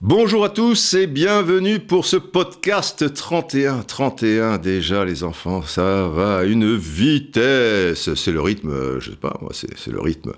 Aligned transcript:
Bonjour 0.00 0.44
à 0.44 0.50
tous 0.50 0.94
et 0.94 1.08
bienvenue 1.08 1.80
pour 1.80 2.06
ce 2.06 2.16
podcast 2.16 3.12
31. 3.12 3.82
31 3.82 4.58
déjà 4.58 5.04
les 5.04 5.24
enfants, 5.24 5.62
ça 5.62 6.06
va 6.06 6.38
à 6.38 6.44
une 6.44 6.76
vitesse. 6.76 8.14
C'est 8.14 8.30
le 8.30 8.40
rythme, 8.40 9.00
je 9.00 9.10
sais 9.10 9.16
pas, 9.16 9.36
moi 9.40 9.50
c'est 9.52 9.90
le 9.90 10.00
rythme 10.00 10.34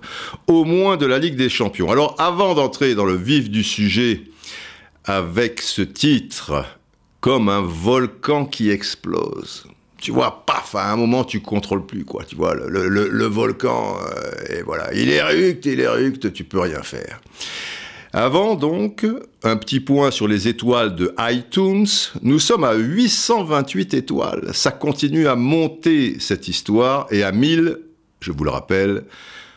au 0.47 0.65
moins 0.65 0.97
de 0.97 1.05
la 1.05 1.19
Ligue 1.19 1.37
des 1.37 1.51
Champions. 1.51 1.91
Alors 1.91 2.15
avant 2.19 2.55
d'entrer 2.55 2.95
dans 2.95 3.05
le 3.05 3.17
vif 3.17 3.51
du 3.51 3.63
sujet 3.63 4.23
avec 5.05 5.61
ce 5.61 5.83
titre, 5.83 6.65
comme 7.21 7.51
un 7.51 7.61
volcan 7.61 8.47
qui 8.47 8.71
explose. 8.71 9.67
Tu 10.01 10.13
vois, 10.13 10.45
paf, 10.47 10.75
à 10.75 10.93
un 10.93 10.97
moment 10.97 11.25
tu 11.25 11.41
contrôles 11.41 11.85
plus 11.85 12.05
quoi. 12.05 12.25
Tu 12.25 12.37
vois, 12.37 12.55
le, 12.55 12.89
le- 12.89 13.09
le 13.09 13.25
volcan, 13.27 13.97
euh, 14.01 14.59
et 14.59 14.63
voilà, 14.63 14.93
il 14.95 15.11
éructe, 15.11 15.67
il 15.67 15.81
éructe, 15.81 16.33
tu 16.33 16.45
peux 16.45 16.61
rien 16.61 16.83
faire. 16.83 17.21
Avant 18.13 18.55
donc, 18.55 19.05
un 19.43 19.57
petit 19.57 19.81
point 19.81 20.11
sur 20.11 20.27
les 20.29 20.49
étoiles 20.49 20.95
de 20.97 21.15
iTunes. 21.19 21.87
Nous 22.23 22.39
sommes 22.39 22.65
à 22.65 22.75
828 22.75 23.93
étoiles. 23.95 24.49
Ça 24.55 24.71
continue 24.71 25.27
à 25.29 25.37
monter 25.37 26.17
cette 26.19 26.49
histoire 26.49 27.07
et 27.11 27.23
à 27.23 27.33
1000, 27.33 27.79
je 28.21 28.33
vous 28.33 28.45
le 28.45 28.51
rappelle, 28.51 29.05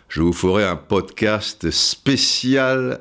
je 0.09 0.21
vous 0.21 0.33
ferai 0.33 0.65
un 0.65 0.75
podcast 0.75 1.71
spécial 1.71 2.99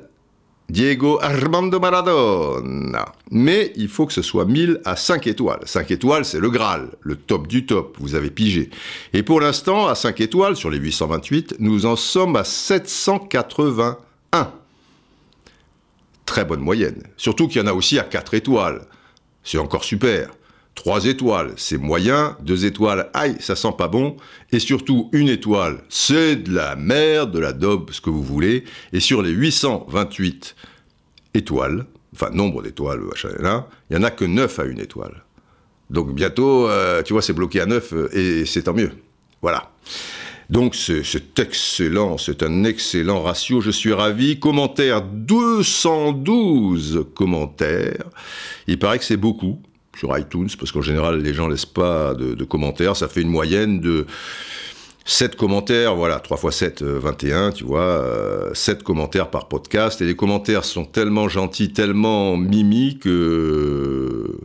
Diego 0.71 1.19
Armando 1.21 1.81
Maradona. 1.81 3.05
Mais 3.29 3.73
il 3.75 3.89
faut 3.89 4.05
que 4.05 4.13
ce 4.13 4.21
soit 4.21 4.45
1000 4.45 4.79
à 4.85 4.95
5 4.95 5.27
étoiles. 5.27 5.59
5 5.65 5.91
étoiles, 5.91 6.23
c'est 6.23 6.39
le 6.39 6.49
Graal, 6.49 6.91
le 7.01 7.17
top 7.17 7.47
du 7.47 7.65
top, 7.65 7.97
vous 7.99 8.15
avez 8.15 8.29
pigé. 8.29 8.69
Et 9.11 9.21
pour 9.21 9.41
l'instant, 9.41 9.87
à 9.87 9.95
5 9.95 10.21
étoiles, 10.21 10.55
sur 10.55 10.69
les 10.69 10.77
828, 10.77 11.55
nous 11.59 11.85
en 11.85 11.97
sommes 11.97 12.37
à 12.37 12.45
781 12.45 14.53
très 16.25 16.45
bonne 16.45 16.61
moyenne. 16.61 17.03
Surtout 17.17 17.49
qu'il 17.49 17.61
y 17.61 17.65
en 17.65 17.67
a 17.67 17.73
aussi 17.73 17.99
à 17.99 18.03
4 18.03 18.35
étoiles. 18.35 18.87
C'est 19.43 19.57
encore 19.57 19.83
super. 19.83 20.29
3 20.75 21.05
étoiles, 21.05 21.53
c'est 21.57 21.77
moyen. 21.77 22.37
2 22.43 22.65
étoiles, 22.65 23.09
aïe, 23.13 23.35
ça 23.39 23.55
sent 23.55 23.73
pas 23.77 23.87
bon. 23.87 24.17
Et 24.51 24.59
surtout, 24.59 25.09
une 25.11 25.29
étoile, 25.29 25.83
c'est 25.89 26.37
de 26.37 26.53
la 26.53 26.75
merde, 26.75 27.31
de 27.31 27.39
la 27.39 27.53
daube, 27.53 27.91
ce 27.91 28.01
que 28.01 28.09
vous 28.09 28.23
voulez. 28.23 28.63
Et 28.93 28.99
sur 28.99 29.21
les 29.21 29.31
828 29.31 30.55
étoiles, 31.33 31.85
enfin 32.13 32.29
nombre 32.31 32.61
d'étoiles, 32.63 33.01
il 33.89 33.95
y 33.95 33.97
en 33.97 34.03
a 34.03 34.11
que 34.11 34.25
9 34.25 34.59
à 34.59 34.65
une 34.65 34.79
étoile. 34.79 35.23
Donc 35.89 36.13
bientôt, 36.15 36.69
euh, 36.69 37.01
tu 37.03 37.13
vois, 37.13 37.21
c'est 37.21 37.33
bloqué 37.33 37.59
à 37.59 37.65
9 37.65 37.93
euh, 37.93 38.17
et 38.17 38.45
c'est 38.45 38.63
tant 38.63 38.73
mieux. 38.73 38.91
Voilà. 39.41 39.71
Donc 40.49 40.75
c'est 40.75 41.03
c'est 41.03 41.37
excellent, 41.39 42.17
c'est 42.17 42.43
un 42.43 42.63
excellent 42.63 43.21
ratio, 43.21 43.59
je 43.61 43.71
suis 43.71 43.93
ravi. 43.93 44.39
Commentaire 44.39 45.01
212 45.01 47.07
commentaires. 47.13 48.05
Il 48.67 48.79
paraît 48.79 48.99
que 48.99 49.05
c'est 49.05 49.17
beaucoup 49.17 49.61
sur 50.01 50.17
iTunes, 50.17 50.49
parce 50.57 50.71
qu'en 50.71 50.81
général 50.81 51.21
les 51.21 51.33
gens 51.33 51.47
laissent 51.47 51.67
pas 51.67 52.15
de, 52.15 52.43
commentaires, 52.43 52.95
ça 52.95 53.07
fait 53.07 53.21
une 53.21 53.29
moyenne 53.29 53.79
de 53.79 54.07
7 55.05 55.35
commentaires, 55.35 55.95
voilà, 55.95 56.19
3 56.19 56.39
x 56.43 56.55
7, 56.55 56.81
euh, 56.81 56.99
21, 56.99 57.51
tu 57.51 57.65
vois, 57.65 57.81
euh, 57.81 58.51
7 58.55 58.81
commentaires 58.81 59.29
par 59.29 59.47
podcast, 59.47 60.01
et 60.01 60.05
les 60.05 60.15
commentaires 60.15 60.65
sont 60.65 60.85
tellement 60.85 61.29
gentils, 61.29 61.71
tellement 61.71 62.35
mimi 62.35 62.97
que, 62.97 64.39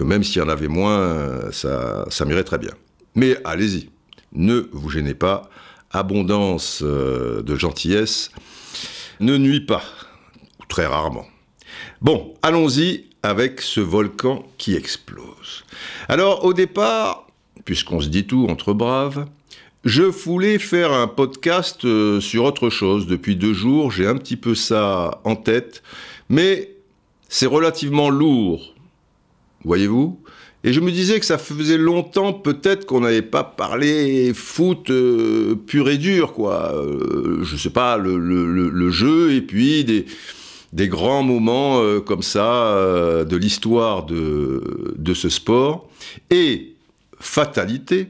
même 0.00 0.24
s'il 0.24 0.42
y 0.42 0.44
en 0.44 0.48
avait 0.48 0.66
moins, 0.66 0.98
euh, 0.98 1.52
ça, 1.52 2.04
ça 2.08 2.24
m'irait 2.24 2.44
très 2.44 2.58
bien. 2.58 2.72
Mais 3.14 3.36
allez-y, 3.44 3.88
ne 4.32 4.68
vous 4.72 4.90
gênez 4.90 5.14
pas, 5.14 5.48
abondance 5.92 6.80
euh, 6.82 7.42
de 7.42 7.54
gentillesse 7.54 8.32
ne 9.20 9.36
nuit 9.36 9.64
pas, 9.64 9.82
très 10.68 10.86
rarement. 10.86 11.26
Bon, 12.02 12.34
allons-y 12.42 13.06
avec 13.26 13.60
ce 13.60 13.80
volcan 13.80 14.46
qui 14.58 14.74
explose. 14.74 15.64
Alors, 16.08 16.44
au 16.44 16.52
départ, 16.52 17.26
puisqu'on 17.64 18.00
se 18.00 18.08
dit 18.08 18.26
tout 18.26 18.46
entre 18.48 18.72
braves, 18.72 19.26
je 19.84 20.02
voulais 20.02 20.58
faire 20.58 20.92
un 20.92 21.08
podcast 21.08 21.84
euh, 21.84 22.20
sur 22.20 22.44
autre 22.44 22.70
chose. 22.70 23.06
Depuis 23.06 23.36
deux 23.36 23.52
jours, 23.52 23.90
j'ai 23.90 24.06
un 24.06 24.16
petit 24.16 24.36
peu 24.36 24.54
ça 24.54 25.20
en 25.24 25.36
tête, 25.36 25.82
mais 26.28 26.70
c'est 27.28 27.46
relativement 27.46 28.10
lourd, 28.10 28.74
voyez-vous 29.64 30.20
et 30.66 30.72
je 30.72 30.80
me 30.80 30.90
disais 30.90 31.20
que 31.20 31.26
ça 31.26 31.38
faisait 31.38 31.78
longtemps 31.78 32.32
peut-être 32.32 32.86
qu'on 32.86 33.00
n'avait 33.00 33.22
pas 33.22 33.44
parlé 33.44 34.32
foot 34.34 34.90
euh, 34.90 35.54
pur 35.54 35.88
et 35.88 35.96
dur, 35.96 36.32
quoi. 36.32 36.74
Euh, 36.74 37.44
je 37.44 37.56
sais 37.56 37.70
pas, 37.70 37.96
le, 37.96 38.90
jeu 38.90 39.32
et 39.32 39.42
puis 39.42 39.84
des, 39.84 40.06
des 40.72 40.88
grands 40.88 41.22
moments 41.22 41.80
euh, 41.80 42.00
comme 42.00 42.22
ça 42.22 42.68
euh, 42.68 43.24
de 43.24 43.36
l'histoire 43.36 44.04
de, 44.04 44.94
de 44.96 45.14
ce 45.14 45.28
sport. 45.28 45.88
Et 46.30 46.74
fatalité, 47.18 48.08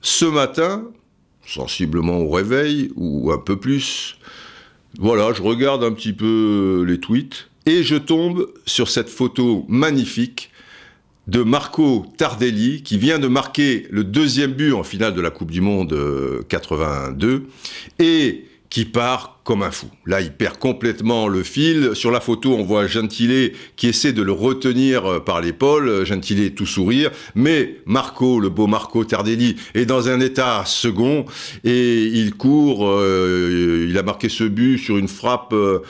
ce 0.00 0.24
matin, 0.24 0.84
sensiblement 1.46 2.18
au 2.18 2.30
réveil, 2.30 2.90
ou 2.96 3.32
un 3.32 3.38
peu 3.38 3.56
plus, 3.56 4.16
voilà, 4.98 5.32
je 5.32 5.42
regarde 5.42 5.84
un 5.84 5.92
petit 5.92 6.12
peu 6.12 6.84
les 6.86 6.98
tweets, 6.98 7.48
et 7.66 7.82
je 7.82 7.96
tombe 7.96 8.48
sur 8.66 8.88
cette 8.88 9.08
photo 9.08 9.64
magnifique 9.68 10.50
de 11.28 11.42
Marco 11.42 12.06
Tardelli, 12.16 12.82
qui 12.82 12.98
vient 12.98 13.18
de 13.18 13.28
marquer 13.28 13.86
le 13.90 14.02
deuxième 14.02 14.52
but 14.52 14.72
en 14.72 14.82
finale 14.82 15.14
de 15.14 15.20
la 15.20 15.30
Coupe 15.30 15.50
du 15.50 15.60
Monde 15.60 15.92
euh, 15.92 16.42
82, 16.48 17.46
et 18.00 18.44
qui 18.72 18.86
part 18.86 19.40
comme 19.44 19.62
un 19.62 19.70
fou. 19.70 19.88
Là, 20.06 20.22
il 20.22 20.32
perd 20.32 20.56
complètement 20.56 21.28
le 21.28 21.42
fil. 21.42 21.90
Sur 21.92 22.10
la 22.10 22.20
photo, 22.20 22.54
on 22.54 22.64
voit 22.64 22.86
Gentile 22.86 23.52
qui 23.76 23.88
essaie 23.88 24.14
de 24.14 24.22
le 24.22 24.32
retenir 24.32 25.04
euh, 25.04 25.20
par 25.20 25.42
l'épaule. 25.42 26.06
Gentile 26.06 26.54
tout 26.54 26.64
sourire. 26.64 27.10
Mais 27.34 27.76
Marco, 27.84 28.40
le 28.40 28.48
beau 28.48 28.66
Marco 28.66 29.04
Tardelli, 29.04 29.56
est 29.74 29.84
dans 29.84 30.08
un 30.08 30.20
état 30.20 30.62
second 30.64 31.26
et 31.64 32.04
il 32.04 32.34
court. 32.34 32.88
euh, 32.88 33.86
il 33.90 33.98
a 33.98 34.02
marqué 34.02 34.30
ce 34.30 34.44
but 34.44 34.78
sur 34.78 34.96
une 34.96 35.08
frappe 35.08 35.52
euh, 35.52 35.80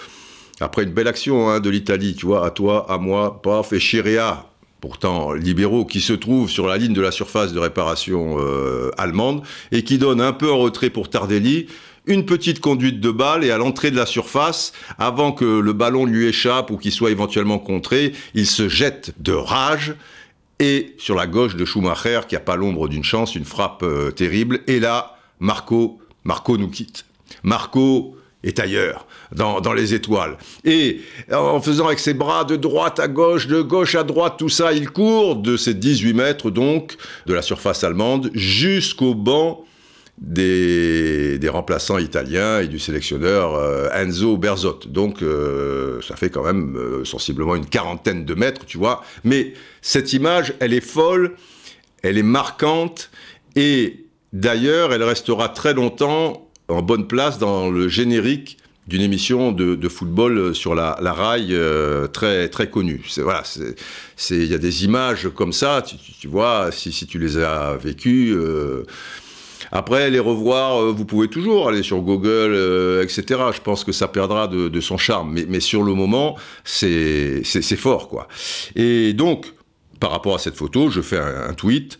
après 0.59 0.83
une 0.83 0.91
belle 0.91 1.07
action 1.07 1.51
hein, 1.51 1.61
de 1.61 1.71
l'Italie. 1.71 2.17
Tu 2.17 2.27
vois, 2.27 2.45
à 2.45 2.51
toi, 2.51 2.91
à 2.91 2.99
moi, 2.99 3.43
paf, 3.43 3.73
et 3.73 3.79
Chirea, 3.79 4.51
pourtant 4.81 5.35
libéraux, 5.35 5.85
qui 5.85 6.01
se 6.01 6.15
trouve 6.15 6.51
sur 6.51 6.67
la 6.67 6.79
ligne 6.79 6.95
de 6.95 7.01
la 7.01 7.13
surface 7.13 7.53
de 7.53 7.61
réparation 7.61 8.39
euh, 8.41 8.91
allemande 8.99 9.43
et 9.71 9.85
qui 9.85 9.99
donne 9.99 10.21
un 10.21 10.33
peu 10.33 10.51
en 10.51 10.59
retrait 10.59 10.91
pour 10.91 11.11
Tardelli. 11.11 11.69
Une 12.07 12.27
petite 12.27 12.61
conduite 12.61 13.01
de 13.01 13.11
balle 13.11 13.45
et 13.45 13.51
à 13.53 13.59
l'entrée 13.59 13.93
de 13.93 13.97
la 13.97 14.07
surface, 14.07 14.73
avant 14.99 15.31
que 15.31 15.45
le 15.45 15.73
ballon 15.73 16.05
lui 16.05 16.27
échappe 16.27 16.71
ou 16.71 16.77
qu'il 16.77 16.91
soit 16.91 17.13
éventuellement 17.13 17.61
contré, 17.61 18.13
il 18.35 18.47
se 18.47 18.69
jette 18.69 19.15
de 19.21 19.33
rage 19.33 19.95
et 20.59 20.95
sur 20.99 21.15
la 21.15 21.27
gauche 21.27 21.57
de 21.57 21.65
Schumacher, 21.65 22.21
qui 22.29 22.37
a 22.37 22.41
pas 22.41 22.57
l'ombre 22.57 22.89
d'une 22.89 23.05
chance, 23.05 23.35
une 23.35 23.45
frappe 23.45 23.83
euh, 23.83 24.11
terrible. 24.11 24.61
Et 24.67 24.81
là, 24.81 25.17
Marco, 25.41 26.01
Marco 26.25 26.57
nous 26.57 26.69
quitte. 26.69 27.05
Marco 27.43 28.17
est 28.45 28.59
ailleurs, 28.59 29.07
dans, 29.33 29.61
dans 29.61 29.73
les 29.73 29.95
étoiles. 29.95 30.37
Et 30.65 31.01
en 31.33 31.61
faisant 31.61 31.87
avec 31.87 31.99
ses 31.99 32.15
bras 32.15 32.45
de 32.45 32.57
droite 32.57 32.99
à 32.99 33.09
gauche, 33.09 33.47
de 33.47 33.61
gauche 33.61 33.95
à 33.95 34.03
droite, 34.03 34.35
tout 34.39 34.49
ça, 34.49 34.73
il 34.73 34.91
court 34.91 35.37
de 35.37 35.57
ces 35.57 35.75
18 35.75 36.15
mètres 36.15 36.51
donc 36.51 36.97
de 37.27 37.35
la 37.35 37.43
surface 37.43 37.85
allemande 37.85 38.31
jusqu'au 38.35 39.15
banc 39.15 39.65
des, 40.23 41.49
remplaçants 41.49 41.99
italiens 41.99 42.61
et 42.61 42.69
du 42.69 42.79
sélectionneur 42.79 43.55
euh, 43.55 43.89
Enzo 43.93 44.37
Berzot. 44.37 44.81
Donc 44.87 45.23
euh, 45.23 46.01
ça 46.01 46.17
fait 46.17 46.31
quand 46.31 46.45
même 46.45 46.77
euh, 46.77 47.05
sensiblement 47.05 47.57
une 47.57 47.67
quarantaine 47.67 48.25
de 48.25 48.35
mètres, 48.35 48.65
tu 48.65 48.79
vois. 48.79 49.05
Mais 49.25 49.55
cette 49.83 50.13
image, 50.13 50.55
elle 50.61 50.73
est 50.73 50.81
folle, 50.85 51.35
elle 52.03 52.17
est 52.17 52.23
marquante 52.23 53.11
et 53.57 54.07
d'ailleurs, 54.33 54.93
elle 54.93 55.03
restera 55.03 55.49
très 55.49 55.75
longtemps 55.75 56.49
en 56.69 56.81
bonne 56.81 57.07
place 57.07 57.39
dans 57.39 57.69
le 57.71 57.89
générique 57.89 58.59
d'une 58.87 59.03
émission 59.03 59.53
de, 59.53 59.89
football 59.89 60.55
sur 60.55 60.75
la, 60.75 60.99
la 61.01 61.13
rail 61.13 61.57
très 62.13 62.49
très 62.49 62.69
connue. 62.69 63.05
Voilà, 63.19 63.45
il 64.31 64.47
y 64.47 64.55
a 64.55 64.59
des 64.59 64.85
images 64.85 65.29
comme 65.35 65.53
ça, 65.53 65.85
tu, 66.21 66.27
vois, 66.27 66.71
si 66.73 67.07
tu 67.07 67.19
les 67.19 67.39
as 67.39 67.77
vécues. 67.77 68.37
Après, 69.75 70.11
les 70.11 70.19
revoir, 70.19 70.83
euh, 70.83 70.93
vous 70.93 71.07
pouvez 71.07 71.29
toujours 71.29 71.67
aller 71.67 71.83
sur 71.83 72.03
Google, 72.03 72.53
euh, 72.53 73.03
etc. 73.03 73.41
Je 73.55 73.61
pense 73.63 73.85
que 73.85 73.93
ça 73.93 74.07
perdra 74.07 74.47
de, 74.47 74.81
son 74.81 74.99
charme. 74.99 75.39
Mais, 75.49 75.61
sur 75.61 75.83
le 75.83 75.95
moment, 75.95 76.37
c'est 76.63 77.43
fort, 77.77 78.09
quoi. 78.09 78.29
Et 78.77 79.15
donc, 79.15 79.55
par 79.99 80.11
rapport 80.11 80.35
à 80.35 80.39
cette 80.39 80.57
photo, 80.57 80.91
je 80.91 81.01
fais 81.01 81.19
un, 81.19 81.55
tweet. 81.55 81.99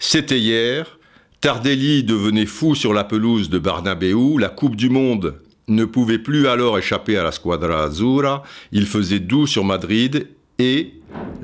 C'était 0.00 0.40
hier. 0.40 0.98
Tardelli 1.40 2.02
devenait 2.02 2.46
fou 2.46 2.74
sur 2.74 2.92
la 2.92 3.04
pelouse 3.04 3.48
de 3.48 3.60
Barnabéu. 3.60 4.36
La 4.38 4.48
Coupe 4.48 4.74
du 4.74 4.90
Monde 4.90 5.40
ne 5.68 5.84
pouvait 5.84 6.18
plus 6.18 6.48
alors 6.48 6.78
échapper 6.78 7.16
à 7.16 7.22
la 7.22 7.30
Squadra 7.30 7.84
Azzurra. 7.84 8.42
Il 8.72 8.86
faisait 8.86 9.20
doux 9.20 9.46
sur 9.46 9.64
Madrid. 9.64 10.26
Et 10.58 10.94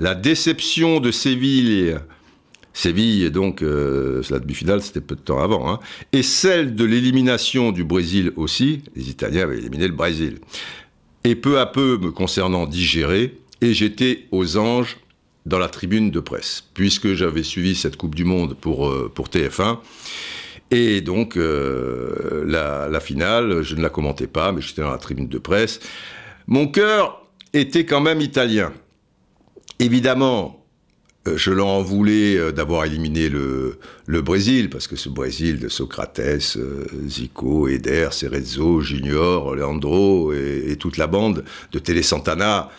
la 0.01 0.17
déception 0.17 0.99
de 0.99 1.13
Séville 1.13 1.97
Séville, 2.75 3.31
donc, 3.31 3.63
euh, 3.63 4.21
la 4.31 4.41
demi-finale, 4.41 4.83
c'était 4.83 5.01
peu 5.01 5.15
de 5.15 5.21
temps 5.21 5.41
avant. 5.41 5.71
Hein. 5.71 5.79
Et 6.13 6.25
celle 6.25 6.75
de 6.75 6.85
l'élimination 6.85 7.71
du 7.71 7.85
Brésil 7.85 8.33
aussi. 8.35 8.83
Les 8.97 9.09
Italiens 9.09 9.45
avaient 9.45 9.59
éliminé 9.59 9.87
le 9.87 9.95
Brésil. 9.95 10.41
Et 11.23 11.37
peu 11.37 11.61
à 11.61 11.67
peu, 11.67 11.99
me 11.99 12.11
concernant, 12.11 12.67
digéré. 12.67 13.39
Et 13.61 13.75
j'étais 13.75 14.27
aux 14.33 14.57
anges 14.57 14.99
dans 15.47 15.61
la 15.61 15.69
tribune 15.69 16.11
de 16.11 16.19
presse, 16.19 16.65
puisque 16.75 17.15
j'avais 17.15 17.45
suivi 17.45 17.77
cette 17.77 17.97
Coupe 17.97 18.17
du 18.17 18.25
Monde 18.25 18.57
pour, 18.61 18.89
euh, 18.89 19.11
pour 19.15 19.29
TF1. 19.29 19.79
Et 20.73 21.01
donc, 21.01 21.37
euh, 21.37 22.43
la, 22.45 22.89
la, 22.89 23.01
finale, 23.01 23.63
je 23.63 23.77
ne 23.77 23.83
la 23.83 23.89
commentais 23.89 24.27
pas, 24.27 24.51
mais 24.51 24.61
j'étais 24.61 24.83
dans 24.83 24.91
la 24.91 24.99
tribune 24.99 25.29
de 25.29 25.39
presse. 25.39 25.79
Mon 26.49 26.67
cœur 26.67 27.25
était 27.53 27.87
quand 27.87 28.01
même 28.01 28.21
italien. 28.21 28.73
Évidemment, 29.79 30.64
je 31.27 31.51
leur 31.51 31.67
en 31.67 31.83
voulais 31.83 32.37
euh, 32.37 32.53
d'avoir 32.53 32.85
éliminé 32.85 33.29
le, 33.29 33.79
Brésil, 34.09 34.71
parce 34.71 34.87
que 34.87 34.97
ce 34.97 35.09
Brésil 35.09 35.59
de 35.59 35.69
Socrates, 35.69 36.59
Zico, 37.07 37.69
Eder, 37.69 38.09
Cerezo, 38.13 38.81
Junior, 38.81 39.55
Leandro 39.55 40.33
et, 40.33 40.77
toute 40.79 40.97
la 40.97 41.07
bande 41.07 41.45
de 41.73 41.79
Télé 41.79 42.03
Santana, 42.03 42.71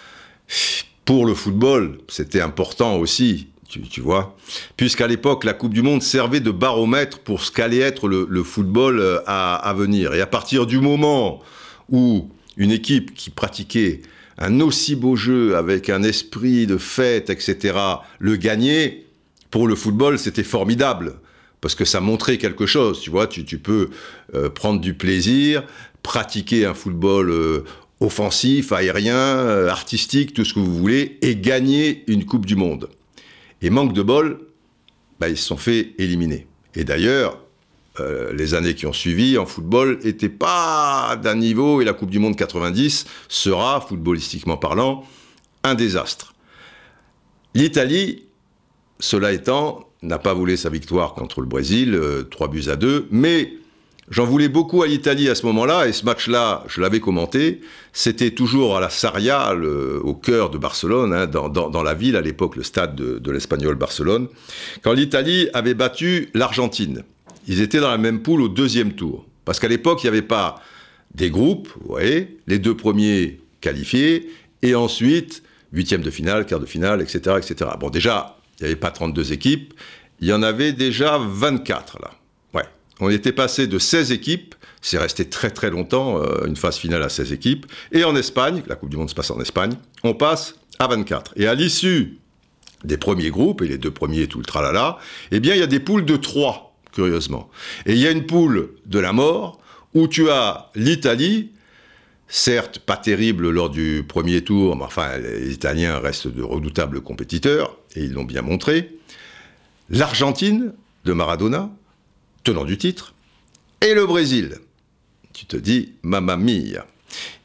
pour 1.05 1.25
le 1.25 1.33
football, 1.33 1.97
c'était 2.07 2.41
important 2.41 2.97
aussi 2.97 3.47
tu, 3.67 4.01
vois. 4.01 4.37
Puisqu'à 4.77 5.07
l'époque, 5.07 5.43
la 5.43 5.53
Coupe 5.53 5.73
du 5.73 5.81
Monde 5.81 6.01
servait 6.01 6.39
de 6.39 6.51
baromètre 6.51 7.19
pour 7.19 7.41
ce 7.41 7.51
qu'allait 7.51 7.79
être 7.79 8.07
le, 8.07 8.43
football 8.43 8.99
euh, 8.99 9.19
à, 9.25 9.73
venir. 9.75 10.13
Et 10.13 10.21
à 10.21 10.27
partir 10.27 10.65
du 10.65 10.79
moment 10.79 11.41
où 11.89 12.29
une 12.57 12.71
équipe 12.71 13.13
qui 13.13 13.29
pratiquait 13.29 14.01
un 14.37 14.59
aussi 14.59 14.95
beau 14.95 15.15
jeu 15.15 15.55
avec 15.55 15.89
un 15.89 16.03
esprit 16.03 16.67
de 16.67 16.77
fête, 16.77 17.29
etc., 17.29 17.77
le 18.19 18.35
gagnait, 18.35 19.05
pour 19.51 19.67
le 19.67 19.75
football, 19.75 20.19
c'était 20.19 20.43
formidable. 20.43 21.15
Parce 21.61 21.75
que 21.75 21.85
ça 21.85 22.01
montrait 22.01 22.37
quelque 22.37 22.65
chose, 22.65 22.99
tu 22.99 23.09
vois, 23.09 23.27
tu, 23.27 23.43
peux 23.57 23.89
euh, 24.35 24.49
prendre 24.49 24.79
du 24.81 24.93
plaisir, 24.93 25.63
pratiquer 26.03 26.65
un 26.65 26.73
football 26.73 27.31
euh, 27.31 27.63
offensif, 27.99 28.71
aérien, 28.71 29.67
artistique, 29.67 30.33
tout 30.33 30.45
ce 30.45 30.53
que 30.53 30.59
vous 30.59 30.77
voulez, 30.77 31.17
et 31.21 31.35
gagner 31.35 32.03
une 32.07 32.25
Coupe 32.25 32.45
du 32.45 32.55
Monde. 32.55 32.89
Et 33.61 33.69
manque 33.69 33.93
de 33.93 34.03
bol, 34.03 34.41
bah, 35.19 35.29
ils 35.29 35.37
se 35.37 35.45
sont 35.45 35.57
fait 35.57 35.93
éliminer. 35.97 36.45
Et 36.75 36.83
d'ailleurs, 36.83 37.44
euh, 37.99 38.33
les 38.33 38.53
années 38.53 38.75
qui 38.75 38.85
ont 38.85 38.93
suivi 38.93 39.37
en 39.37 39.45
football 39.45 39.99
n'étaient 40.03 40.29
pas 40.29 41.19
d'un 41.21 41.35
niveau, 41.35 41.81
et 41.81 41.85
la 41.85 41.93
Coupe 41.93 42.09
du 42.09 42.19
Monde 42.19 42.35
90 42.35 43.05
sera, 43.27 43.81
footballistiquement 43.81 44.57
parlant, 44.57 45.03
un 45.63 45.75
désastre. 45.75 46.33
L'Italie, 47.53 48.23
cela 48.99 49.31
étant, 49.31 49.89
n'a 50.01 50.19
pas 50.19 50.33
voulu 50.33 50.57
sa 50.57 50.69
victoire 50.69 51.13
contre 51.13 51.41
le 51.41 51.47
Brésil, 51.47 51.99
3 52.29 52.47
euh, 52.47 52.49
buts 52.49 52.69
à 52.69 52.75
2, 52.75 53.07
mais 53.11 53.53
J'en 54.11 54.25
voulais 54.25 54.49
beaucoup 54.49 54.83
à 54.83 54.87
l'Italie 54.87 55.29
à 55.29 55.35
ce 55.35 55.47
moment-là, 55.47 55.87
et 55.87 55.91
ce 55.91 56.05
match-là, 56.05 56.63
je 56.67 56.79
l'avais 56.79 56.99
commenté. 56.99 57.61
C'était 57.91 58.29
toujours 58.29 58.77
à 58.77 58.79
la 58.79 58.91
Saria, 58.91 59.55
au 59.55 60.13
cœur 60.13 60.51
de 60.51 60.59
Barcelone, 60.59 61.11
hein, 61.11 61.25
dans, 61.25 61.83
la 61.83 61.93
ville, 61.95 62.15
à 62.15 62.21
l'époque, 62.21 62.55
le 62.55 62.61
stade 62.61 62.95
de, 62.95 63.31
l'Espagnol 63.31 63.73
Barcelone, 63.73 64.27
quand 64.83 64.93
l'Italie 64.93 65.49
avait 65.55 65.73
battu 65.73 66.29
l'Argentine. 66.35 67.03
Ils 67.47 67.61
étaient 67.61 67.79
dans 67.79 67.89
la 67.89 67.97
même 67.97 68.21
poule 68.21 68.41
au 68.41 68.49
deuxième 68.49 68.93
tour. 68.93 69.25
Parce 69.43 69.59
qu'à 69.59 69.67
l'époque, 69.67 70.03
il 70.03 70.07
n'y 70.07 70.17
avait 70.17 70.21
pas 70.21 70.61
des 71.13 71.29
groupes, 71.29 71.69
vous 71.81 71.87
voyez, 71.87 72.37
les 72.47 72.59
deux 72.59 72.75
premiers 72.75 73.39
qualifiés, 73.61 74.29
et 74.61 74.75
ensuite, 74.75 75.43
huitième 75.71 76.01
de 76.01 76.09
finale, 76.09 76.45
quart 76.45 76.59
de 76.59 76.65
finale, 76.65 77.01
etc., 77.01 77.37
etc. 77.37 77.71
Bon, 77.79 77.89
déjà, 77.89 78.37
il 78.59 78.63
n'y 78.63 78.67
avait 78.67 78.79
pas 78.79 78.91
32 78.91 79.31
équipes, 79.31 79.73
il 80.19 80.27
y 80.27 80.33
en 80.33 80.43
avait 80.43 80.73
déjà 80.73 81.17
24, 81.19 81.99
là. 82.01 82.11
On 82.99 83.09
était 83.09 83.33
passé 83.33 83.67
de 83.67 83.77
16 83.77 84.11
équipes, 84.11 84.55
c'est 84.81 84.97
resté 84.97 85.27
très 85.27 85.49
très 85.49 85.69
longtemps, 85.69 86.21
euh, 86.21 86.45
une 86.45 86.55
phase 86.55 86.77
finale 86.77 87.03
à 87.03 87.09
16 87.09 87.33
équipes, 87.33 87.65
et 87.91 88.03
en 88.03 88.15
Espagne, 88.15 88.63
la 88.67 88.75
Coupe 88.75 88.89
du 88.89 88.97
Monde 88.97 89.09
se 89.09 89.15
passe 89.15 89.31
en 89.31 89.41
Espagne, 89.41 89.73
on 90.03 90.13
passe 90.13 90.55
à 90.79 90.87
24. 90.87 91.33
Et 91.35 91.47
à 91.47 91.55
l'issue 91.55 92.19
des 92.85 92.97
premiers 92.97 93.31
groupes, 93.31 93.61
et 93.61 93.67
les 93.67 93.77
deux 93.77 93.91
premiers, 93.91 94.27
tout 94.27 94.37
le 94.37 94.45
tralala, 94.45 94.97
eh 95.31 95.39
bien 95.39 95.55
il 95.55 95.59
y 95.59 95.63
a 95.63 95.67
des 95.67 95.81
poules 95.81 96.05
de 96.05 96.15
3, 96.15 96.74
curieusement. 96.95 97.51
Et 97.85 97.93
il 97.93 97.99
y 97.99 98.07
a 98.07 98.11
une 98.11 98.25
poule 98.25 98.69
de 98.85 98.99
la 98.99 99.13
mort, 99.13 99.59
où 99.93 100.07
tu 100.07 100.29
as 100.29 100.71
l'Italie, 100.75 101.51
certes 102.27 102.79
pas 102.79 102.97
terrible 102.97 103.49
lors 103.49 103.69
du 103.69 104.03
premier 104.07 104.43
tour, 104.43 104.75
mais 104.75 104.85
enfin 104.85 105.17
les 105.17 105.53
Italiens 105.53 105.99
restent 105.99 106.27
de 106.27 106.41
redoutables 106.41 107.01
compétiteurs, 107.01 107.77
et 107.95 108.03
ils 108.03 108.13
l'ont 108.13 108.23
bien 108.23 108.41
montré, 108.41 108.97
l'Argentine 109.89 110.73
de 111.03 111.13
Maradona, 111.13 111.69
tenant 112.43 112.65
du 112.65 112.77
titre, 112.77 113.13
et 113.81 113.93
le 113.93 114.05
Brésil. 114.05 114.55
Tu 115.33 115.45
te 115.45 115.57
dis, 115.57 115.93
mamma 116.01 116.37
mia. 116.37 116.87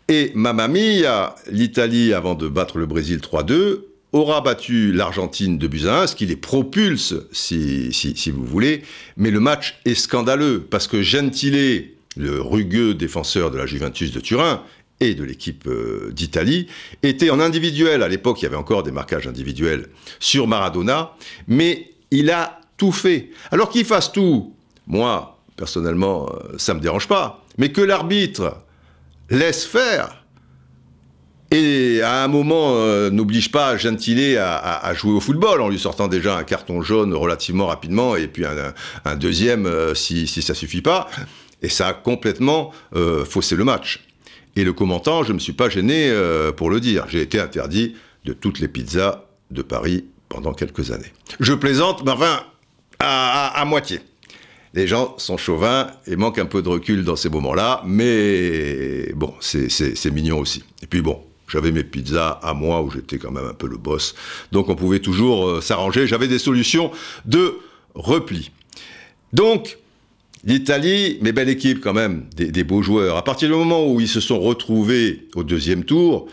Et 0.09 0.33
mamma 0.35 0.69
mia, 0.69 1.35
l'Italie, 1.51 2.15
avant 2.15 2.35
de 2.35 2.49
battre 2.49 2.79
le 2.79 2.87
Brésil 2.87 3.19
3-2, 3.19 3.83
aura 4.13 4.41
battu 4.41 4.93
l'Argentine 4.93 5.59
de 5.59 5.89
1, 5.89 6.09
ce 6.09 6.17
qui 6.17 6.27
les 6.27 6.37
propulse, 6.37 7.15
si, 7.33 7.93
si, 7.93 8.31
vous 8.31 8.45
voulez. 8.45 8.83
Mais 9.17 9.31
le 9.31 9.41
match 9.41 9.79
est 9.85 9.95
scandaleux, 9.95 10.67
parce 10.69 10.87
que 10.87 11.03
Gentile, 11.03 11.91
le 12.17 12.41
rugueux 12.41 12.95
défenseur 12.95 13.51
de 13.51 13.59
la 13.59 13.67
Juventus 13.67 14.13
de 14.13 14.21
Turin, 14.21 14.63
et 15.01 15.15
de 15.15 15.25
l'équipe 15.25 15.67
euh, 15.67 16.11
d'Italie, 16.13 16.67
était 17.03 17.31
en 17.31 17.41
individuel. 17.41 18.03
À 18.03 18.09
l'époque, 18.09 18.43
il 18.43 18.45
y 18.45 18.47
avait 18.47 18.57
encore 18.57 18.83
des 18.83 18.93
marquages 18.93 19.27
individuels 19.27 19.89
sur 20.19 20.47
Maradona, 20.47 21.13
mais 21.49 21.93
il 22.11 22.31
a 22.31 22.61
tout 22.77 22.93
fait. 22.93 23.31
Alors 23.51 23.71
qu'il 23.71 23.87
fasse 23.87 24.13
tout, 24.13 24.55
moi, 24.87 25.39
personnellement, 25.57 26.29
euh, 26.31 26.59
ça 26.59 26.75
ne 26.75 26.79
me 26.79 26.83
dérange 26.83 27.09
pas. 27.09 27.45
Mais 27.57 27.73
que 27.73 27.81
l'arbitre 27.81 28.59
laisse 29.31 29.65
faire 29.65 30.25
et 31.51 31.90
à 32.03 32.23
un 32.25 32.29
moment 32.29 32.75
euh, 32.75 33.11
n'oblige 33.11 33.51
pas 33.51 33.77
Gentile 33.77 34.39
à, 34.39 34.93
jouer 34.95 35.13
au 35.13 35.21
football 35.21 35.61
en 35.61 35.69
lui 35.69 35.79
sortant 35.79 36.09
déjà 36.09 36.37
un 36.37 36.45
carton 36.45 36.83
jaune 36.83 37.15
relativement 37.15 37.67
rapidement 37.67 38.17
et 38.17 38.27
puis 38.27 38.45
un, 38.45 39.17
deuxième 39.17 39.67
euh, 39.67 39.95
si, 39.95 40.27
si 40.27 40.43
ça 40.43 40.55
suffit 40.55 40.83
pas. 40.83 41.09
Et 41.63 41.69
ça 41.69 41.89
a 41.89 41.93
complètement 41.93 42.73
faussé 43.29 43.55
le 43.55 43.65
match. 43.65 44.07
Et 44.57 44.65
le 44.65 44.73
commentant, 44.73 45.25
je 45.25 45.29
ne 45.29 45.35
me 45.35 45.39
suis 45.39 45.53
pas 45.53 45.69
gêné 45.69 46.11
pour 46.57 46.71
le 46.71 46.81
dire. 46.81 47.05
J'ai 47.11 47.21
été 47.21 47.39
interdit 47.39 47.97
de 48.25 48.33
toutes 48.33 48.61
les 48.61 48.69
pizzas 48.69 49.27
de 49.51 49.61
Paris 49.61 50.07
pendant 50.31 50.55
quelques 50.55 50.91
années. 50.91 51.13
Je 51.39 51.53
plaisante, 51.53 52.03
mais 52.03 52.13
enfin, 52.13 52.41
à 52.99 53.63
moitié 53.67 54.01
les 54.75 54.87
gens 54.87 55.15
sont 55.19 55.37
chauvins 55.37 55.91
et 56.07 56.17
manquent 56.17 56.39
un 56.39 56.47
peu 56.47 56.63
de 56.63 56.69
recul 56.69 57.05
dans 57.05 57.17
ces 57.17 57.29
moments-là, 57.29 57.83
mais 57.85 59.13
bon, 59.15 59.35
c'est 59.41 60.11
mignon 60.13 60.39
aussi. 60.39 60.65
Et 60.83 60.87
puis 60.87 61.03
bon, 61.03 61.21
j'avais 61.51 61.73
mes 61.73 61.85
pizzas 61.85 62.41
à 62.43 62.55
moi 62.55 62.83
où 62.83 62.91
j'étais 62.91 63.19
quand 63.19 63.31
même 63.31 63.47
un 63.47 63.55
peu 63.55 63.67
le 63.67 63.77
boss, 63.77 64.15
donc 64.53 64.69
on 64.69 64.77
pouvait 64.77 65.01
toujours 65.01 65.47
euh, 65.47 65.61
s'arranger. 65.61 66.07
J'avais 66.07 66.29
des 66.29 66.39
solutions 66.39 66.91
de 67.25 67.59
repli. 67.95 68.51
Donc, 69.33 69.79
l'Italie, 70.45 71.19
mais 71.23 71.33
belle 71.33 71.49
équipe 71.49 71.81
quand 71.81 71.93
même, 71.93 72.27
des, 72.35 72.65
beaux 72.65 72.83
joueurs. 72.83 73.17
À 73.17 73.25
partir 73.25 73.49
du 73.49 73.55
moment 73.55 73.87
où 73.87 74.01
ils 74.01 74.09
se 74.09 74.21
sont 74.21 74.41
retrouvés 74.41 75.29
au 75.35 75.45
deuxième 75.45 75.85
tour, 75.85 76.29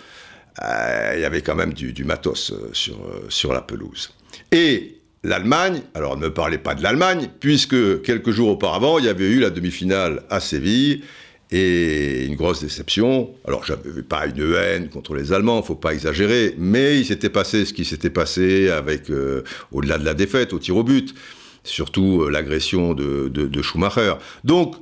euh, 0.63 1.13
il 1.15 1.21
y 1.21 1.25
avait 1.25 1.41
quand 1.41 1.55
même 1.55 1.73
du, 1.73 1.93
du 1.93 2.03
matos 2.03 2.51
euh, 2.51 2.69
sur, 2.73 2.97
sur 3.29 3.53
la 3.53 3.61
pelouse. 3.61 4.11
Et 4.51 4.97
l'Allemagne, 5.23 5.81
alors 5.93 6.15
ne 6.15 6.21
me 6.21 6.33
parlez 6.33 6.57
pas 6.57 6.73
de 6.73 6.81
l'Allemagne, 6.81 7.29
puisque 7.39 8.01
quelques 8.01 8.31
jours 8.31 8.49
auparavant, 8.49 8.97
il 8.99 9.05
y 9.05 9.09
avait 9.09 9.29
eu 9.29 9.39
la 9.39 9.49
demi-finale 9.49 10.23
à 10.29 10.39
Séville, 10.39 11.03
et 11.51 12.25
une 12.25 12.35
grosse 12.35 12.61
déception. 12.61 13.31
Alors, 13.45 13.63
j'avais 13.63 14.03
pas 14.03 14.25
une 14.27 14.53
haine 14.53 14.89
contre 14.89 15.15
les 15.15 15.31
Allemands, 15.31 15.61
faut 15.61 15.75
pas 15.75 15.93
exagérer, 15.93 16.55
mais 16.57 16.99
il 16.99 17.05
s'était 17.05 17.29
passé 17.29 17.65
ce 17.65 17.73
qui 17.73 17.85
s'était 17.85 18.09
passé 18.09 18.69
avec, 18.69 19.09
euh, 19.09 19.43
au-delà 19.71 19.97
de 19.97 20.05
la 20.05 20.13
défaite, 20.13 20.53
au 20.53 20.59
tir 20.59 20.75
au 20.75 20.83
but, 20.83 21.15
surtout 21.63 22.23
euh, 22.23 22.29
l'agression 22.29 22.93
de, 22.93 23.61
Schumacher. 23.61 24.15
Donc, 24.43 24.75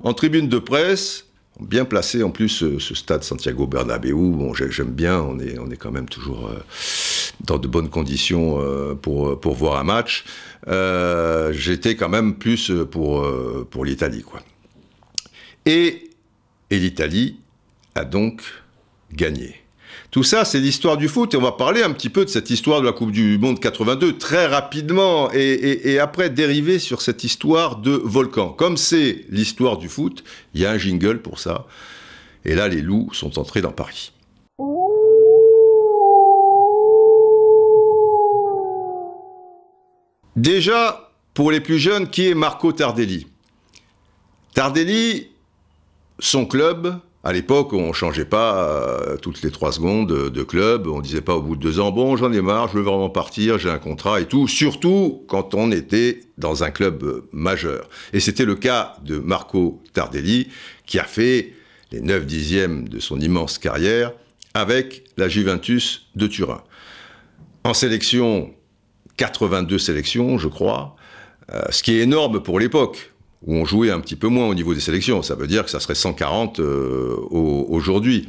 en 0.00 0.14
tribune 0.14 0.48
de 0.48 0.58
presse, 0.58 1.26
bien 1.60 1.84
placé 1.84 2.22
en 2.22 2.30
plus 2.30 2.48
ce, 2.48 2.94
stade 2.94 3.22
Santiago 3.22 3.66
Bernabéu. 3.66 4.14
Bon, 4.14 4.54
j'aime 4.54 4.92
bien, 4.92 5.20
on 5.20 5.38
est, 5.38 5.58
on 5.58 5.70
est 5.70 5.76
quand 5.76 5.90
même 5.90 6.08
toujours 6.08 6.48
euh, 6.48 6.58
dans 7.40 7.58
de 7.58 7.68
bonnes 7.68 7.88
conditions 7.88 8.60
euh, 8.60 8.94
pour, 8.94 9.40
pour 9.40 9.54
voir 9.54 9.78
un 9.78 9.84
match. 9.84 10.24
Euh, 10.68 11.52
j'étais 11.52 11.96
quand 11.96 12.08
même 12.08 12.34
plus 12.34 12.72
pour, 12.90 13.26
pour 13.70 13.84
l'Italie, 13.84 14.22
quoi. 14.22 14.40
Et, 15.64 16.05
et 16.70 16.78
l'Italie 16.78 17.38
a 17.94 18.04
donc 18.04 18.42
gagné. 19.12 19.66
Tout 20.10 20.22
ça, 20.22 20.44
c'est 20.44 20.60
l'histoire 20.60 20.96
du 20.96 21.08
foot 21.08 21.34
et 21.34 21.36
on 21.36 21.42
va 21.42 21.52
parler 21.52 21.82
un 21.82 21.92
petit 21.92 22.08
peu 22.08 22.24
de 22.24 22.30
cette 22.30 22.50
histoire 22.50 22.80
de 22.80 22.86
la 22.86 22.92
Coupe 22.92 23.10
du 23.10 23.38
Monde 23.38 23.60
82 23.60 24.18
très 24.18 24.46
rapidement 24.46 25.30
et, 25.32 25.98
après 25.98 26.30
dériver 26.30 26.78
sur 26.78 27.02
cette 27.02 27.24
histoire 27.24 27.76
de 27.76 27.90
volcan. 27.90 28.50
Comme 28.50 28.76
c'est 28.76 29.24
l'histoire 29.28 29.78
du 29.78 29.88
foot, 29.88 30.24
il 30.54 30.60
y 30.60 30.66
a 30.66 30.70
un 30.70 30.78
jingle 30.78 31.20
pour 31.20 31.38
ça. 31.38 31.66
Et 32.44 32.54
là, 32.54 32.68
les 32.68 32.80
loups 32.80 33.10
sont 33.12 33.38
entrés 33.38 33.60
dans 33.60 33.72
Paris. 33.72 34.12
Déjà, 40.36 41.10
pour 41.34 41.50
les 41.50 41.60
plus 41.60 41.78
jeunes, 41.78 42.08
qui 42.08 42.28
est 42.28 42.34
Marco 42.34 42.72
Tardelli? 42.72 43.26
Tardelli, 44.54 45.28
son 46.18 46.46
club, 46.46 46.98
à 47.24 47.32
l'époque, 47.32 47.72
on 47.72 47.88
ne 47.88 47.92
changeait 47.92 48.24
pas 48.24 48.68
euh, 48.68 49.16
toutes 49.16 49.42
les 49.42 49.50
trois 49.50 49.72
secondes 49.72 50.30
de 50.30 50.42
club. 50.44 50.86
On 50.86 51.00
disait 51.00 51.20
pas 51.20 51.34
au 51.34 51.42
bout 51.42 51.56
de 51.56 51.60
deux 51.60 51.80
ans, 51.80 51.90
bon, 51.90 52.16
j'en 52.16 52.32
ai 52.32 52.40
marre, 52.40 52.68
je 52.68 52.74
veux 52.78 52.84
vraiment 52.84 53.10
partir, 53.10 53.58
j'ai 53.58 53.68
un 53.68 53.78
contrat 53.78 54.20
et 54.20 54.26
tout. 54.26 54.46
Surtout 54.46 55.24
quand 55.26 55.54
on 55.54 55.72
était 55.72 56.20
dans 56.38 56.62
un 56.62 56.70
club 56.70 57.24
majeur. 57.32 57.88
Et 58.12 58.20
c'était 58.20 58.44
le 58.44 58.54
cas 58.54 58.96
de 59.04 59.18
Marco 59.18 59.82
Tardelli, 59.92 60.48
qui 60.86 61.00
a 61.00 61.04
fait 61.04 61.54
les 61.90 62.00
9 62.00 62.26
dixièmes 62.26 62.88
de 62.88 63.00
son 63.00 63.20
immense 63.20 63.58
carrière 63.58 64.12
avec 64.54 65.04
la 65.16 65.28
Juventus 65.28 66.08
de 66.14 66.26
Turin. 66.28 66.62
En 67.64 67.74
sélection, 67.74 68.54
82 69.16 69.78
sélections, 69.78 70.38
je 70.38 70.46
crois, 70.48 70.94
euh, 71.52 71.62
ce 71.70 71.82
qui 71.82 71.96
est 71.96 72.02
énorme 72.02 72.40
pour 72.40 72.60
l'époque 72.60 73.12
où 73.46 73.54
on 73.54 73.64
jouait 73.64 73.90
un 73.90 74.00
petit 74.00 74.16
peu 74.16 74.28
moins 74.28 74.48
au 74.48 74.54
niveau 74.54 74.74
des 74.74 74.80
sélections. 74.80 75.22
Ça 75.22 75.34
veut 75.34 75.46
dire 75.46 75.64
que 75.64 75.70
ça 75.70 75.80
serait 75.80 75.94
140 75.94 76.60
euh, 76.60 77.16
aujourd'hui. 77.30 78.28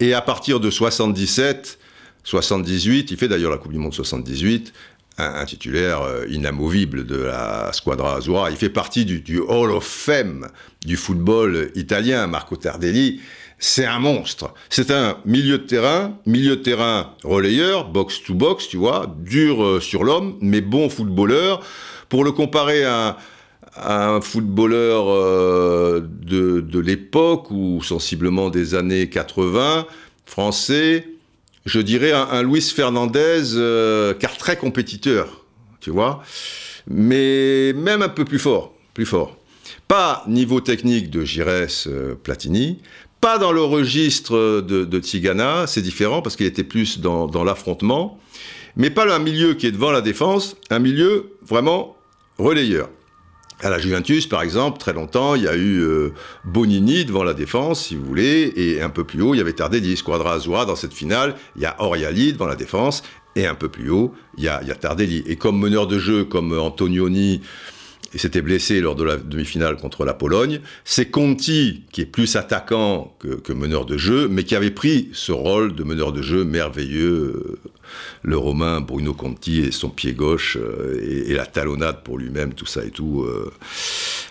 Et 0.00 0.12
à 0.12 0.20
partir 0.20 0.60
de 0.60 0.70
77, 0.70 1.78
78, 2.24 3.10
il 3.10 3.16
fait 3.16 3.28
d'ailleurs 3.28 3.50
la 3.50 3.58
Coupe 3.58 3.72
du 3.72 3.78
Monde 3.78 3.94
78, 3.94 4.72
un, 5.18 5.44
titulaire 5.44 6.02
euh, 6.02 6.24
inamovible 6.28 7.06
de 7.06 7.16
la 7.16 7.72
Squadra 7.72 8.16
Azzurra. 8.16 8.50
Il 8.50 8.56
fait 8.56 8.70
partie 8.70 9.04
du, 9.04 9.20
du, 9.20 9.38
Hall 9.38 9.70
of 9.70 9.84
Fame 9.84 10.48
du 10.84 10.96
football 10.96 11.70
italien, 11.74 12.26
Marco 12.26 12.56
Tardelli. 12.56 13.20
C'est 13.58 13.84
un 13.84 13.98
monstre. 13.98 14.54
C'est 14.70 14.90
un 14.90 15.18
milieu 15.26 15.58
de 15.58 15.64
terrain, 15.64 16.18
milieu 16.24 16.56
de 16.56 16.62
terrain 16.62 17.14
relayeur, 17.22 17.88
box 17.88 18.22
to 18.24 18.32
box, 18.34 18.68
tu 18.68 18.78
vois, 18.78 19.14
dur 19.18 19.62
euh, 19.62 19.80
sur 19.80 20.02
l'homme, 20.02 20.38
mais 20.40 20.62
bon 20.62 20.88
footballeur. 20.88 21.60
Pour 22.08 22.24
le 22.24 22.32
comparer 22.32 22.84
à, 22.84 23.18
un 23.76 24.20
footballeur 24.20 25.08
euh, 25.08 26.00
de, 26.00 26.78
l'époque 26.78 27.50
ou 27.50 27.82
sensiblement 27.82 28.50
des 28.50 28.74
années 28.74 29.08
80, 29.08 29.86
français, 30.26 31.08
je 31.66 31.80
dirais 31.80 32.12
un, 32.12 32.42
Luis 32.42 32.62
Fernandez, 32.74 33.54
euh, 33.54 34.14
car 34.14 34.36
très 34.36 34.56
compétiteur, 34.56 35.44
tu 35.80 35.90
vois, 35.90 36.22
mais 36.88 37.72
même 37.74 38.02
un 38.02 38.08
peu 38.08 38.24
plus 38.24 38.38
fort, 38.38 38.74
plus 38.94 39.06
fort. 39.06 39.36
Pas 39.88 40.24
niveau 40.26 40.60
technique 40.60 41.10
de 41.10 41.24
Gires 41.24 41.46
euh, 41.86 42.14
Platini, 42.14 42.78
pas 43.20 43.38
dans 43.38 43.52
le 43.52 43.62
registre 43.62 44.62
de, 44.62 44.98
Tigana, 44.98 45.66
c'est 45.66 45.82
différent 45.82 46.22
parce 46.22 46.36
qu'il 46.36 46.46
était 46.46 46.64
plus 46.64 47.00
dans 47.00 47.44
l'affrontement, 47.44 48.18
mais 48.76 48.88
pas 48.88 49.12
un 49.14 49.18
milieu 49.18 49.52
qui 49.52 49.66
est 49.66 49.72
devant 49.72 49.90
la 49.90 50.00
défense, 50.00 50.56
un 50.70 50.78
milieu 50.78 51.32
vraiment 51.42 51.96
relayeur. 52.38 52.88
À 53.62 53.68
la 53.68 53.78
Juventus, 53.78 54.26
par 54.26 54.40
exemple, 54.40 54.78
très 54.78 54.94
longtemps, 54.94 55.34
il 55.34 55.42
y 55.42 55.48
a 55.48 55.54
eu 55.54 55.80
euh, 55.80 56.14
Bonini 56.44 57.04
devant 57.04 57.24
la 57.24 57.34
défense, 57.34 57.84
si 57.86 57.94
vous 57.94 58.04
voulez, 58.04 58.52
et 58.56 58.80
un 58.80 58.88
peu 58.88 59.04
plus 59.04 59.20
haut, 59.20 59.34
il 59.34 59.38
y 59.38 59.40
avait 59.42 59.52
Tardelli. 59.52 59.98
Squadra 59.98 60.34
Azzurra, 60.34 60.64
dans 60.64 60.76
cette 60.76 60.94
finale, 60.94 61.34
il 61.56 61.62
y 61.62 61.66
a 61.66 61.76
Oriali 61.78 62.32
devant 62.32 62.46
la 62.46 62.56
défense, 62.56 63.02
et 63.36 63.46
un 63.46 63.54
peu 63.54 63.68
plus 63.68 63.90
haut, 63.90 64.14
il 64.38 64.44
y 64.44 64.48
a, 64.48 64.60
il 64.62 64.68
y 64.68 64.70
a 64.70 64.74
Tardelli. 64.76 65.24
Et 65.26 65.36
comme 65.36 65.58
meneur 65.58 65.86
de 65.86 65.98
jeu, 65.98 66.24
comme 66.24 66.58
Antonioni 66.58 67.42
il 68.12 68.20
s'était 68.20 68.42
blessé 68.42 68.80
lors 68.80 68.96
de 68.96 69.04
la 69.04 69.16
demi-finale 69.16 69.76
contre 69.76 70.04
la 70.04 70.14
Pologne. 70.14 70.60
C'est 70.84 71.10
Conti, 71.10 71.84
qui 71.92 72.00
est 72.00 72.06
plus 72.06 72.36
attaquant 72.36 73.16
que, 73.18 73.52
meneur 73.52 73.86
de 73.86 73.96
jeu, 73.96 74.28
mais 74.28 74.44
qui 74.44 74.54
avait 74.54 74.70
pris 74.70 75.10
ce 75.12 75.32
rôle 75.32 75.74
de 75.74 75.84
meneur 75.84 76.12
de 76.12 76.22
jeu 76.22 76.44
merveilleux. 76.44 77.58
Le 78.22 78.36
Romain 78.36 78.80
Bruno 78.80 79.14
Conti 79.14 79.60
et 79.60 79.72
son 79.72 79.90
pied 79.90 80.12
gauche 80.12 80.56
euh, 80.60 81.26
et, 81.26 81.34
la 81.34 81.46
talonnade 81.46 82.04
pour 82.04 82.18
lui-même, 82.18 82.54
tout 82.54 82.66
ça 82.66 82.84
et 82.84 82.90
tout, 82.90 83.22
euh, 83.22 83.52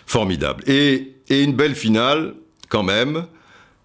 formidable. 0.06 0.64
et 0.68 1.14
une 1.30 1.54
belle 1.54 1.76
finale, 1.76 2.36
quand 2.70 2.84
même, 2.84 3.26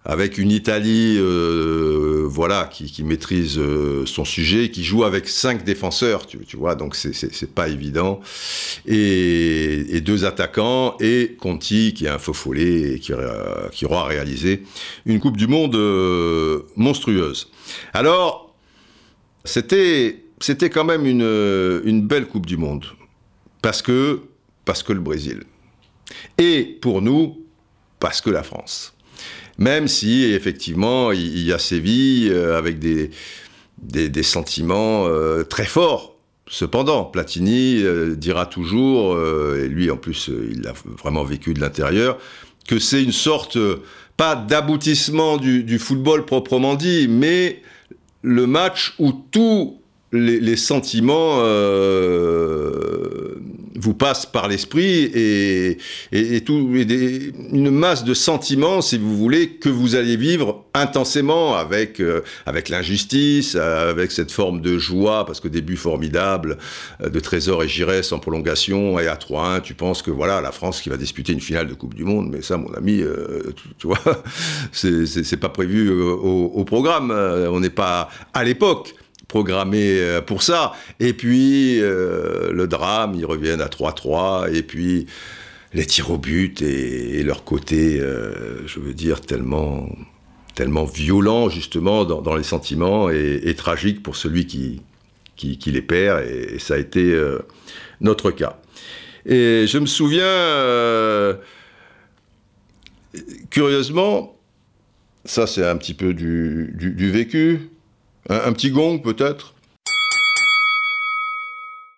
avec 0.05 0.37
une 0.37 0.51
Italie 0.51 1.17
euh, 1.17 2.25
voilà 2.27 2.69
qui, 2.71 3.03
maîtrise 3.03 3.57
euh, 3.57 4.05
son 4.05 4.23
sujet, 4.23 4.69
qui 4.69 4.83
joue 4.83 5.03
avec 5.03 5.27
cinq 5.27 5.63
défenseurs, 5.63 6.27
tu, 6.27 6.39
vois, 6.55 6.75
donc 6.75 6.95
c'est 6.95 7.53
pas 7.53 7.67
évident, 7.67 8.21
et, 8.85 10.01
deux 10.01 10.23
attaquants 10.23 10.95
et 10.99 11.35
Conti 11.39 11.93
qui 11.95 12.05
est 12.05 12.09
un 12.09 12.19
faux 12.19 12.33
follet 12.33 12.93
et 12.93 12.99
qui, 12.99 13.11
qui 13.71 13.85
aura 13.85 14.05
réalisé 14.05 14.63
une 15.07 15.19
Coupe 15.19 15.37
du 15.37 15.47
Monde 15.47 15.75
euh, 15.75 16.61
monstrueuse. 16.75 17.49
Alors 17.93 18.53
c'était 19.43 20.21
c'était 20.39 20.69
quand 20.69 20.83
même 20.83 21.07
une, 21.07 21.81
une 21.85 22.05
belle 22.05 22.27
Coupe 22.27 22.45
du 22.45 22.57
Monde. 22.57 22.85
Parce 23.63 23.81
que 23.81 24.21
parce 24.63 24.83
que 24.83 24.93
le 24.93 24.99
Brésil. 24.99 25.43
Et 26.37 26.77
pour 26.81 27.01
nous 27.01 27.41
parce 27.99 28.21
que 28.21 28.29
la 28.29 28.43
France 28.43 28.94
même 29.57 29.87
si 29.87 30.23
effectivement 30.25 31.11
il 31.11 31.39
y 31.39 31.53
a 31.53 31.59
Séville 31.59 32.29
euh, 32.31 32.57
avec 32.57 32.79
des, 32.79 33.11
des, 33.79 34.23
sentiments 34.23 35.05
euh, 35.07 35.43
très 35.43 35.65
forts. 35.65 36.15
Cependant, 36.47 37.05
Platini 37.05 37.81
euh, 37.81 38.15
dira 38.15 38.45
toujours, 38.45 39.19
et 39.55 39.67
lui 39.67 39.89
en 39.89 39.97
plus 39.97 40.29
il 40.51 40.61
l'a 40.61 40.73
vraiment 40.97 41.23
vécu 41.23 41.53
de 41.53 41.61
l'intérieur, 41.61 42.17
que 42.67 42.79
c'est 42.79 43.03
une 43.03 43.11
sorte, 43.11 43.57
pas 44.17 44.35
d'aboutissement 44.35 45.37
du, 45.37 45.79
football 45.79 46.25
proprement 46.25 46.75
dit, 46.75 47.07
mais 47.07 47.61
le 48.21 48.47
match 48.47 48.95
où 48.99 49.11
tous 49.31 49.79
les, 50.11 50.55
sentiments 50.55 51.41
vous 53.75 53.93
passe 53.93 54.25
par 54.25 54.47
l'esprit 54.47 55.11
et, 55.13 56.41
tout, 56.41 56.71
une 57.51 57.69
masse 57.69 58.03
de 58.03 58.13
sentiments, 58.13 58.81
si 58.81 58.97
vous 58.97 59.15
voulez, 59.15 59.49
que 59.49 59.69
vous 59.69 59.95
allez 59.95 60.17
vivre 60.17 60.65
intensément 60.73 61.55
avec, 61.55 61.99
euh, 61.99 62.21
avec 62.45 62.69
l'injustice, 62.69 63.55
avec 63.55 64.11
cette 64.11 64.31
forme 64.31 64.61
de 64.61 64.77
joie, 64.77 65.25
parce 65.25 65.39
que 65.39 65.47
début 65.47 65.77
formidable 65.77 66.57
euh, 67.01 67.09
de 67.09 67.19
Trésor 67.19 67.63
et 67.63 67.67
Giresse 67.67 68.11
en 68.11 68.19
prolongation 68.19 68.99
et 68.99 69.07
à 69.07 69.15
3-1, 69.15 69.61
tu 69.61 69.73
penses 69.73 70.01
que 70.01 70.11
voilà, 70.11 70.41
la 70.41 70.51
France 70.51 70.81
qui 70.81 70.89
va 70.89 70.97
disputer 70.97 71.33
une 71.33 71.41
finale 71.41 71.67
de 71.67 71.73
Coupe 71.73 71.93
du 71.93 72.03
Monde, 72.03 72.29
mais 72.31 72.41
ça, 72.41 72.57
mon 72.57 72.73
ami, 72.73 73.01
euh, 73.01 73.53
tu, 73.77 73.87
vois, 73.87 73.99
c'est 74.71 75.39
pas 75.39 75.49
prévu 75.49 75.89
au 75.89 76.63
programme. 76.65 77.11
On 77.11 77.59
n'est 77.59 77.69
pas 77.69 78.09
à 78.33 78.43
l'époque 78.43 78.95
programmé 79.35 79.99
euh, 79.99 80.21
pour 80.21 80.43
ça. 80.43 80.71
Et 81.01 81.11
puis, 81.11 81.81
euh, 81.81 82.53
le 82.53 82.67
drame, 82.67 83.15
ils 83.15 83.25
reviennent 83.25 83.59
à 83.59 83.67
3-3, 83.67 84.49
et 84.55 84.63
puis 84.63 85.07
les 85.73 85.85
tirs 85.85 86.09
au 86.11 86.17
but 86.17 86.61
et, 86.61 87.21
leur 87.21 87.43
côté, 87.43 87.99
euh, 87.99 88.65
je 88.65 88.79
veux 88.79 88.93
dire, 88.93 89.19
tellement, 89.19 89.89
tellement 90.53 90.85
violent, 90.85 91.49
justement, 91.49 92.05
dans, 92.05 92.35
les 92.37 92.43
sentiments, 92.43 93.09
et, 93.09 93.53
tragique 93.57 94.01
pour 94.01 94.15
celui 94.15 94.47
qui, 94.47 94.81
qui, 95.35 95.69
les 95.69 95.81
perd, 95.81 96.23
et, 96.23 96.57
ça 96.57 96.75
a 96.75 96.77
été 96.77 97.13
notre 97.99 98.31
cas. 98.31 98.57
Et 99.25 99.65
je 99.67 99.77
me 99.79 99.85
souviens, 99.85 101.37
curieusement, 103.49 104.39
ça 105.25 105.45
c'est 105.45 105.67
un 105.67 105.75
petit 105.75 105.93
peu 105.93 106.13
du, 106.13 106.73
du 106.73 107.11
vécu, 107.11 107.69
un, 108.29 108.53
petit 108.53 108.71
gong 108.71 108.99
peut-être? 108.99 109.53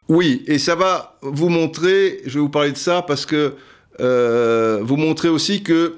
Oui, 0.10 0.44
et 0.48 0.58
ça 0.58 0.76
va 0.76 1.18
vous 1.22 1.50
montrer, 1.50 2.22
je 2.26 2.36
vais 2.36 2.40
vous 2.40 2.50
parler 2.50 2.72
de 2.72 2.78
ça 2.78 3.02
parce 3.02 3.26
que 3.26 3.54
euh, 4.00 4.80
vous 4.82 4.96
montrer 4.96 5.28
aussi 5.28 5.64
que 5.64 5.96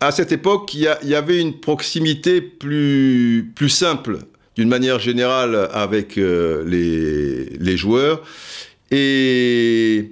à 0.00 0.12
cette 0.12 0.32
époque, 0.32 0.72
il 0.72 0.80
y, 0.80 1.14
avait 1.14 1.38
une 1.38 1.60
proximité 1.60 2.40
plus, 2.40 3.52
plus 3.54 3.68
simple, 3.68 4.20
d'une 4.56 4.68
manière 4.68 4.98
générale, 4.98 5.68
avec 5.72 6.16
euh, 6.16 6.64
les, 6.66 7.76
joueurs. 7.76 8.22
Et 8.90 10.10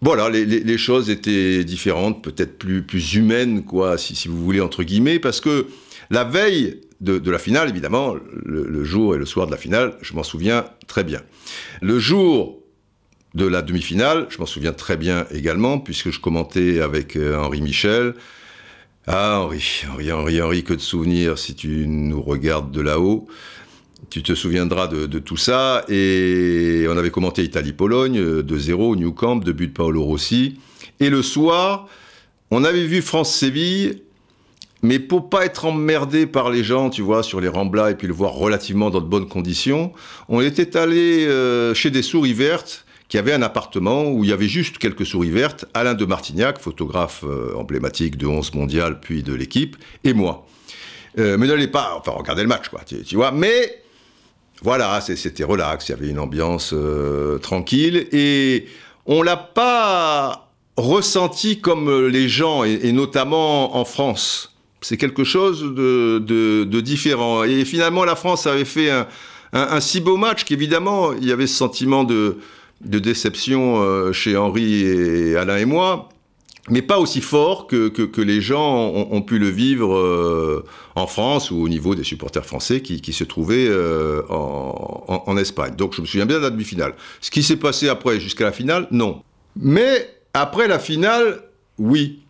voilà, 0.00 0.30
les, 0.30 0.78
choses 0.78 1.10
étaient 1.10 1.62
différentes, 1.62 2.24
peut-être 2.24 2.56
plus, 2.56 2.82
plus 2.82 3.16
humaines, 3.16 3.64
quoi, 3.64 3.98
si, 3.98 4.16
si, 4.16 4.28
vous 4.28 4.42
voulez, 4.42 4.62
entre 4.62 4.82
guillemets, 4.82 5.18
parce 5.18 5.42
que 5.42 5.66
la 6.08 6.24
veille 6.24 6.80
de, 7.00 7.30
la 7.30 7.38
finale, 7.38 7.68
évidemment, 7.68 8.16
le, 8.44 8.84
jour 8.84 9.14
et 9.14 9.18
le 9.18 9.26
soir 9.26 9.46
de 9.46 9.50
la 9.50 9.58
finale, 9.58 9.96
je 10.00 10.14
m'en 10.14 10.22
souviens 10.22 10.64
très 10.86 11.04
bien. 11.04 11.22
Le 11.82 11.98
jour 11.98 12.62
de 13.34 13.46
la 13.46 13.62
demi-finale, 13.62 14.26
je 14.30 14.38
m'en 14.38 14.46
souviens 14.46 14.72
très 14.72 14.96
bien 14.96 15.26
également, 15.30 15.78
puisque 15.78 16.10
je 16.10 16.20
commentais 16.20 16.80
avec 16.80 17.16
euh, 17.16 17.38
Henri 17.38 17.60
Michel. 17.60 18.14
Ah, 19.06 19.40
Henri, 19.40 19.84
Henri, 20.10 20.40
Henri, 20.40 20.64
que 20.64 20.72
de 20.72 20.80
souvenirs 20.80 21.38
si 21.38 21.54
tu 21.54 21.86
nous 21.86 22.22
regardes 22.22 22.72
de 22.72 22.80
là-haut. 22.80 23.28
Tu 24.08 24.22
te 24.22 24.34
souviendras 24.34 24.88
de, 24.88 25.18
tout 25.18 25.36
ça. 25.36 25.84
Et 25.88 26.86
on 26.88 26.96
avait 26.96 27.10
commenté 27.10 27.42
Italie-Pologne, 27.42 28.18
2-0, 28.40 28.92
euh, 28.92 28.96
New 28.96 29.12
Camp, 29.12 29.36
de 29.36 29.52
but 29.52 29.68
de 29.68 29.72
Paolo 29.72 30.02
Rossi. 30.02 30.58
Et 31.00 31.10
le 31.10 31.22
soir, 31.22 31.88
on 32.50 32.64
avait 32.64 32.86
vu 32.86 33.02
France-Séville 33.02 34.02
mais 34.86 34.98
pour 34.98 35.28
pas 35.28 35.44
être 35.44 35.64
emmerdé 35.66 36.26
par 36.26 36.50
les 36.50 36.64
gens, 36.64 36.90
tu 36.90 37.02
vois, 37.02 37.22
sur 37.22 37.40
les 37.40 37.48
Ramblas 37.48 37.90
et 37.90 37.94
puis 37.94 38.06
le 38.06 38.14
voir 38.14 38.32
relativement 38.32 38.90
dans 38.90 39.00
de 39.00 39.06
bonnes 39.06 39.28
conditions, 39.28 39.92
on 40.28 40.40
était 40.40 40.76
allé 40.76 41.26
euh, 41.26 41.74
chez 41.74 41.90
des 41.90 42.02
souris 42.02 42.32
vertes 42.32 42.86
qui 43.08 43.18
avait 43.18 43.32
un 43.32 43.42
appartement 43.42 44.04
où 44.04 44.24
il 44.24 44.30
y 44.30 44.32
avait 44.32 44.48
juste 44.48 44.78
quelques 44.78 45.06
souris 45.06 45.30
vertes, 45.30 45.64
Alain 45.74 45.94
de 45.94 46.04
Martignac, 46.04 46.58
photographe 46.58 47.24
euh, 47.24 47.54
emblématique 47.54 48.16
de 48.16 48.26
11 48.26 48.54
mondial 48.54 49.00
puis 49.00 49.22
de 49.22 49.32
l'équipe, 49.32 49.76
et 50.04 50.12
moi. 50.12 50.46
Euh, 51.18 51.36
mais 51.38 51.46
n'allez 51.46 51.68
pas, 51.68 51.96
enfin, 51.98 52.12
regarder 52.12 52.42
le 52.42 52.48
match, 52.48 52.68
quoi, 52.68 52.80
tu, 52.84 53.16
vois. 53.16 53.30
Mais 53.30 53.82
voilà, 54.62 55.00
c'était 55.00 55.44
relax, 55.44 55.88
il 55.88 55.92
y 55.92 55.94
avait 55.94 56.08
une 56.08 56.18
ambiance 56.18 56.72
euh, 56.72 57.38
tranquille, 57.38 58.08
et 58.12 58.66
on 59.06 59.22
l'a 59.22 59.36
pas 59.36 60.50
ressenti 60.76 61.60
comme 61.60 62.08
les 62.08 62.28
gens, 62.28 62.64
et, 62.64 62.90
notamment 62.92 63.76
en 63.76 63.84
France. 63.84 64.55
C'est 64.80 64.96
quelque 64.96 65.24
chose 65.24 65.62
de, 65.62 66.80
différent. 66.80 67.44
Et 67.44 67.64
finalement, 67.64 68.04
la 68.04 68.16
France 68.16 68.46
avait 68.46 68.64
fait 68.64 68.90
un 69.52 69.80
si 69.80 70.00
beau 70.00 70.16
match 70.16 70.44
qu'évidemment, 70.44 71.12
il 71.12 71.26
y 71.26 71.32
avait 71.32 71.46
ce 71.46 71.56
sentiment 71.56 72.04
de, 72.04 72.38
déception 72.80 73.80
euh, 73.80 74.12
chez 74.12 74.36
Henri 74.36 74.82
et 74.82 75.36
Alain 75.36 75.56
et 75.56 75.64
moi, 75.64 76.08
mais 76.68 76.82
pas 76.82 76.98
aussi 76.98 77.20
fort 77.20 77.66
que, 77.66 78.20
les 78.20 78.40
gens 78.40 78.88
ont, 78.88 79.22
pu 79.22 79.38
le 79.38 79.48
vivre 79.48 79.96
euh, 79.96 80.64
en 80.94 81.06
France 81.06 81.50
ou 81.50 81.62
au 81.62 81.68
niveau 81.68 81.94
des 81.94 82.04
supporters 82.04 82.44
français 82.44 82.80
qui, 82.80 83.00
qui 83.00 83.12
se 83.12 83.24
trouvaient 83.24 83.68
euh, 83.68 84.22
en, 84.28 85.22
en, 85.26 85.36
Espagne. 85.36 85.74
Donc 85.76 85.94
je 85.94 86.00
me 86.00 86.06
souviens 86.06 86.26
bien 86.26 86.38
de 86.38 86.42
la 86.42 86.50
demi-finale. 86.50 86.94
Ce 87.20 87.30
qui 87.30 87.42
s'est 87.42 87.56
passé 87.56 87.88
après 87.88 88.18
jusqu'à 88.20 88.44
la 88.44 88.52
finale, 88.52 88.88
non. 88.90 89.22
Mais 89.54 90.10
après 90.34 90.68
la 90.68 90.78
finale, 90.78 91.42
oui. 91.78 92.20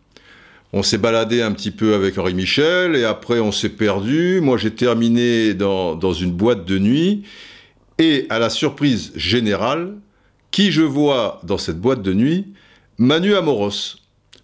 On 0.73 0.83
s'est 0.83 0.99
baladé 0.99 1.43
un 1.43 1.53
petit 1.53 1.71
peu 1.71 1.95
avec 1.95 2.19
Henri 2.19 2.35
Michel 2.35 2.97
et 2.97 3.05
après 3.05 3.41
on 3.41 3.53
s'est 3.53 3.71
perdu. 3.71 4.41
Moi 4.41 4.59
j'ai 4.59 4.73
terminé 4.73 5.55
dans, 5.55 5.95
dans 5.95 6.13
une 6.13 6.33
boîte 6.33 6.65
de 6.65 6.79
nuit 6.79 7.25
et 7.99 8.27
à 8.29 8.39
la 8.39 8.51
surprise 8.51 9.13
générale, 9.17 9.95
qui 10.51 10.71
je 10.71 10.83
vois 10.83 11.41
dans 11.45 11.59
cette 11.59 11.81
boîte 11.81 12.03
de 12.03 12.13
nuit? 12.13 12.47
Manu 12.99 13.35
Amoros. 13.35 13.97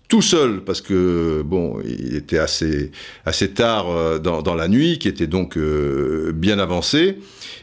Tout 0.09 0.21
seul, 0.21 0.63
parce 0.63 0.83
que, 0.83 1.43
bon, 1.43 1.79
il 1.87 2.15
était 2.17 2.39
assez, 2.39 2.93
assez 3.25 3.53
tard 3.53 3.91
euh, 3.91 4.19
dans, 4.19 4.55
la 4.55 4.69
nuit, 4.69 4.99
qui 4.99 5.09
était 5.09 5.27
donc 5.27 5.57
euh, 5.57 6.33
bien 6.35 6.59
avancé. 6.59 7.19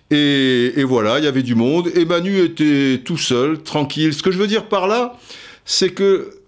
Et, 0.10 0.84
voilà, 0.84 1.20
il 1.20 1.25
y 1.25 1.28
avait 1.28 1.44
du 1.44 1.54
monde, 1.54 1.92
et 1.96 2.06
Manu 2.06 2.39
était 2.39 3.01
tout 3.06 3.20
seul, 3.20 3.62
tranquille. 3.62 4.16
Ce 4.16 4.24
que 4.24 4.32
je 4.32 4.39
veux 4.39 4.48
dire 4.48 4.68
par 4.68 4.88
là, 4.88 5.16
c'est 5.63 5.89
que 5.89 6.38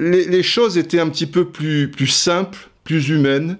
les, 0.00 0.42
choses 0.42 0.78
étaient 0.78 1.00
un 1.00 1.08
petit 1.08 1.26
peu 1.26 1.46
plus, 1.46 2.06
simples, 2.06 2.68
plus 2.84 3.08
humaines. 3.08 3.58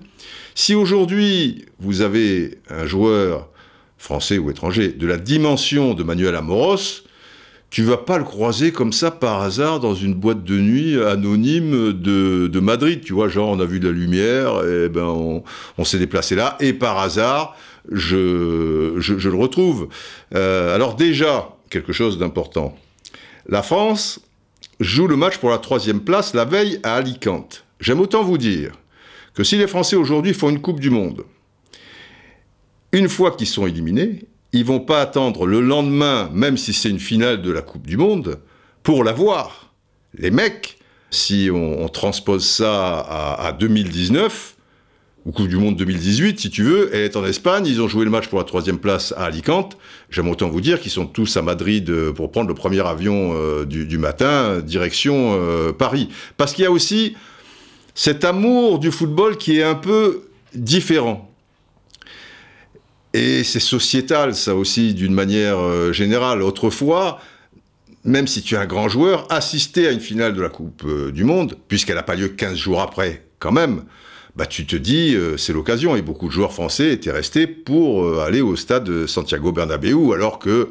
Si 0.54 0.75
aujourd'hui, 0.75 1.66
vous 1.78 2.00
avez 2.00 2.59
un 2.68 2.87
joueur 2.87 3.49
français 3.99 4.38
ou 4.38 4.50
étranger 4.50 4.88
de 4.88 5.06
la 5.06 5.18
dimension 5.18 5.94
de 5.94 6.02
Manuel 6.02 6.35
Amoros, 6.35 7.04
tu 7.68 7.85
vas 7.85 7.99
pas 7.99 8.18
le 8.18 8.25
croiser 8.25 8.73
comme 8.73 8.92
ça 8.92 9.12
par 9.12 9.42
hasard 9.42 9.78
dans 9.78 9.94
une 9.94 10.14
boîte 10.14 10.42
de 10.42 10.59
nuit 10.59 11.00
anonyme 11.00 11.92
de, 11.92 12.61
Madrid. 12.61 13.00
Tu 13.04 13.12
vois, 13.12 13.28
genre 13.28 13.50
on 13.50 13.61
a 13.61 13.64
vu 13.64 13.78
de 13.78 13.88
la 13.88 13.94
lumière, 13.94 14.64
et 14.66 14.88
ben 14.88 15.04
on, 15.04 15.85
s'est 15.85 15.99
déplacé 15.99 16.35
là, 16.35 16.56
et 16.59 16.73
par 16.73 16.99
hasard, 16.99 17.56
je, 17.92 18.94
je, 18.99 19.28
le 19.28 19.37
retrouve. 19.37 19.88
Euh, 20.35 20.75
alors 20.75 20.97
déjà, 20.97 21.56
quelque 21.70 21.92
chose 21.92 22.18
d'important. 22.18 22.76
La 23.49 23.62
France 23.62 24.20
joue 24.80 25.06
le 25.06 25.16
match 25.16 25.38
pour 25.38 25.50
la 25.50 25.58
troisième 25.58 26.00
place 26.00 26.34
la 26.34 26.44
veille 26.44 26.80
à 26.82 26.96
Alicante. 26.96 27.64
J'aime 27.78 28.00
autant 28.00 28.25
vous 28.25 28.38
dire 28.38 28.72
que 29.34 29.44
si 29.44 29.56
les 29.56 29.66
Français 29.66 29.96
aujourd'hui 29.96 30.34
font 30.34 30.50
une 30.50 30.60
Coupe 30.60 30.80
du 30.80 30.90
Monde, 30.90 31.25
une 32.92 33.08
fois 33.08 33.30
qu'ils 33.30 33.46
sont 33.46 33.66
éliminés, 33.66 34.25
ils 34.52 34.64
vont 34.64 34.80
pas 34.80 35.00
attendre 35.00 35.46
le 35.46 35.60
lendemain, 35.60 36.28
même 36.32 36.56
si 36.56 36.72
c'est 36.72 36.90
une 36.90 36.99
finale 36.99 37.40
de 37.42 37.52
la 37.52 37.62
Coupe 37.62 37.87
du 37.87 37.96
Monde, 37.96 38.40
pour 38.82 39.04
la 39.04 39.12
voir. 39.12 39.72
Les 40.14 40.30
mecs, 40.30 40.78
si 41.10 41.50
on, 41.52 41.88
transpose 41.88 42.44
ça 42.44 42.99
à, 42.99 43.52
2019, 43.52 44.56
ou 45.30 45.32
Coupe 45.32 45.46
du 45.46 45.58
Monde 45.58 45.76
2018, 45.76 46.40
si 46.40 46.50
tu 46.50 46.64
veux, 46.64 46.90
elle 46.92 47.02
est 47.02 47.14
en 47.14 47.24
Espagne, 47.24 47.64
ils 47.64 47.81
ont 47.81 47.87
joué 47.87 48.05
le 48.05 48.11
match 48.11 48.26
pour 48.26 48.40
la 48.40 48.44
troisième 48.44 48.81
place 48.81 49.14
à 49.16 49.26
Alicante. 49.26 49.76
J'aime 50.11 50.28
autant 50.28 50.48
vous 50.48 50.61
dire 50.61 50.81
qu'ils 50.81 50.90
sont 50.90 51.07
tous 51.07 51.37
à 51.37 51.42
Madrid 51.42 51.88
euh, 51.88 52.12
pour 52.12 52.33
prendre 52.33 52.48
le 52.48 52.55
premier 52.55 52.85
avion 52.85 53.33
euh, 53.37 53.64
du, 53.64 53.96
matin, 53.96 54.59
direction 54.59 55.38
euh, 55.40 55.72
Paris. 55.72 56.09
Parce 56.37 56.52
qu'il 56.52 56.64
y 56.64 56.66
a 56.66 56.72
aussi 56.72 57.14
cet 57.94 58.24
amour 58.24 58.81
du 58.81 58.90
football 58.90 59.37
qui 59.37 59.61
est 59.61 59.62
un 59.62 59.76
peu 59.76 60.22
différent. 60.52 61.31
Et 63.14 63.44
c'est 63.44 63.61
sociétal, 63.61 64.35
ça 64.35 64.57
aussi, 64.57 64.94
d'une 64.94 65.14
manière 65.14 65.92
générale. 65.92 66.42
Autrefois, 66.42 67.20
même 68.02 68.26
si 68.26 68.42
tu 68.42 68.57
es 68.57 68.59
un 68.59 68.66
grand 68.66 68.88
joueur, 68.88 69.28
assister 69.31 69.87
à 69.87 69.92
une 69.92 70.00
finale 70.00 70.35
de 70.35 70.42
la 70.42 70.48
Coupe 70.48 70.85
du 71.12 71.22
Monde, 71.22 71.57
puisqu'elle 71.68 71.96
n'a 71.96 72.02
pas 72.02 72.16
lieu 72.16 72.28
15 72.31 72.57
jours 72.57 72.81
après, 72.81 73.26
quand 73.38 73.52
même, 73.52 73.85
bah 74.37 74.47
tu 74.47 74.66
te 74.66 74.77
dis, 74.77 75.14
euh, 75.14 75.37
c'est 75.37 75.53
l'occasion. 75.53 75.97
Et 75.97 76.03
beaucoup 76.03 76.29
de 76.29 76.33
joueurs 76.33 76.53
français 76.53 76.93
étaient 76.93 77.11
restés 77.11 77.47
pour 77.47 78.21
aller 78.21 78.40
au 78.40 78.57
stade 78.57 79.07
Santiago 79.07 79.53
Bernabéu, 79.53 80.12
alors 80.12 80.38
que, 80.38 80.71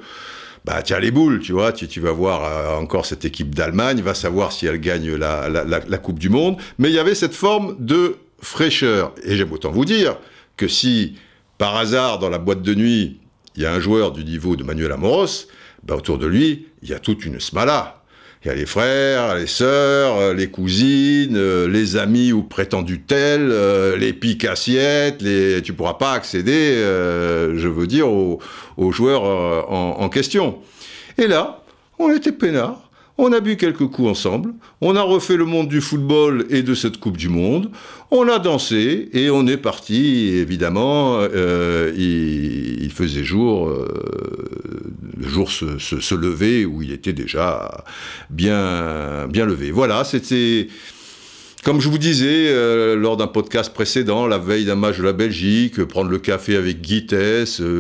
bah, 0.66 0.82
as 0.88 1.00
les 1.00 1.12
boules, 1.12 1.40
tu 1.40 1.54
vois, 1.54 1.72
tu, 1.72 2.00
vas 2.00 2.12
voir 2.12 2.80
encore 2.80 3.06
cette 3.06 3.26
équipe 3.26 3.56
d'Allemagne, 3.56 4.02
va 4.02 4.14
savoir 4.14 4.52
si 4.52 4.66
elle 4.66 4.80
gagne 4.80 5.16
la, 5.16 5.50
la, 5.50 5.98
Coupe 5.98 6.20
du 6.20 6.30
Monde. 6.30 6.58
Mais 6.78 6.90
il 6.90 6.96
y 6.96 7.00
avait 7.00 7.16
cette 7.16 7.34
forme 7.34 7.76
de 7.80 8.18
fraîcheur. 8.42 9.14
Et 9.24 9.36
j'aime 9.36 9.52
autant 9.52 9.72
vous 9.72 9.86
dire 9.86 10.18
que 10.58 10.68
si 10.68 11.16
par 11.60 11.76
hasard, 11.76 12.20
dans 12.20 12.30
la 12.30 12.38
boîte 12.38 12.62
de 12.62 12.74
nuit, 12.74 13.20
il 13.56 13.64
y 13.64 13.66
a 13.66 13.74
un 13.74 13.82
joueur 13.82 14.14
du 14.14 14.24
niveau 14.24 14.56
de 14.56 14.64
Manuel 14.64 14.94
Amoros, 14.94 15.48
ben, 15.84 15.96
autour 15.96 16.18
de 16.18 16.26
lui, 16.26 16.68
il 16.82 16.90
y 16.90 16.94
a 16.94 17.00
toute 17.00 17.26
une 17.26 17.40
smala. 17.40 17.99
Il 18.44 18.48
y 18.48 18.52
a 18.52 18.56
les 18.56 18.66
frères, 18.66 19.36
les 19.36 19.48
sœurs, 19.48 20.16
euh, 20.18 20.34
les 20.34 20.50
cousines, 20.50 21.36
euh, 21.36 21.68
les 21.68 21.98
amis 21.98 22.32
ou 22.32 22.42
prétendus 22.42 23.02
tels, 23.02 23.50
euh, 23.52 23.98
les 23.98 24.14
piques 24.14 24.46
assiettes, 24.46 25.22
les... 25.22 25.62
tu 25.62 25.74
pourras 25.74 25.96
pas 25.96 26.14
accéder, 26.14 26.76
je 26.78 27.68
veux 27.68 27.86
dire, 27.86 28.10
aux, 28.10 28.40
joueurs 28.92 29.24
en, 29.24 30.00
en, 30.00 30.10
question. 30.10 30.60
Et 31.18 31.28
là, 31.28 31.64
on 31.98 32.14
était 32.14 32.32
peinards, 32.32 32.89
on 33.22 33.34
a 33.34 33.42
bu 33.42 33.58
quelques 33.58 33.86
coups 33.88 34.08
ensemble, 34.08 34.54
on 34.80 34.96
a 34.96 35.02
refait 35.02 35.36
le 35.36 35.44
monde 35.44 35.68
du 35.68 35.82
football 35.82 36.46
et 36.50 36.64
de 36.64 36.74
cette 36.74 37.02
Coupe 37.02 37.18
du 37.18 37.28
Monde, 37.28 37.70
on 38.12 38.30
a 38.30 38.40
dansé 38.40 39.10
et 39.12 39.30
on 39.30 39.46
est 39.46 39.58
parti, 39.58 40.30
évidemment, 40.30 41.20
euh, 41.20 41.92
il, 41.98 42.90
faisait 42.92 43.26
jour, 43.26 43.68
euh, 43.68 43.88
le 45.18 45.28
jour 45.28 45.52
se, 45.52 46.16
levait 46.16 46.64
où 46.64 46.82
il 46.82 46.94
était 46.94 47.12
déjà 47.12 47.84
bien, 48.30 49.28
bien 49.28 49.46
levé. 49.46 49.72
Voilà, 49.72 50.04
c'était... 50.06 50.68
Comme 51.62 51.82
je 51.82 51.90
vous 51.90 51.98
disais 51.98 52.48
euh, 52.48 52.96
lors 52.96 53.18
d'un 53.18 53.28
podcast 53.28 53.74
précédent, 53.74 54.28
la 54.28 54.38
veille 54.38 54.64
d'un 54.64 54.78
match 54.78 54.98
de 54.98 55.04
la 55.04 55.12
Belgique, 55.12 55.84
prendre 55.84 56.10
le 56.10 56.18
café 56.18 56.56
avec 56.56 56.80
Guites, 56.80 57.14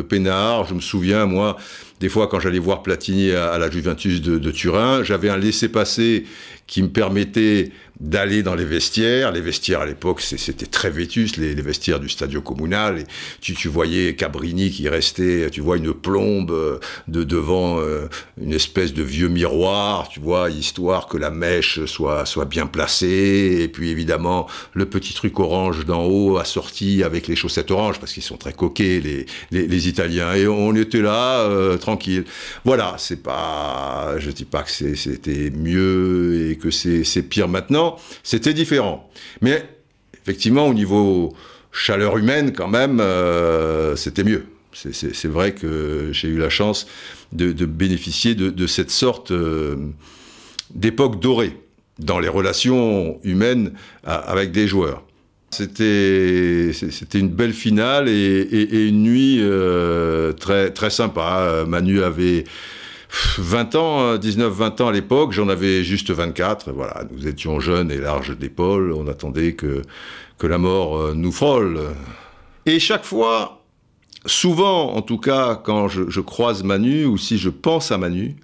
Pénard, 0.09 0.67
je 0.67 0.73
me 0.73 0.81
souviens, 0.81 1.25
moi, 1.25 1.55
des 1.99 2.09
fois, 2.09 2.27
quand 2.27 2.39
j'allais 2.39 2.59
voir 2.59 2.81
Platini 2.81 3.31
à, 3.31 3.57
la 3.57 3.69
Juventus 3.69 4.21
de, 4.21 4.51
Turin, 4.51 5.03
j'avais 5.03 5.29
un 5.29 5.37
laissez-passer 5.37 6.25
qui 6.67 6.83
me 6.83 6.89
permettait 6.89 7.71
d'aller 7.99 8.43
dans 8.43 8.55
les 8.55 8.63
vestiaires. 8.63 9.31
Les 9.31 9.41
vestiaires 9.41 9.81
à 9.81 9.85
l'époque, 9.85 10.21
c'était 10.21 10.67
très 10.67 10.89
vétus, 10.89 11.35
les, 11.37 11.53
vestiaires 11.55 11.99
du 11.99 12.07
Stadio 12.07 12.41
Comunal. 12.41 13.03
Tu, 13.41 13.67
voyais 13.67 14.15
Cabrini 14.15 14.69
qui 14.69 14.87
restait, 14.87 15.49
tu 15.49 15.61
vois 15.61 15.77
une 15.77 15.93
plombe 15.93 16.51
euh, 16.51 16.79
de 17.07 17.23
devant 17.23 17.79
euh, 17.79 18.07
une 18.39 18.53
espèce 18.53 18.93
de 18.93 19.03
vieux 19.03 19.27
miroir, 19.27 20.07
tu 20.09 20.19
vois, 20.19 20.49
histoire 20.49 21.07
que 21.07 21.17
la 21.17 21.29
mèche 21.29 21.83
soit, 21.85 22.23
bien 22.45 22.67
placée. 22.67 23.59
Et 23.61 23.67
puis 23.67 23.89
évidemment, 23.89 24.47
le 24.73 24.85
petit 24.85 25.13
truc 25.13 25.39
orange 25.39 25.85
d'en 25.85 26.05
haut 26.05 26.37
assorti 26.37 27.03
avec 27.03 27.27
les 27.27 27.35
chaussettes 27.35 27.71
oranges, 27.71 27.99
parce 27.99 28.13
qu'ils 28.13 28.23
sont 28.23 28.37
très 28.37 28.53
coquets, 28.53 29.01
les, 29.01 29.25
les, 29.51 29.87
Italiens. 29.89 30.33
Et 30.35 30.47
on 30.47 30.75
était 30.75 31.01
là, 31.01 31.41
euh, 31.41 31.77
Voilà, 32.65 32.95
c'est 32.97 33.21
pas, 33.23 34.15
je 34.17 34.31
dis 34.31 34.45
pas 34.45 34.63
que 34.63 34.71
c'était 34.95 35.49
mieux 35.49 36.49
et 36.51 36.57
que 36.57 36.71
c'est 36.71 37.23
pire 37.23 37.47
maintenant, 37.47 37.97
c'était 38.23 38.53
différent. 38.53 39.09
Mais 39.41 39.63
effectivement, 40.21 40.67
au 40.67 40.73
niveau 40.73 41.33
chaleur 41.71 42.17
humaine, 42.17 42.53
quand 42.53 42.67
même, 42.67 42.99
euh, 42.99 43.95
c'était 43.95 44.23
mieux. 44.23 44.45
C'est 44.71 45.27
vrai 45.27 45.53
que 45.53 46.09
j'ai 46.11 46.27
eu 46.27 46.37
la 46.37 46.49
chance 46.49 46.87
de, 47.31 47.51
bénéficier 47.65 48.35
de, 48.35 48.67
cette 48.67 48.91
sorte 48.91 49.31
euh, 49.31 49.75
d'époque 50.73 51.19
dorée 51.19 51.57
dans 51.97 52.19
les 52.19 52.29
relations 52.29 53.19
humaines 53.23 53.73
avec 54.03 54.51
des 54.51 54.67
joueurs. 54.67 55.03
C'était 55.51 56.71
une 57.19 57.29
belle 57.29 57.53
finale 57.53 58.07
et, 58.07 58.87
une 58.87 59.03
nuit 59.03 59.39
euh, 59.41 60.33
très, 60.33 60.71
très 60.71 60.89
sympa. 60.89 61.65
Manu 61.67 62.03
avait 62.03 62.43
20 63.37 63.75
ans, 63.75 64.15
19-20 64.17 64.81
ans 64.81 64.87
à 64.87 64.91
l'époque, 64.91 65.31
j'en 65.31 65.49
avais 65.49 65.83
juste 65.83 66.11
24. 66.11 66.71
Voilà, 66.71 67.03
nous 67.11 67.27
étions 67.27 67.59
jeunes 67.59 67.91
et 67.91 67.97
larges 67.97 68.37
d'épaules, 68.37 68.91
on 68.91 69.07
attendait 69.07 69.53
que, 69.53 69.81
la 70.41 70.57
mort 70.57 70.97
euh, 70.97 71.13
nous 71.15 71.31
frôle. 71.31 71.79
Et 72.65 72.79
chaque 72.79 73.03
fois, 73.03 73.63
souvent 74.25 74.93
en 74.93 75.01
tout 75.01 75.17
cas, 75.17 75.55
quand 75.55 75.87
je, 75.87 76.19
croise 76.21 76.63
Manu 76.63 77.05
ou 77.05 77.17
si 77.17 77.37
je 77.37 77.49
pense 77.49 77.91
à 77.91 77.97
Manu, 77.97 78.35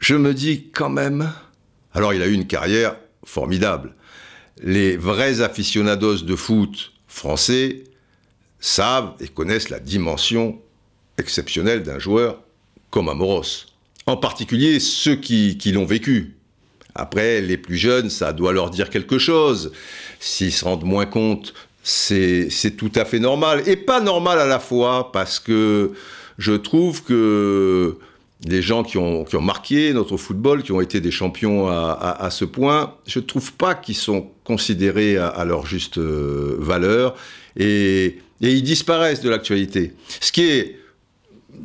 je 0.00 0.14
me 0.14 0.34
dis 0.34 0.70
quand 0.72 0.90
même. 0.90 1.32
Alors, 1.94 2.12
il 2.12 2.22
a 2.22 2.26
eu 2.26 2.32
une 2.32 2.46
carrière 2.46 2.96
formidable. 3.24 3.94
Les 4.62 4.96
vrais 4.96 5.40
aficionados 5.40 6.18
de 6.18 6.36
foot 6.36 6.92
français 7.08 7.84
savent 8.60 9.14
et 9.20 9.28
connaissent 9.28 9.70
la 9.70 9.80
dimension 9.80 10.60
exceptionnelle 11.18 11.82
d'un 11.82 11.98
joueur 11.98 12.40
comme 12.90 13.08
Amoros. 13.08 13.66
En 14.06 14.16
particulier 14.16 14.80
ceux 14.80 15.16
qui, 15.16 15.58
qui 15.58 15.72
l'ont 15.72 15.84
vécu. 15.84 16.36
Après, 16.94 17.40
les 17.40 17.56
plus 17.56 17.76
jeunes, 17.76 18.10
ça 18.10 18.32
doit 18.32 18.52
leur 18.52 18.70
dire 18.70 18.90
quelque 18.90 19.18
chose. 19.18 19.72
S'ils 20.20 20.52
se 20.52 20.64
rendent 20.64 20.84
moins 20.84 21.06
compte, 21.06 21.54
c'est 21.82 22.76
tout 22.76 22.92
à 22.94 23.04
fait 23.04 23.18
normal. 23.18 23.62
Et 23.68 23.76
pas 23.76 24.00
normal 24.00 24.38
à 24.38 24.46
la 24.46 24.60
fois, 24.60 25.10
parce 25.12 25.40
que 25.40 25.92
je 26.38 26.52
trouve 26.52 27.02
que 27.02 27.98
les 28.46 28.62
gens 28.62 28.82
qui 28.82 28.98
ont, 28.98 29.24
qui 29.24 29.36
ont 29.36 29.42
marqué 29.42 29.92
notre 29.92 30.16
football, 30.16 30.62
qui 30.62 30.72
ont 30.72 30.80
été 30.80 31.00
des 31.00 31.10
champions 31.10 31.68
à, 31.68 32.16
à, 32.18 32.30
ce 32.30 32.44
point, 32.44 32.94
je 33.06 33.18
ne 33.18 33.24
trouve 33.24 33.52
pas 33.54 33.74
qu'ils 33.74 33.96
sont 33.96 34.30
considérés 34.44 35.16
à, 35.16 35.28
à 35.28 35.44
leur 35.44 35.66
juste 35.66 35.98
euh, 35.98 36.56
valeur 36.58 37.14
et, 37.56 38.18
et, 38.40 38.52
ils 38.52 38.62
disparaissent 38.62 39.22
de 39.22 39.30
l'actualité. 39.30 39.94
Ce 40.20 40.32
qui 40.32 40.42
est, 40.42 40.78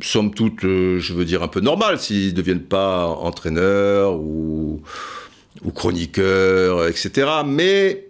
somme 0.01 0.33
toute, 0.33 0.63
euh, 0.63 0.99
je 0.99 1.13
veux 1.13 1.25
dire, 1.25 1.43
un 1.43 1.47
peu 1.47 1.59
normal 1.59 1.99
s'ils 1.99 2.27
ne 2.27 2.31
deviennent 2.31 2.63
pas 2.63 3.07
entraîneurs 3.07 4.15
ou, 4.15 4.81
ou 5.63 5.71
chroniqueurs, 5.71 6.87
etc. 6.87 7.27
Mais 7.45 8.08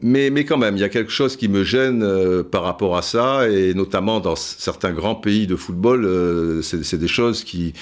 mais, 0.00 0.30
mais, 0.30 0.44
quand 0.44 0.58
même, 0.58 0.76
il 0.76 0.80
y 0.80 0.84
a 0.84 0.88
quelque 0.88 1.12
chose 1.12 1.36
qui 1.36 1.48
me 1.48 1.64
gêne 1.64 2.02
euh, 2.02 2.42
par 2.42 2.62
rapport 2.62 2.96
à 2.96 3.02
ça, 3.02 3.48
et 3.48 3.74
notamment 3.74 4.20
dans 4.20 4.36
certains 4.36 4.92
grands 4.92 5.14
pays 5.14 5.46
de 5.46 5.56
football, 5.56 6.04
euh, 6.04 6.62
c'est 6.62 6.98
des 6.98 7.08
choses 7.08 7.44
qui 7.44 7.72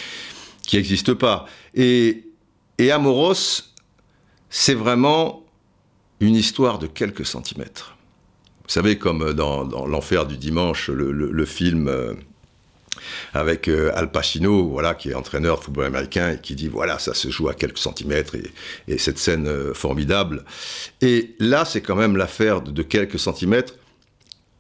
n'existent 0.73 1.15
pas. 1.15 1.47
Et, 1.75 2.25
et 2.79 2.91
Amoros, 2.91 3.73
c'est 4.51 4.75
vraiment 4.75 5.45
une 6.21 6.37
histoire 6.37 6.79
de 6.79 6.87
quelques 6.87 7.27
centimètres. 7.27 7.97
Vous 8.63 8.69
savez, 8.69 8.97
comme 8.97 9.33
dans, 9.33 9.65
dans 9.65 9.87
L'Enfer 9.87 10.27
du 10.27 10.37
Dimanche, 10.37 10.89
le, 10.89 11.45
film 11.45 11.89
euh, 11.89 12.15
avec 13.35 13.69
euh, 13.69 13.93
Al 13.95 14.11
Pacino, 14.11 14.69
voilà, 14.69 14.95
qui 14.95 15.11
est 15.11 15.15
entraîneur 15.15 15.59
de 15.59 15.65
football 15.65 15.87
américain 15.87 16.33
et 16.33 16.39
qui 16.41 16.55
dit 16.55 16.69
voilà, 16.69 16.99
ça 16.99 17.15
se 17.15 17.31
joue 17.31 17.49
à 17.49 17.55
quelques 17.55 17.79
centimètres 17.79 18.35
et, 18.35 18.51
et 18.89 18.99
cette 18.99 19.19
scène 19.19 19.47
euh, 19.47 19.75
formidable. 19.75 20.45
Et 21.01 21.35
là, 21.39 21.65
c'est 21.65 21.81
quand 21.81 21.97
même 21.97 22.17
l'affaire 22.17 22.61
de, 22.61 22.83
quelques 22.83 23.19
centimètres 23.19 23.75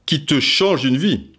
qui 0.07 0.25
te 0.25 0.41
change 0.41 0.85
une 0.85 0.97
vie, 0.97 1.33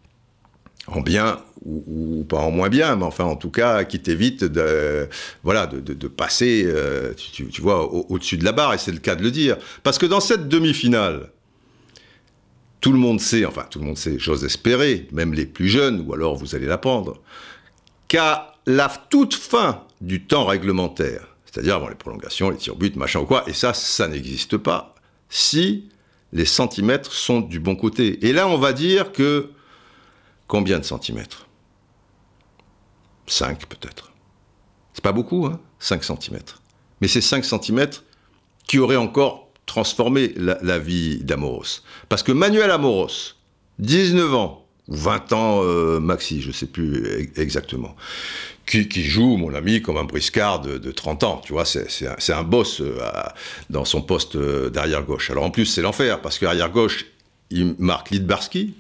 en 0.87 1.01
bien 1.01 1.39
ou, 1.65 2.25
pas 2.27 2.39
en 2.39 2.51
moins 2.51 2.69
bien, 2.69 2.97
mais 2.97 3.05
enfin 3.05 3.23
en 3.23 3.37
tout 3.37 3.49
cas 3.49 3.85
qui 3.85 4.01
t'évite 4.01 4.43
de, 4.43 5.07
voilà, 5.43 5.65
de, 5.65 6.07
passer, 6.07 6.63
euh, 6.65 7.13
tu, 7.15 7.61
vois, 7.61 7.89
au-dessus 7.89 8.35
au 8.35 8.39
de 8.39 8.43
la 8.43 8.51
barre, 8.51 8.73
et 8.73 8.77
c'est 8.77 8.91
le 8.91 8.99
cas 8.99 9.15
de 9.15 9.23
le 9.23 9.31
dire. 9.31 9.57
Parce 9.81 9.97
que 9.97 10.05
dans 10.05 10.19
cette 10.19 10.49
demi-finale, 10.49 11.29
tout 12.83 12.91
le 12.91 12.99
monde 12.99 13.21
sait, 13.21 13.45
enfin 13.45 13.65
tout 13.69 13.79
le 13.79 13.85
monde 13.85 13.97
sait, 13.97 14.19
j'ose 14.19 14.43
espérer, 14.43 15.07
même 15.13 15.33
les 15.33 15.45
plus 15.45 15.69
jeunes, 15.69 16.03
ou 16.05 16.13
alors 16.13 16.35
vous 16.35 16.53
allez 16.53 16.65
l'apprendre, 16.65 17.21
qu'à 18.09 18.57
la 18.65 18.89
toute 19.09 19.33
fin 19.35 19.85
du 20.01 20.25
temps 20.25 20.45
réglementaire, 20.45 21.25
c'est-à-dire 21.45 21.75
avant 21.75 21.87
les 21.87 21.95
prolongations, 21.95 22.49
les 22.49 22.57
tirs 22.57 22.75
buts, 22.75 22.91
machin 22.97 23.21
ou 23.21 23.25
quoi, 23.25 23.45
et 23.47 23.53
ça, 23.53 23.73
ça 23.73 24.09
n'existe 24.09 24.57
pas, 24.57 24.95
si 25.29 25.87
les 26.33 26.43
centimètres 26.43 27.13
sont 27.13 27.39
du 27.39 27.61
bon 27.61 27.77
côté. 27.77 28.27
Et 28.27 28.33
là, 28.33 28.49
on 28.49 28.57
va 28.57 28.73
dire 28.73 29.13
que 29.13 29.51
combien 30.47 30.77
de 30.77 30.83
centimètres? 30.83 31.47
5 33.27 33.65
peut-être. 33.67 34.11
C'est 34.93 35.03
pas 35.03 35.13
beaucoup, 35.13 35.45
hein 35.45 35.61
5 35.79 36.03
centimètres. 36.03 36.61
Mais 36.99 37.07
c'est 37.07 37.21
5 37.21 37.45
centimètres 37.45 38.03
qui 38.67 38.77
auraient 38.77 38.97
encore 38.97 39.52
transformer 39.65 40.34
la, 40.38 40.80
vie 40.80 41.19
d'Amoros. 41.23 41.82
Parce 42.10 42.23
que 42.23 42.32
Manuel 42.32 42.71
Amoros, 42.71 43.36
19 43.80 44.34
ans, 44.34 44.65
ou 44.88 44.95
20 44.95 45.34
ans 45.34 45.62
euh, 45.63 45.99
maxi, 45.99 46.41
je 46.41 46.49
ne 46.49 46.54
sais 46.54 46.65
plus 46.65 47.32
exactement, 47.38 47.95
qui, 48.65 49.04
joue, 49.04 49.38
mon 49.38 49.54
ami, 49.54 49.82
comme 49.82 49.97
un 49.97 50.04
briscard 50.04 50.62
de, 50.62 50.78
de 50.78 50.91
30 50.91 51.23
ans, 51.23 51.41
tu 51.43 51.54
vois, 51.54 51.65
c'est 51.65 52.34
un, 52.34 52.43
boss 52.43 52.82
euh, 52.82 52.99
dans 53.69 53.86
son 53.86 54.02
poste 54.02 54.36
euh, 54.36 54.69
d'arrière 54.69 55.04
gauche. 55.04 55.30
Alors 55.30 55.43
en 55.43 55.52
plus, 55.52 55.65
c'est 55.65 55.82
l'enfer, 55.82 56.21
parce 56.21 56.39
qu'arrière 56.39 56.69
gauche, 56.69 57.06
il 57.49 57.76
marque 57.78 58.10
Lidbarski, 58.10 58.73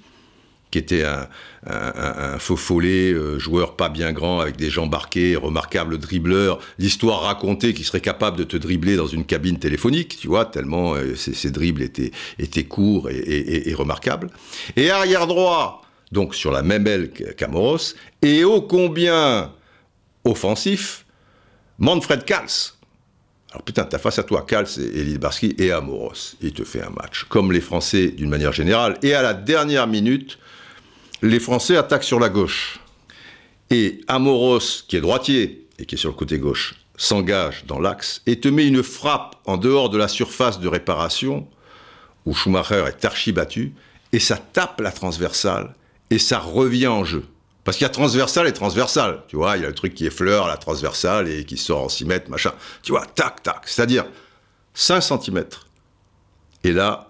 qui 0.73 0.79
était 0.79 1.03
un, 1.03 2.39
faux 2.39 2.57
follet, 2.57 3.13
euh, 3.13 3.37
joueur 3.37 3.75
pas 3.75 3.89
bien 3.89 4.11
grand, 4.11 4.39
avec 4.39 4.57
des 4.57 4.71
jambes 4.71 4.89
barquées, 4.89 5.35
remarquable 5.35 5.99
dribbleur, 5.99 6.59
l'histoire 6.79 7.21
racontée 7.21 7.75
qui 7.75 7.83
serait 7.83 8.01
capable 8.01 8.37
de 8.37 8.43
te 8.43 8.57
dribbler 8.57 8.95
dans 8.95 9.05
une 9.05 9.23
cabine 9.23 9.59
téléphonique, 9.59 10.17
tu 10.19 10.27
vois, 10.27 10.45
tellement 10.45 10.95
euh, 10.95 11.15
ses, 11.15 11.35
ses, 11.35 11.51
dribbles 11.51 11.83
étaient, 11.83 12.63
courts 12.63 13.11
et, 13.11 13.69
et, 13.69 13.73
remarquables. 13.75 14.31
Et 14.75 14.89
arrière 14.89 15.27
droit, 15.27 15.83
donc 16.11 16.33
sur 16.33 16.51
la 16.51 16.63
même 16.63 16.87
aile 16.87 17.11
qu'Amoros, 17.11 17.93
et 18.23 18.43
ô 18.43 18.59
combien 18.63 19.51
offensif, 20.25 21.05
Manfred 21.77 22.25
Kals. 22.25 22.73
Alors 23.51 23.61
putain, 23.61 23.83
t'as 23.83 23.99
face 23.99 24.17
à 24.17 24.23
toi 24.23 24.43
Kals 24.47 24.67
et 24.79 25.01
Elie 25.01 25.19
Barski 25.19 25.53
et 25.59 25.71
Amoros. 25.71 26.35
Il 26.41 26.53
te 26.53 26.63
fait 26.63 26.81
un 26.81 26.89
match. 26.89 27.25
Comme 27.29 27.51
les 27.51 27.61
Français 27.61 28.07
d'une 28.07 28.29
manière 28.29 28.53
générale. 28.53 28.97
Et 29.03 29.13
à 29.13 29.21
la 29.21 29.35
dernière 29.35 29.85
minute, 29.85 30.39
les 31.21 31.39
Français 31.39 31.77
attaquent 31.77 32.03
sur 32.03 32.19
la 32.19 32.29
gauche. 32.29 32.79
Et 33.69 34.01
Amoros, 34.07 34.83
qui 34.87 34.97
est 34.97 35.01
droitier 35.01 35.67
et 35.79 35.85
qui 35.85 35.95
est 35.95 35.97
sur 35.97 36.09
le 36.09 36.15
côté 36.15 36.37
gauche, 36.39 36.75
s'engage 36.95 37.65
dans 37.65 37.79
l'axe 37.79 38.21
et 38.25 38.39
te 38.39 38.47
met 38.47 38.67
une 38.67 38.83
frappe 38.83 39.35
en 39.45 39.57
dehors 39.57 39.89
de 39.89 39.97
la 39.97 40.07
surface 40.07 40.59
de 40.59 40.67
réparation 40.67 41.47
où 42.25 42.33
Schumacher 42.33 42.85
est 42.87 43.03
archi 43.05 43.31
battu 43.31 43.73
et 44.11 44.19
ça 44.19 44.37
tape 44.37 44.79
la 44.79 44.91
transversale 44.91 45.73
et 46.09 46.19
ça 46.19 46.39
revient 46.39 46.87
en 46.87 47.03
jeu. 47.03 47.25
Parce 47.63 47.77
qu'il 47.77 47.85
y 47.85 47.87
a 47.87 47.89
transversale 47.89 48.47
et 48.47 48.53
transversale, 48.53 49.23
tu 49.27 49.37
vois, 49.37 49.55
il 49.57 49.63
y 49.63 49.65
a 49.65 49.69
le 49.69 49.75
truc 49.75 49.93
qui 49.93 50.05
effleure 50.05 50.47
la 50.47 50.57
transversale 50.57 51.29
et 51.29 51.45
qui 51.45 51.57
sort 51.57 51.83
en 51.83 51.89
6 51.89 52.05
mètres, 52.05 52.29
machin. 52.29 52.51
Tu 52.81 52.91
vois, 52.91 53.05
tac, 53.05 53.41
tac, 53.41 53.61
c'est-à-dire 53.65 54.05
5 54.73 55.01
cm. 55.01 55.45
Et 56.65 56.73
là, 56.73 57.09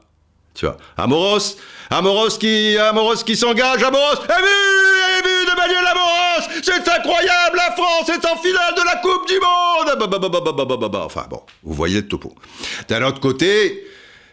tu 0.53 0.65
vois, 0.65 0.77
Amoros, 0.97 1.57
Amoros 1.89 2.37
qui, 2.37 2.77
Amoros 2.77 3.23
qui 3.23 3.35
s'engage, 3.35 3.83
Amoros, 3.83 4.23
et 4.23 5.21
but 5.23 5.51
de 5.51 5.55
Manuel 5.57 5.85
Amoros, 5.91 6.49
c'est 6.61 6.89
incroyable, 6.89 7.57
la 7.57 7.71
France 7.75 8.09
est 8.09 8.25
en 8.25 8.37
finale 8.37 8.73
de 8.75 8.85
la 8.85 8.95
Coupe 8.97 9.27
du 9.27 9.39
Monde. 9.39 11.03
Enfin 11.05 11.25
bon, 11.29 11.41
vous 11.63 11.73
voyez 11.73 12.01
le 12.01 12.07
topo. 12.07 12.33
D'un 12.87 13.03
autre 13.03 13.19
côté, 13.19 13.85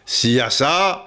s'il 0.05 0.31
y 0.31 0.41
a 0.41 0.49
ça, 0.49 1.05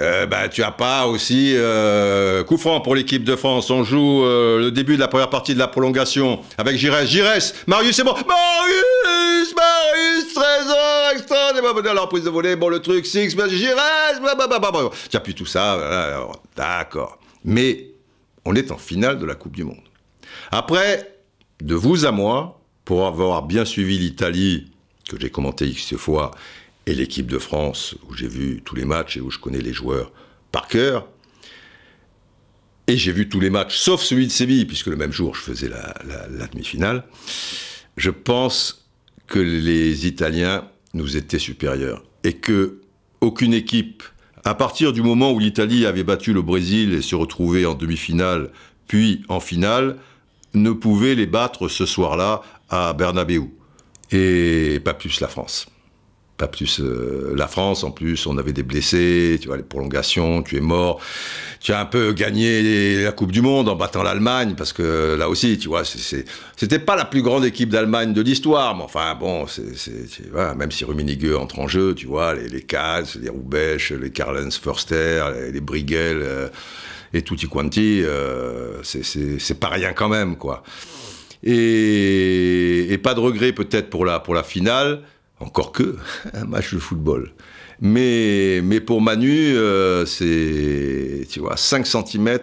euh, 0.00 0.26
bah, 0.26 0.48
tu 0.48 0.62
as 0.62 0.70
pas 0.70 1.06
aussi 1.06 1.54
euh, 1.56 2.44
coup 2.44 2.56
franc 2.56 2.80
pour 2.80 2.94
l'équipe 2.94 3.24
de 3.24 3.34
France. 3.34 3.70
On 3.70 3.82
joue 3.82 4.24
euh, 4.24 4.60
le 4.60 4.70
début 4.70 4.94
de 4.94 5.00
la 5.00 5.08
première 5.08 5.30
partie 5.30 5.54
de 5.54 5.58
la 5.58 5.66
prolongation 5.66 6.40
avec 6.56 6.76
Giresse. 6.76 7.08
Giresse, 7.08 7.54
Marius, 7.66 7.96
c'est 7.96 8.04
bon. 8.04 8.12
Marius, 8.12 8.97
alors 11.58 12.08
prise 12.08 12.24
de 12.24 12.30
volée, 12.30 12.56
bon 12.56 12.68
le 12.68 12.80
truc, 12.80 13.06
six, 13.06 13.30
Giresse, 13.30 14.20
blablabla. 14.20 14.90
Plus 15.22 15.34
tout 15.34 15.46
ça, 15.46 15.78
d'accord. 16.56 17.18
Mais 17.44 17.90
on 18.44 18.54
est 18.54 18.70
en 18.70 18.78
finale 18.78 19.18
de 19.18 19.26
la 19.26 19.34
Coupe 19.34 19.56
du 19.56 19.64
Monde. 19.64 19.82
Après, 20.50 21.20
de 21.60 21.74
vous 21.74 22.04
à 22.04 22.12
moi, 22.12 22.60
pour 22.84 23.06
avoir 23.06 23.42
bien 23.42 23.64
suivi 23.64 23.98
l'Italie, 23.98 24.72
que 25.08 25.18
j'ai 25.18 25.30
commenté 25.30 25.66
X 25.66 25.96
fois, 25.96 26.30
et 26.86 26.94
l'équipe 26.94 27.26
de 27.26 27.38
France, 27.38 27.94
où 28.08 28.14
j'ai 28.14 28.28
vu 28.28 28.62
tous 28.64 28.74
les 28.74 28.84
matchs 28.84 29.18
et 29.18 29.20
où 29.20 29.30
je 29.30 29.38
connais 29.38 29.60
les 29.60 29.72
joueurs 29.72 30.12
par 30.52 30.68
cœur. 30.68 31.06
Et 32.86 32.96
j'ai 32.96 33.12
vu 33.12 33.28
tous 33.28 33.40
les 33.40 33.50
matchs, 33.50 33.76
sauf 33.76 34.00
celui 34.00 34.26
de 34.26 34.32
Séville, 34.32 34.64
puisque 34.64 34.86
le 34.86 34.96
même 34.96 35.12
jour 35.12 35.34
je 35.34 35.42
faisais 35.42 35.68
la 35.68 36.46
demi-finale. 36.46 37.04
Je 37.98 38.10
pense 38.10 38.88
que 39.26 39.38
les 39.38 40.06
Italiens 40.06 40.66
nous 40.98 41.16
étaient 41.16 41.38
supérieurs 41.38 42.04
et 42.24 42.34
que 42.34 42.80
aucune 43.20 43.54
équipe, 43.54 44.02
à 44.44 44.54
partir 44.54 44.92
du 44.92 45.02
moment 45.02 45.32
où 45.32 45.38
l'Italie 45.38 45.86
avait 45.86 46.04
battu 46.04 46.32
le 46.32 46.42
Brésil 46.42 46.92
et 46.92 47.02
se 47.02 47.14
retrouvait 47.14 47.64
en 47.64 47.74
demi-finale, 47.74 48.50
puis 48.86 49.22
en 49.28 49.40
finale, 49.40 49.96
ne 50.54 50.72
pouvait 50.72 51.14
les 51.14 51.26
battre 51.26 51.68
ce 51.68 51.86
soir-là 51.86 52.42
à 52.68 52.92
Bernabeu. 52.92 53.44
Et 54.10 54.80
pas 54.84 54.94
plus 54.94 55.20
la 55.20 55.28
France 55.28 55.66
pas 56.38 56.46
plus 56.46 56.80
euh, 56.80 57.34
la 57.36 57.48
France 57.48 57.82
en 57.82 57.90
plus 57.90 58.26
on 58.26 58.38
avait 58.38 58.52
des 58.52 58.62
blessés 58.62 59.38
tu 59.40 59.48
vois 59.48 59.56
les 59.56 59.62
prolongations 59.62 60.42
tu 60.42 60.56
es 60.56 60.60
mort. 60.60 61.00
Tu 61.60 61.72
as 61.72 61.80
un 61.80 61.84
peu 61.84 62.12
gagné 62.12 63.02
la 63.02 63.10
Coupe 63.10 63.32
du 63.32 63.42
Monde 63.42 63.68
en 63.68 63.74
battant 63.74 64.04
l'Allemagne 64.04 64.54
parce 64.56 64.72
que 64.72 65.16
là 65.18 65.28
aussi 65.28 65.58
tu 65.58 65.68
vois 65.68 65.82
c'était 65.84 66.78
pas 66.78 66.94
la 66.94 67.04
plus 67.04 67.22
grande 67.22 67.44
équipe 67.44 67.68
d'Allemagne 67.68 68.12
de 68.12 68.22
l'histoire 68.22 68.76
mais 68.76 68.84
enfin 68.84 69.16
bon 69.18 69.46
c'est 69.48 70.30
voilà, 70.30 70.54
même 70.54 70.70
si 70.70 70.84
Rummenigge 70.84 71.34
entre 71.34 71.58
en 71.58 71.66
jeu 71.66 71.94
tu 71.94 72.06
vois 72.06 72.34
les, 72.34 72.48
les 72.48 72.64
les 73.20 73.28
Roubesch 73.28 73.90
les 73.90 74.10
Karlens 74.10 74.58
Förster 74.62 75.24
les, 75.34 75.52
les 75.52 75.60
Briegel 75.60 76.20
euh, 76.22 76.48
et 77.12 77.22
tutti 77.22 77.48
quanti 77.48 78.02
euh, 78.04 78.82
c'est 78.84 79.58
pas 79.58 79.68
rien 79.68 79.92
quand 79.92 80.08
même 80.08 80.36
quoi. 80.36 80.62
Et, 81.44 82.98
pas 83.02 83.14
de 83.14 83.20
regret 83.20 83.52
peut-être 83.52 83.90
pour 83.90 84.04
la, 84.04 84.18
pour 84.18 84.34
la 84.34 84.42
finale, 84.42 85.02
encore 85.40 85.72
que 85.72 85.96
un 86.34 86.44
match 86.44 86.74
de 86.74 86.78
football. 86.78 87.32
Mais, 87.80 88.60
mais 88.62 88.80
pour 88.80 89.00
Manu, 89.00 89.54
euh, 89.56 90.04
c'est, 90.04 91.26
tu 91.30 91.40
vois, 91.40 91.56
5 91.56 91.86
cm, 91.86 92.38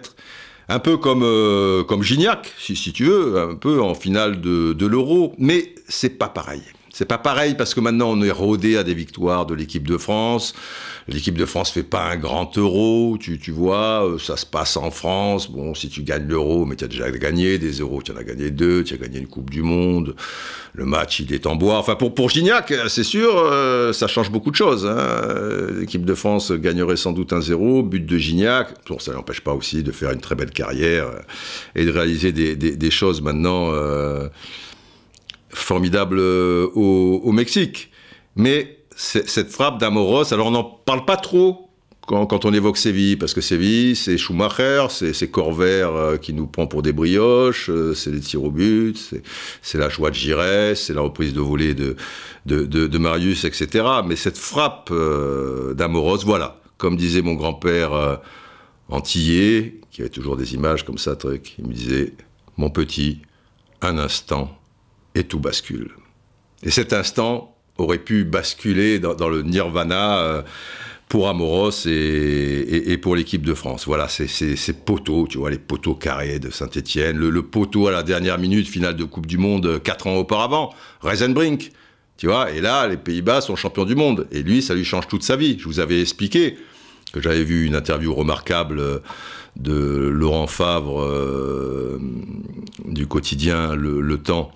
un 0.68 0.78
peu 0.78 0.96
comme, 0.96 1.22
euh, 1.22 1.84
comme 1.84 2.02
Gignac, 2.02 2.52
si, 2.58 2.74
si, 2.74 2.92
tu 2.92 3.04
veux, 3.04 3.38
un 3.38 3.54
peu 3.54 3.80
en 3.80 3.94
finale 3.94 4.40
de, 4.40 4.72
de 4.72 4.86
l'Euro. 4.86 5.34
Mais 5.38 5.74
c'est 5.88 6.18
pas 6.18 6.28
pareil. 6.28 6.62
C'est 6.96 7.04
pas 7.04 7.18
pareil 7.18 7.56
parce 7.58 7.74
que 7.74 7.80
maintenant 7.80 8.08
on 8.10 8.22
est 8.22 8.30
rodé 8.30 8.78
à 8.78 8.82
des 8.82 8.94
victoires 8.94 9.44
de 9.44 9.52
l'équipe 9.54 9.86
de 9.86 9.98
France. 9.98 10.54
L'équipe 11.08 11.36
de 11.36 11.44
France 11.44 11.70
fait 11.70 11.82
pas 11.82 12.04
un 12.04 12.16
grand 12.16 12.56
euro, 12.56 13.18
tu, 13.20 13.38
tu 13.38 13.50
vois, 13.50 14.06
euh, 14.06 14.18
ça 14.18 14.38
se 14.38 14.46
passe 14.46 14.78
en 14.78 14.90
France. 14.90 15.50
Bon, 15.50 15.74
si 15.74 15.90
tu 15.90 16.02
gagnes 16.02 16.26
l'euro, 16.26 16.64
mais 16.64 16.74
tu 16.74 16.84
as 16.84 16.88
déjà 16.88 17.10
gagné 17.10 17.58
des 17.58 17.80
euros, 17.80 18.00
tu 18.00 18.12
en 18.12 18.16
as 18.16 18.24
gagné 18.24 18.50
deux, 18.50 18.82
tu 18.82 18.94
as 18.94 18.96
gagné 18.96 19.18
une 19.18 19.26
Coupe 19.26 19.50
du 19.50 19.60
Monde. 19.60 20.16
Le 20.72 20.86
match, 20.86 21.20
il 21.20 21.34
est 21.34 21.46
en 21.46 21.54
bois. 21.54 21.76
Enfin, 21.76 21.96
pour, 21.96 22.14
pour 22.14 22.30
Gignac, 22.30 22.72
c'est 22.88 23.04
sûr, 23.04 23.30
euh, 23.36 23.92
ça 23.92 24.06
change 24.06 24.30
beaucoup 24.30 24.50
de 24.50 24.56
choses. 24.56 24.86
Hein. 24.86 25.76
L'équipe 25.78 26.06
de 26.06 26.14
France 26.14 26.50
gagnerait 26.50 26.96
sans 26.96 27.12
doute 27.12 27.34
un 27.34 27.42
zéro, 27.42 27.82
but 27.82 28.06
de 28.06 28.16
Gignac. 28.16 28.68
Bon, 28.88 28.98
ça 28.98 29.12
n'empêche 29.12 29.42
pas 29.42 29.52
aussi 29.52 29.82
de 29.82 29.92
faire 29.92 30.12
une 30.12 30.20
très 30.20 30.34
belle 30.34 30.50
carrière 30.50 31.08
euh, 31.08 31.18
et 31.74 31.84
de 31.84 31.90
réaliser 31.90 32.32
des, 32.32 32.56
des, 32.56 32.74
des 32.74 32.90
choses 32.90 33.20
maintenant 33.20 33.70
formidable 35.56 36.18
euh, 36.18 36.68
au, 36.74 37.32
Mexique. 37.32 37.90
Mais 38.36 38.78
cette 38.94 39.50
frappe 39.50 39.78
d'Amoros, 39.78 40.32
alors 40.32 40.46
on 40.46 40.50
n'en 40.50 40.64
parle 40.64 41.04
pas 41.04 41.16
trop 41.16 41.62
quand, 42.06 42.44
on 42.44 42.52
évoque 42.52 42.76
Séville, 42.76 43.16
parce 43.16 43.34
que 43.34 43.40
Séville, 43.40 43.96
c'est 43.96 44.16
Schumacher, 44.16 44.86
c'est 44.90 45.28
Corvair 45.28 45.92
euh, 45.92 46.16
qui 46.18 46.34
nous 46.34 46.46
prend 46.46 46.68
pour 46.68 46.82
des 46.82 46.92
brioches, 46.92 47.68
euh, 47.68 47.94
c'est 47.94 48.12
les 48.12 48.20
tirs 48.20 48.44
au 48.44 48.52
but, 48.52 48.96
c'est 49.60 49.78
la 49.78 49.88
joie 49.88 50.10
de 50.10 50.14
Giresse, 50.14 50.84
c'est 50.84 50.94
la 50.94 51.00
reprise 51.00 51.32
de 51.32 51.40
volée 51.40 51.74
de, 51.74 51.96
de, 52.46 52.98
Marius, 52.98 53.44
etc. 53.44 53.84
Mais 54.06 54.14
cette 54.14 54.38
frappe 54.38 54.92
d'Amoros, 55.74 56.18
voilà, 56.24 56.60
comme 56.78 56.96
disait 56.96 57.22
mon 57.22 57.34
grand-père 57.34 58.20
antillais, 58.88 59.80
qui 59.90 60.02
avait 60.02 60.10
toujours 60.10 60.36
des 60.36 60.54
images 60.54 60.84
comme 60.84 60.98
ça, 60.98 61.16
truc, 61.16 61.54
il 61.58 61.66
me 61.66 61.72
disait, 61.72 62.12
mon 62.56 62.70
petit, 62.70 63.22
un 63.82 63.98
instant, 63.98 64.55
et 65.16 65.24
tout 65.24 65.40
bascule. 65.40 65.90
Et 66.62 66.70
cet 66.70 66.92
instant 66.92 67.56
aurait 67.78 67.98
pu 67.98 68.24
basculer 68.24 68.98
dans, 68.98 69.28
le 69.28 69.42
nirvana 69.42 70.18
euh, 70.18 70.42
pour 71.08 71.28
Amoros 71.28 71.86
et, 71.86 72.98
pour 73.00 73.16
l'équipe 73.16 73.44
de 73.44 73.54
France. 73.54 73.86
Voilà, 73.86 74.08
ces 74.08 74.72
poteaux, 74.72 75.26
tu 75.28 75.38
vois, 75.38 75.50
les 75.50 75.58
poteaux 75.58 75.94
carrés 75.94 76.38
de 76.38 76.50
Saint-Etienne, 76.50 77.16
le, 77.18 77.42
poteau 77.42 77.88
à 77.88 77.92
la 77.92 78.02
dernière 78.02 78.38
minute, 78.38 78.68
finale 78.68 78.96
de 78.96 79.04
Coupe 79.04 79.26
du 79.26 79.38
Monde, 79.38 79.80
quatre 79.82 80.06
ans 80.06 80.16
auparavant, 80.16 80.74
Reisenbrink, 81.00 81.72
tu 82.16 82.26
vois, 82.26 82.50
et 82.50 82.60
là, 82.60 82.86
les 82.88 82.96
Pays-Bas 82.96 83.40
sont 83.40 83.56
champions 83.56 83.84
du 83.84 83.94
monde. 83.94 84.26
Et 84.32 84.42
lui, 84.42 84.62
ça 84.62 84.74
lui 84.74 84.84
change 84.84 85.06
toute 85.06 85.22
sa 85.22 85.36
vie. 85.36 85.58
Je 85.58 85.64
vous 85.66 85.80
avais 85.80 86.00
expliqué 86.00 86.56
que 87.12 87.20
j'avais 87.20 87.44
vu 87.44 87.66
une 87.66 87.74
interview 87.74 88.14
remarquable 88.14 88.80
euh, 88.80 88.98
de 89.56 89.74
Laurent 89.74 90.46
Favre 90.46 91.02
euh, 91.02 92.00
du 92.86 93.06
quotidien 93.06 93.74
le 93.74 94.16
Temps 94.18 94.50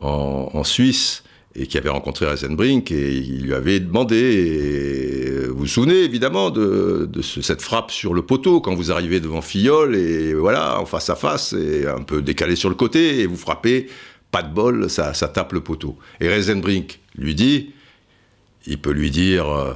en, 0.00 0.64
Suisse 0.64 1.22
et 1.54 1.66
qui 1.66 1.78
avait 1.78 1.88
rencontré 1.88 2.26
Reisenbrink 2.26 2.92
et 2.92 3.16
il 3.16 3.42
lui 3.42 3.54
avait 3.54 3.80
demandé, 3.80 5.46
vous 5.48 5.58
vous 5.58 5.66
souvenez 5.66 6.04
évidemment 6.04 6.50
de, 6.50 7.08
cette 7.22 7.62
frappe 7.62 7.90
sur 7.90 8.14
le 8.14 8.22
poteau 8.22 8.60
quand 8.60 8.74
vous 8.74 8.92
arrivez 8.92 9.20
devant 9.20 9.40
Fillol 9.40 9.96
et 9.96 10.34
voilà, 10.34 10.80
en 10.80 10.86
face 10.86 11.10
à 11.10 11.16
face 11.16 11.52
et 11.52 11.86
un 11.86 12.02
peu 12.02 12.22
décalé 12.22 12.54
sur 12.54 12.68
le 12.68 12.74
côté 12.74 13.20
et 13.20 13.26
vous 13.26 13.36
frappez, 13.36 13.88
pas 14.30 14.42
de 14.42 14.52
bol, 14.52 14.90
ça, 14.90 15.14
ça 15.14 15.28
tape 15.28 15.52
le 15.52 15.60
poteau. 15.60 15.96
Et 16.20 16.28
Reisenbrink 16.28 17.00
lui 17.16 17.34
dit, 17.34 17.70
il 18.66 18.78
peut 18.78 18.92
lui 18.92 19.10
dire, 19.10 19.48
euh, 19.48 19.72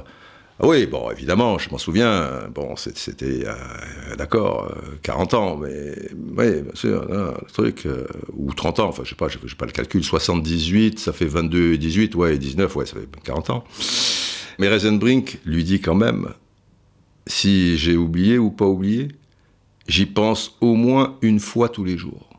oui, 0.63 0.85
bon, 0.85 1.11
évidemment, 1.11 1.57
je 1.57 1.69
m'en 1.69 1.77
souviens. 1.77 2.47
Bon, 2.53 2.75
c'était, 2.75 3.45
euh, 3.45 4.15
d'accord, 4.17 4.73
40 5.01 5.33
euh, 5.33 5.37
ans, 5.37 5.57
mais 5.57 5.93
oui, 6.37 6.61
bien 6.61 6.75
sûr, 6.75 7.05
le 7.05 7.33
truc, 7.51 7.85
euh, 7.85 8.05
ou 8.33 8.53
30 8.53 8.79
ans, 8.79 8.87
enfin, 8.87 9.03
je 9.03 9.09
sais 9.09 9.15
pas, 9.15 9.27
je 9.27 9.37
sais 9.39 9.55
pas 9.55 9.65
le 9.65 9.71
calcul, 9.71 10.03
78, 10.03 10.99
ça 10.99 11.11
fait 11.11 11.25
22, 11.25 11.77
18, 11.77 12.15
ouais, 12.15 12.37
19, 12.37 12.75
ouais, 12.75 12.85
ça 12.85 12.93
fait 12.95 13.07
40 13.23 13.49
ans. 13.49 13.63
Mais 14.57 14.69
Reisenbrink 14.69 15.39
lui 15.45 15.63
dit 15.63 15.81
quand 15.81 15.95
même, 15.95 16.29
si 17.27 17.77
j'ai 17.77 17.97
oublié 17.97 18.37
ou 18.37 18.49
pas 18.49 18.65
oublié, 18.65 19.09
j'y 19.87 20.05
pense 20.05 20.55
au 20.61 20.75
moins 20.75 21.17
une 21.21 21.39
fois 21.39 21.69
tous 21.69 21.83
les 21.83 21.97
jours. 21.97 22.29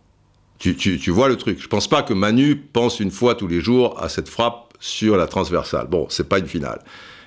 Tu, 0.59 0.77
tu, 0.77 0.99
tu 0.99 1.11
vois 1.11 1.29
le 1.29 1.37
truc. 1.37 1.61
Je 1.61 1.69
pense 1.69 1.89
pas 1.89 2.03
que 2.03 2.15
Manu 2.15 2.57
pense 2.57 3.01
une 3.01 3.11
fois 3.11 3.35
tous 3.35 3.49
les 3.49 3.61
jours 3.61 4.03
à 4.03 4.09
cette 4.09 4.29
frappe 4.29 4.73
sur 4.81 5.17
la 5.17 5.27
transversale. 5.27 5.89
Bon, 5.89 6.07
c'est 6.09 6.29
pas 6.29 6.39
une 6.39 6.47
finale. 6.47 6.81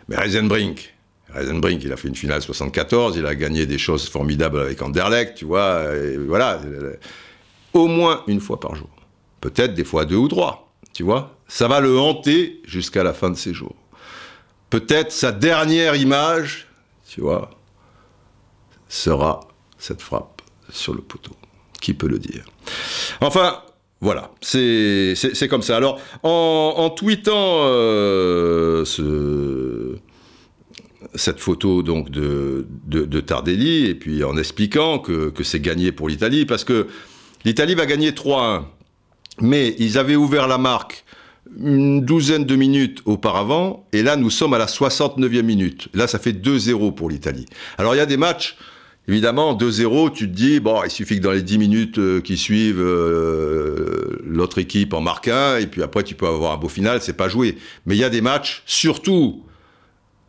Mais 0.08 0.15
Reisenbrink, 0.15 0.96
Reisenbrink, 1.30 1.84
il 1.84 1.91
a 1.91 1.98
fait 1.98 2.08
une 2.08 2.15
finale 2.15 2.41
74, 2.41 3.17
il 3.17 3.26
a 3.26 3.36
gagné 3.36 3.65
des 3.65 3.78
choses 3.78 4.08
formidables 4.08 4.60
avec 4.60 4.82
Anderlecht, 4.82 5.36
tu 5.36 5.46
vois, 5.46 5.84
voilà, 6.28 6.62
au 7.74 7.88
moins 7.88 8.24
une 8.28 8.39
fois 8.39 8.60
par 8.60 8.76
jour. 8.76 8.89
Peut-être 9.41 9.74
des 9.74 9.84
fois 9.84 10.06
deux 10.06 10.15
ou 10.15 10.28
trois, 10.28 10.72
tu 10.93 11.04
vois. 11.04 11.36
Ça 11.48 11.67
va 11.67 11.80
le 11.80 11.98
hanter 12.00 12.62
jusqu'à 12.65 13.04
la 13.04 13.13
fin 13.13 13.30
de 13.30 13.36
ses 13.36 13.54
jours. 13.54 13.76
Peut-être 14.70 15.12
sa 15.12 15.32
dernière 15.32 15.96
image, 15.96 16.67
tu 17.08 17.22
vois, 17.22 17.52
sera 18.89 19.41
cette 19.78 20.02
frappe 20.02 20.41
sur 20.70 20.93
le 20.93 21.02
poteau. 21.02 21.36
Qui 21.80 21.93
peut 21.93 22.08
le 22.08 22.20
dire? 22.20 22.46
Enfin, 23.22 23.62
voilà, 24.00 24.32
c'est 24.42 25.48
comme 25.50 25.64
ça. 25.64 25.76
Alors, 25.76 26.00
en, 26.22 26.90
tweetant 26.92 27.62
euh, 27.64 28.86
cette 31.16 31.40
photo 31.40 31.82
donc 31.82 32.12
de, 32.12 33.20
Tardelli, 33.22 33.88
et 33.88 33.96
puis 33.96 34.24
en 34.24 34.38
expliquant 34.38 35.00
que, 35.00 35.34
c'est 35.44 35.60
gagné 35.60 35.92
pour 35.92 36.10
l'Italie, 36.10 36.46
parce 36.46 36.64
que 36.64 36.88
l'Italie 37.44 37.74
va 37.74 37.88
gagner 37.88 38.12
3-1, 38.12 38.66
mais 39.42 39.76
ils 39.80 39.98
avaient 39.98 40.16
ouvert 40.16 40.48
la 40.48 40.58
marque 40.58 41.04
une 41.60 42.02
douzaine 42.02 42.44
de 42.44 42.56
minutes 42.56 43.02
auparavant, 43.06 43.88
et 43.94 44.04
là 44.04 44.16
nous 44.16 44.30
sommes 44.30 44.54
à 44.54 44.58
la 44.58 44.66
69e 44.66 45.42
minute. 45.42 45.88
Là, 45.94 46.06
ça 46.06 46.20
fait 46.20 46.34
2-0 46.34 46.94
pour 46.94 47.10
l'Italie. 47.10 47.46
Alors, 47.78 47.96
il 47.96 47.98
y 47.98 48.02
a 48.02 48.06
des 48.06 48.18
matchs 48.18 48.58
Évidemment, 49.10 49.56
2-0, 49.56 50.12
tu 50.12 50.30
te 50.30 50.36
dis, 50.36 50.60
bon, 50.60 50.84
il 50.84 50.91
suffit 50.91 51.15
que 51.15 51.24
dans 51.24 51.32
les 51.32 51.41
10 51.41 51.58
minutes 51.58 51.98
euh, 51.98 52.20
qui 52.20 52.36
suivent, 52.36 52.82
euh, 52.82 54.20
l'autre 54.26 54.58
équipe 54.58 54.93
en 54.93 55.00
marque 55.00 55.30
un, 55.30 55.58
et 55.58 55.67
puis 55.67 55.82
après 55.82 56.04
tu 56.04 56.13
peux 56.13 56.28
avoir 56.28 56.52
un 56.52 56.58
beau 56.58 56.67
final, 56.67 57.02
c'est 57.02 57.13
pas 57.13 57.30
joué. 57.30 57.58
Mais 57.86 57.96
il 57.96 58.00
y 58.00 58.04
a 58.04 58.10
des 58.10 58.20
matchs, 58.20 58.63
surtout 58.65 59.43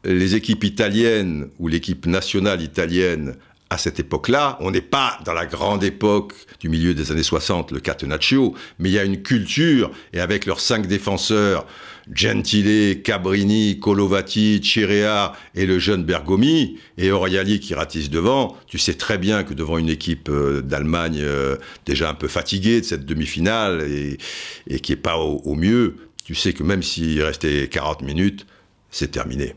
les 0.05 0.37
équipes 0.37 0.63
italiennes 0.63 1.49
ou 1.59 1.67
l'équipe 1.67 2.07
nationale 2.07 2.63
italienne 2.63 3.35
à 3.71 3.79
cette 3.79 3.99
époque-là, 4.01 4.57
on 4.61 4.71
n'est 4.71 4.81
pas 4.81 5.19
dans 5.25 5.35
la 5.35 5.45
grande 5.45 5.85
époque 5.85 6.33
du 6.61 6.69
milieu 6.69 6.95
des 6.95 7.11
années 7.13 7.23
60, 7.23 7.73
le 7.73 7.81
Catenaccio, 7.81 8.55
mais 8.79 8.89
il 8.91 8.93
y 8.93 8.99
a 8.99 9.05
une 9.05 9.23
culture, 9.23 9.91
et 10.13 10.21
avec 10.21 10.47
leurs 10.47 10.61
cinq 10.61 10.87
défenseurs, 10.87 11.67
Gentile, 12.13 13.03
Cabrini, 13.03 13.79
Colovati, 13.79 14.61
Chirea 14.61 15.35
et 15.55 15.67
le 15.67 15.79
jeune 15.79 16.05
Bergomi, 16.05 16.79
et 16.97 17.11
Oriali 17.11 17.61
qui 17.61 17.75
ratisse 17.75 18.11
devant, 18.11 18.57
tu 18.67 18.79
sais 18.79 18.95
très 18.95 19.19
bien 19.19 19.45
que 19.45 19.55
devant 19.55 19.79
une 19.79 19.89
équipe 19.89 20.29
euh, 20.29 20.63
d'Allemagne 20.63 21.21
euh, 21.21 21.57
déjà 21.87 22.11
un 22.11 22.15
peu 22.15 22.29
fatiguée 22.29 22.81
de 22.81 22.87
cette 22.87 23.05
demi-finale 23.05 23.87
et, 23.91 24.81
qui 24.81 24.93
est 24.93 24.97
pas 24.97 25.17
au, 25.19 25.55
mieux, 25.55 25.97
tu 26.25 26.35
sais 26.35 26.53
que 26.53 26.63
même 26.63 26.83
s'il 26.83 27.23
restait 27.23 27.69
40 27.69 28.03
minutes, 28.03 28.47
c'est 28.91 29.11
terminé. 29.11 29.55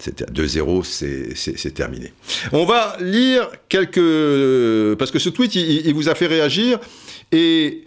2-0, 0.00 0.82
c'est 0.84 1.74
terminé. 1.74 2.12
On 2.50 2.64
va 2.64 2.96
lire 3.00 3.48
quelques... 3.68 4.98
Parce 4.98 5.12
que 5.12 5.20
ce 5.20 5.28
tweet, 5.28 5.54
il 5.54 5.94
vous 5.94 6.08
a 6.08 6.16
fait 6.16 6.26
réagir. 6.26 6.80
Et 7.30 7.84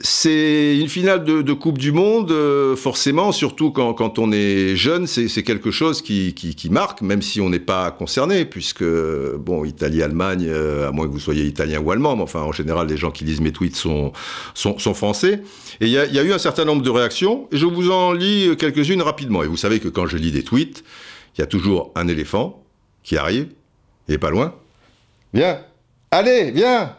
c'est 0.00 0.78
une 0.78 0.88
finale 0.88 1.24
de, 1.24 1.52
Coupe 1.52 1.78
du 1.78 1.92
Monde, 1.92 2.30
euh, 2.30 2.76
forcément, 2.76 3.32
surtout 3.32 3.70
quand, 3.70 4.18
on 4.18 4.32
est 4.32 4.76
jeune, 4.76 5.06
c'est 5.06 5.42
quelque 5.42 5.70
chose 5.70 6.02
qui, 6.02 6.68
marque, 6.70 7.02
même 7.02 7.22
si 7.22 7.40
on 7.40 7.50
n'est 7.50 7.58
pas 7.58 7.90
concerné, 7.90 8.44
puisque, 8.44 8.84
bon, 8.84 9.64
Italie-Allemagne, 9.64 10.46
euh, 10.48 10.88
à 10.88 10.92
moins 10.92 11.06
que 11.06 11.12
vous 11.12 11.20
soyez 11.20 11.44
italien 11.44 11.80
ou 11.80 11.90
allemand, 11.90 12.16
mais 12.16 12.22
enfin, 12.22 12.40
en 12.40 12.52
général, 12.52 12.88
les 12.88 12.96
gens 12.96 13.10
qui 13.10 13.24
lisent 13.24 13.40
mes 13.40 13.52
tweets 13.52 13.76
sont, 13.76 14.12
français. 14.94 15.42
Et 15.80 15.86
il 15.86 15.90
y, 15.90 15.98
a 15.98 16.22
eu 16.22 16.32
un 16.32 16.38
certain 16.38 16.64
nombre 16.64 16.82
de 16.82 16.90
réactions, 16.90 17.48
et 17.52 17.56
je 17.56 17.66
vous 17.66 17.90
en 17.90 18.12
lis 18.12 18.56
quelques-unes 18.56 19.02
rapidement. 19.02 19.42
Et 19.42 19.46
vous 19.46 19.56
savez 19.56 19.80
que 19.80 19.88
quand 19.88 20.06
je 20.06 20.16
lis 20.16 20.32
des 20.32 20.42
tweets, 20.42 20.84
il 21.36 21.40
y 21.40 21.44
a 21.44 21.46
toujours 21.46 21.92
un 21.94 22.08
éléphant 22.08 22.62
qui 23.02 23.16
arrive, 23.16 23.48
est 24.08 24.18
pas 24.18 24.30
loin. 24.30 24.54
Viens, 25.32 25.60
allez, 26.10 26.50
viens 26.50 26.96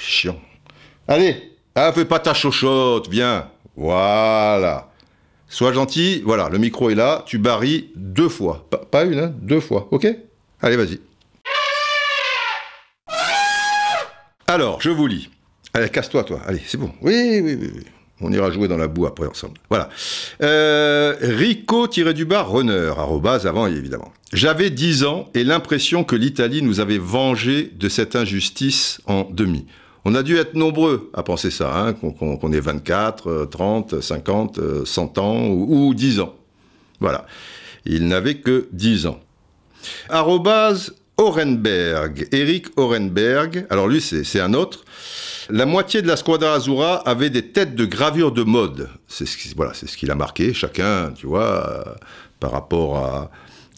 Chiant. 0.00 0.40
Allez, 1.06 1.57
ah, 1.86 1.92
fais 1.92 2.04
pas 2.04 2.18
ta 2.18 2.34
chochotte, 2.34 3.08
viens. 3.08 3.48
Voilà. 3.76 4.90
Sois 5.48 5.72
gentil, 5.72 6.22
voilà, 6.24 6.48
le 6.48 6.58
micro 6.58 6.90
est 6.90 6.96
là, 6.96 7.22
tu 7.24 7.38
barris 7.38 7.90
deux 7.94 8.28
fois. 8.28 8.66
Pas, 8.90 9.04
une, 9.04 9.18
hein, 9.18 9.32
deux 9.40 9.60
fois, 9.60 9.86
ok? 9.92 10.06
Allez, 10.60 10.76
vas-y. 10.76 11.00
Alors, 14.48 14.80
je 14.80 14.90
vous 14.90 15.06
lis. 15.06 15.30
Allez, 15.72 15.88
casse-toi, 15.88 16.24
toi. 16.24 16.40
Allez, 16.46 16.60
c'est 16.66 16.78
bon. 16.78 16.90
Oui, 17.00 17.40
oui, 17.42 17.56
oui. 17.60 17.84
On 18.20 18.32
ira 18.32 18.50
jouer 18.50 18.66
dans 18.66 18.76
la 18.76 18.88
boue 18.88 19.06
après 19.06 19.28
ensemble. 19.28 19.58
Voilà. 19.70 19.88
Euh, 20.42 21.14
Rico-du-bas 21.20 22.42
runner, 22.42 22.92
arrobase 22.96 23.46
avant 23.46 23.68
évidemment. 23.68 24.12
J'avais 24.32 24.70
10 24.70 25.04
ans 25.04 25.28
et 25.34 25.44
l'impression 25.44 26.02
que 26.02 26.16
l'Italie 26.16 26.62
nous 26.62 26.80
avait 26.80 26.98
vengé 26.98 27.70
de 27.72 27.88
cette 27.88 28.16
injustice 28.16 29.00
en 29.06 29.28
demi. 29.30 29.66
On 30.04 30.14
a 30.14 30.22
dû 30.22 30.36
être 30.36 30.54
nombreux 30.54 31.10
à 31.14 31.22
penser 31.22 31.50
ça, 31.50 31.76
hein, 31.76 31.92
qu'on 31.92 32.52
ait 32.52 32.60
24, 32.60 33.46
30, 33.50 34.00
50, 34.00 34.84
100 34.84 35.18
ans 35.18 35.46
ou, 35.46 35.88
ou 35.88 35.94
10 35.94 36.20
ans. 36.20 36.34
Voilà. 37.00 37.26
Il 37.84 38.06
n'avait 38.06 38.36
que 38.36 38.68
10 38.72 39.06
ans. 39.06 39.20
Arrobase 40.08 40.94
Orenberg, 41.16 42.28
Eric 42.30 42.66
Orenberg, 42.76 43.66
alors 43.70 43.88
lui 43.88 44.00
c'est 44.00 44.40
un 44.40 44.54
autre, 44.54 44.84
la 45.50 45.66
moitié 45.66 46.00
de 46.00 46.06
la 46.06 46.16
Squadra 46.16 46.54
Azura 46.54 46.96
avait 47.08 47.30
des 47.30 47.50
têtes 47.50 47.74
de 47.74 47.84
gravure 47.86 48.30
de 48.30 48.44
mode. 48.44 48.88
C'est 49.08 49.26
ce 49.26 49.36
qu'il 49.36 49.54
voilà, 49.56 49.74
ce 49.74 49.84
qu'il 49.96 50.10
a 50.12 50.14
marqué, 50.14 50.54
chacun, 50.54 51.10
tu 51.12 51.26
vois, 51.26 51.68
euh, 51.68 51.94
par 52.38 52.52
rapport 52.52 52.98
à, 52.98 53.30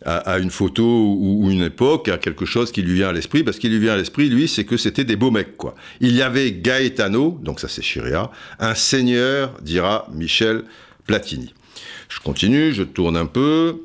à, 0.05 0.39
une 0.39 0.51
photo 0.51 1.17
ou, 1.19 1.51
une 1.51 1.63
époque, 1.63 2.09
à 2.09 2.19
quelque 2.19 2.45
chose 2.47 2.73
qui 2.73 2.83
lui 2.83 2.95
vient 2.95 3.09
à 3.09 3.13
l'esprit, 3.13 3.45
parce 3.45 3.59
qu'il 3.59 3.71
lui 3.71 3.79
vient 3.79 3.95
à 3.95 3.97
l'esprit, 3.97 4.29
lui, 4.29 4.49
c'est 4.49 4.65
que 4.65 4.77
c'était 4.77 5.05
des 5.05 5.17
beaux 5.17 5.31
mecs, 5.31 5.57
quoi. 5.57 5.75
Il 6.01 6.15
y 6.15 6.21
avait 6.23 6.53
Gaetano, 6.53 7.39
donc 7.43 7.61
ça 7.61 7.69
c'est 7.69 7.83
Chiria, 7.83 8.31
un 8.59 8.75
seigneur, 8.75 9.55
dira 9.63 10.09
Michel 10.13 10.65
Platini. 11.07 11.55
Je 12.09 12.19
continue, 12.21 12.73
je 12.73 12.83
tourne 12.83 13.17
un 13.17 13.27
peu. 13.27 13.83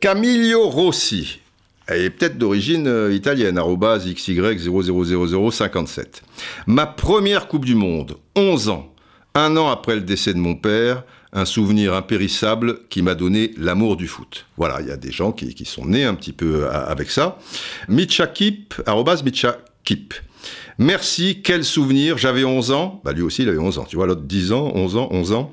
Camillo 0.00 0.68
Rossi, 0.68 1.40
elle 1.86 2.02
est 2.02 2.10
peut-être 2.10 2.36
d'origine 2.38 2.86
euh, 2.86 3.12
italienne, 3.12 3.58
XY000057. 3.58 6.22
Ma 6.66 6.86
première 6.86 7.48
Coupe 7.48 7.64
du 7.64 7.74
Monde, 7.74 8.16
11 8.36 8.68
ans, 8.68 8.94
un 9.34 9.56
an 9.56 9.70
après 9.70 9.94
le 9.94 10.02
décès 10.02 10.34
de 10.34 10.38
mon 10.38 10.54
père, 10.54 11.04
un 11.34 11.44
souvenir 11.44 11.94
impérissable 11.94 12.78
qui 12.88 13.02
m'a 13.02 13.14
donné 13.14 13.52
l'amour 13.58 13.96
du 13.96 14.06
foot. 14.06 14.46
Voilà, 14.56 14.80
il 14.80 14.86
y 14.86 14.92
a 14.92 14.96
des 14.96 15.10
gens 15.10 15.32
qui, 15.32 15.64
sont 15.64 15.84
nés 15.84 16.04
un 16.04 16.14
petit 16.14 16.32
peu 16.32 16.64
euh, 16.64 16.86
avec 16.86 17.10
ça. 17.10 17.38
Mitchakip, 17.88 18.74
Mitchakip. 19.24 20.14
Merci, 20.78 21.40
quel 21.42 21.64
souvenir, 21.64 22.18
j'avais 22.18 22.44
11 22.44 22.70
ans, 22.70 23.00
bah 23.04 23.12
lui 23.12 23.22
aussi 23.22 23.42
il 23.42 23.48
avait 23.48 23.58
11 23.58 23.78
ans, 23.78 23.84
tu 23.84 23.96
vois, 23.96 24.06
l'autre 24.06 24.22
10 24.22 24.52
ans, 24.52 24.72
11 24.74 24.96
ans, 24.96 25.08
11 25.10 25.32
ans. 25.32 25.52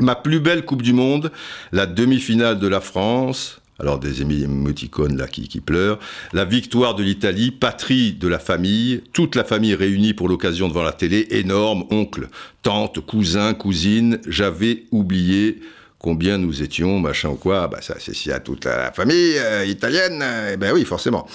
Ma 0.00 0.14
plus 0.14 0.40
belle 0.40 0.64
Coupe 0.64 0.82
du 0.82 0.92
Monde, 0.92 1.30
la 1.70 1.86
demi-finale 1.86 2.58
de 2.58 2.66
la 2.66 2.80
France, 2.80 3.61
alors 3.78 3.98
des 3.98 4.22
émoticônes 4.22 5.16
là 5.16 5.26
qui, 5.26 5.60
pleurent, 5.60 5.98
la 6.32 6.44
victoire 6.44 6.94
de 6.94 7.02
l'Italie, 7.02 7.50
patrie 7.50 8.12
de 8.12 8.28
la 8.28 8.38
famille, 8.38 9.02
toute 9.12 9.34
la 9.34 9.44
famille 9.44 9.74
réunie 9.74 10.14
pour 10.14 10.28
l'occasion 10.28 10.68
devant 10.68 10.82
la 10.82 10.92
télé, 10.92 11.26
énorme, 11.30 11.84
oncle, 11.90 12.28
tante, 12.62 13.00
cousin, 13.00 13.54
cousine, 13.54 14.20
j'avais 14.26 14.84
oublié 14.92 15.60
combien 15.98 16.36
nous 16.36 16.62
étions, 16.62 16.98
machin 16.98 17.30
ou 17.30 17.36
quoi, 17.36 17.68
bah 17.68 17.80
ça 17.80 17.94
c'est 17.98 18.14
si 18.14 18.30
à 18.32 18.40
toute 18.40 18.64
la 18.64 18.92
famille 18.92 19.38
euh, 19.38 19.64
italienne, 19.64 20.24
eh 20.52 20.56
ben 20.56 20.72
oui 20.72 20.84
forcément. 20.84 21.26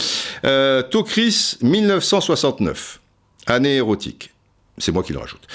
Euh, 0.45 0.83
Tokris 0.83 1.57
1969, 1.61 2.99
année 3.47 3.75
érotique, 3.75 4.31
c'est 4.77 4.91
moi 4.91 5.03
qui 5.03 5.13
le 5.13 5.19
rajoute. 5.19 5.47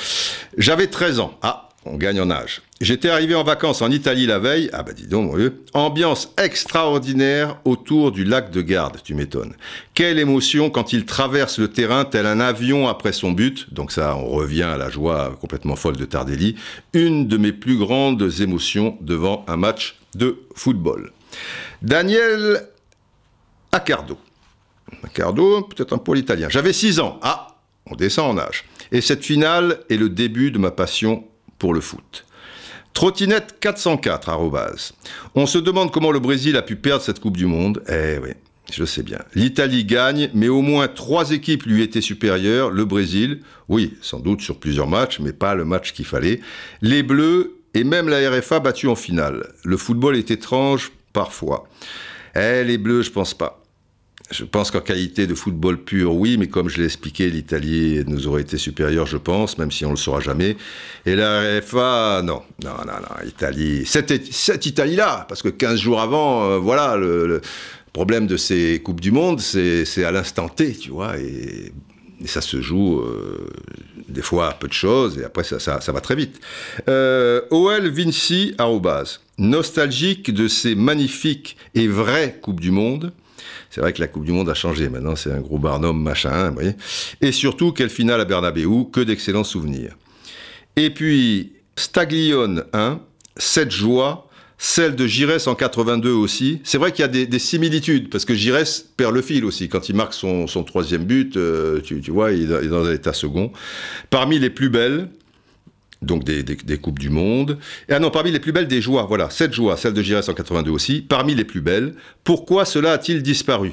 J'avais 0.56 0.86
13 0.86 1.20
ans, 1.20 1.38
ah 1.42 1.68
on 1.84 1.96
gagne 1.96 2.20
en 2.20 2.30
âge. 2.30 2.62
J'étais 2.80 3.08
arrivé 3.08 3.34
en 3.34 3.44
vacances 3.44 3.82
en 3.82 3.90
Italie 3.90 4.26
la 4.26 4.38
veille, 4.38 4.70
ah 4.72 4.82
bah 4.82 4.92
dis 4.92 5.06
donc 5.06 5.30
mon 5.30 5.36
vieux, 5.36 5.62
ambiance 5.72 6.32
extraordinaire 6.36 7.58
autour 7.64 8.12
du 8.12 8.24
lac 8.24 8.50
de 8.50 8.60
Garde, 8.60 8.98
tu 9.02 9.14
m'étonnes. 9.14 9.54
Quelle 9.94 10.18
émotion 10.18 10.70
quand 10.70 10.92
il 10.92 11.04
traverse 11.04 11.58
le 11.58 11.68
terrain 11.68 12.04
tel 12.04 12.26
un 12.26 12.40
avion 12.40 12.88
après 12.88 13.12
son 13.12 13.32
but, 13.32 13.72
donc 13.72 13.92
ça 13.92 14.16
on 14.16 14.28
revient 14.28 14.62
à 14.62 14.76
la 14.76 14.90
joie 14.90 15.36
complètement 15.40 15.76
folle 15.76 15.96
de 15.96 16.04
Tardelli, 16.04 16.56
une 16.92 17.28
de 17.28 17.36
mes 17.36 17.52
plus 17.52 17.76
grandes 17.76 18.30
émotions 18.40 18.96
devant 19.00 19.44
un 19.48 19.56
match 19.56 19.98
de 20.14 20.42
football. 20.54 21.12
Daniel 21.82 22.68
Accardo. 23.72 24.18
Accardo, 25.02 25.62
peut-être 25.62 25.94
un 25.94 25.98
pôle 25.98 26.18
italien. 26.18 26.48
J'avais 26.50 26.72
6 26.72 27.00
ans. 27.00 27.18
Ah, 27.22 27.56
on 27.86 27.96
descend 27.96 28.38
en 28.38 28.40
âge. 28.40 28.64
Et 28.92 29.00
cette 29.00 29.24
finale 29.24 29.80
est 29.88 29.96
le 29.96 30.08
début 30.08 30.50
de 30.50 30.58
ma 30.58 30.70
passion 30.70 31.24
le 31.70 31.80
foot. 31.80 32.24
Trottinette 32.94 33.56
404, 33.60 34.28
arrobase. 34.28 34.92
On 35.34 35.46
se 35.46 35.58
demande 35.58 35.90
comment 35.90 36.12
le 36.12 36.18
Brésil 36.18 36.56
a 36.56 36.62
pu 36.62 36.76
perdre 36.76 37.02
cette 37.02 37.20
Coupe 37.20 37.36
du 37.36 37.46
Monde. 37.46 37.82
Eh 37.88 38.18
oui, 38.22 38.30
je 38.70 38.84
sais 38.84 39.02
bien. 39.02 39.18
L'Italie 39.34 39.84
gagne, 39.84 40.30
mais 40.34 40.48
au 40.48 40.60
moins 40.60 40.88
trois 40.88 41.30
équipes 41.30 41.64
lui 41.64 41.82
étaient 41.82 42.02
supérieures. 42.02 42.70
Le 42.70 42.84
Brésil, 42.84 43.40
oui, 43.68 43.96
sans 44.02 44.20
doute 44.20 44.42
sur 44.42 44.58
plusieurs 44.58 44.88
matchs, 44.88 45.20
mais 45.20 45.32
pas 45.32 45.54
le 45.54 45.64
match 45.64 45.92
qu'il 45.92 46.04
fallait. 46.04 46.40
Les 46.82 47.02
Bleus 47.02 47.56
et 47.74 47.84
même 47.84 48.08
la 48.08 48.30
RFA 48.30 48.60
battus 48.60 48.90
en 48.90 48.94
finale. 48.94 49.52
Le 49.64 49.76
football 49.76 50.16
est 50.16 50.30
étrange 50.30 50.92
parfois. 51.12 51.68
Eh, 52.34 52.64
les 52.64 52.78
Bleus, 52.78 53.02
je 53.02 53.10
pense 53.10 53.34
pas. 53.34 53.61
Je 54.30 54.44
pense 54.44 54.70
qu'en 54.70 54.80
qualité 54.80 55.26
de 55.26 55.34
football 55.34 55.78
pur, 55.78 56.14
oui, 56.14 56.36
mais 56.38 56.48
comme 56.48 56.68
je 56.68 56.78
l'ai 56.78 56.86
expliqué, 56.86 57.28
l'Italie 57.28 58.02
nous 58.06 58.26
aurait 58.26 58.42
été 58.42 58.56
supérieure, 58.56 59.06
je 59.06 59.18
pense, 59.18 59.58
même 59.58 59.70
si 59.70 59.84
on 59.84 59.88
ne 59.88 59.94
le 59.94 59.98
saura 59.98 60.20
jamais. 60.20 60.56
Et 61.04 61.14
la 61.16 61.58
RFA, 61.60 62.22
non, 62.24 62.42
non, 62.64 62.70
non, 62.86 62.92
non, 63.00 63.26
Italie, 63.26 63.84
cette, 63.84 64.32
cette 64.32 64.64
Italie-là, 64.64 65.26
parce 65.28 65.42
que 65.42 65.48
15 65.48 65.78
jours 65.78 66.00
avant, 66.00 66.44
euh, 66.44 66.58
voilà, 66.58 66.96
le, 66.96 67.42
problème 67.92 68.26
de 68.26 68.36
ces 68.36 68.80
Coupes 68.82 69.00
du 69.00 69.12
Monde, 69.12 69.40
c'est 69.40 70.04
à 70.04 70.10
l'instant 70.10 70.48
T, 70.48 70.72
tu 70.72 70.90
vois, 70.90 71.18
et, 71.18 71.72
ça 72.24 72.40
se 72.40 72.62
joue 72.62 73.00
euh, 73.00 73.48
des 74.08 74.22
fois 74.22 74.50
à 74.50 74.54
peu 74.54 74.68
de 74.68 74.72
choses, 74.72 75.18
et 75.18 75.24
après 75.24 75.42
ça, 75.42 75.58
ça, 75.58 75.92
va 75.92 76.00
très 76.00 76.14
vite. 76.14 76.40
Euh, 76.88 77.40
OL 77.50 77.88
Vinci, 77.88 78.54
nostalgique 79.38 80.32
de 80.32 80.46
ces 80.46 80.76
magnifiques 80.76 81.56
et 81.74 81.88
vraies 81.88 82.38
Coupes 82.40 82.60
du 82.60 82.70
Monde, 82.70 83.12
c'est 83.72 83.80
vrai 83.80 83.94
que 83.94 84.02
la 84.02 84.06
Coupe 84.06 84.26
du 84.26 84.32
Monde 84.32 84.50
a 84.50 84.54
changé. 84.54 84.90
Maintenant, 84.90 85.16
c'est 85.16 85.32
un 85.32 85.40
gros 85.40 85.58
Barnum, 85.58 85.98
machin, 85.98 86.48
vous 86.48 86.54
voyez. 86.54 86.74
Et 87.22 87.32
surtout, 87.32 87.72
quelle 87.72 87.88
finale 87.88 88.20
à 88.20 88.26
Bernabeu, 88.26 88.84
que 88.92 89.00
d'excellents 89.00 89.44
souvenirs. 89.44 89.96
Et 90.76 90.90
puis, 90.90 91.54
Staglione 91.76 92.64
1, 92.74 93.00
cette 93.38 93.70
joie, 93.70 94.28
celle 94.58 94.94
de 94.94 95.06
Gires 95.06 95.48
en 95.48 95.54
82 95.54 96.10
aussi. 96.10 96.60
C'est 96.64 96.76
vrai 96.76 96.92
qu'il 96.92 97.00
y 97.00 97.04
a 97.04 97.08
des, 97.08 97.38
similitudes, 97.38 98.10
parce 98.10 98.26
que 98.26 98.34
Gires 98.34 98.58
perd 98.98 99.14
le 99.14 99.22
fil 99.22 99.42
aussi. 99.46 99.70
Quand 99.70 99.88
il 99.88 99.96
marque 99.96 100.12
son, 100.12 100.46
troisième 100.66 101.04
but, 101.04 101.38
euh, 101.38 101.80
tu, 101.80 101.98
vois, 102.10 102.32
il 102.32 102.52
est 102.52 102.68
dans 102.68 102.84
un 102.84 102.92
état 102.92 103.14
second. 103.14 103.52
Parmi 104.10 104.38
les 104.38 104.50
plus 104.50 104.68
belles, 104.68 105.08
donc 106.02 106.24
des, 106.24 106.78
Coupes 106.78 106.98
du 106.98 107.10
Monde. 107.10 107.58
Et 107.88 107.92
ah 107.92 107.98
non, 107.98 108.10
parmi 108.10 108.30
les 108.30 108.40
plus 108.40 108.52
belles 108.52 108.68
des 108.68 108.80
joies, 108.80 109.04
voilà, 109.08 109.30
cette 109.30 109.52
joie, 109.52 109.76
celle 109.76 109.92
de 109.92 110.02
Giresse 110.02 110.28
en 110.28 110.34
82 110.34 110.70
aussi, 110.70 111.00
parmi 111.00 111.34
les 111.34 111.44
plus 111.44 111.60
belles. 111.60 111.94
Pourquoi 112.24 112.64
cela 112.64 112.92
a-t-il 112.92 113.22
disparu? 113.22 113.72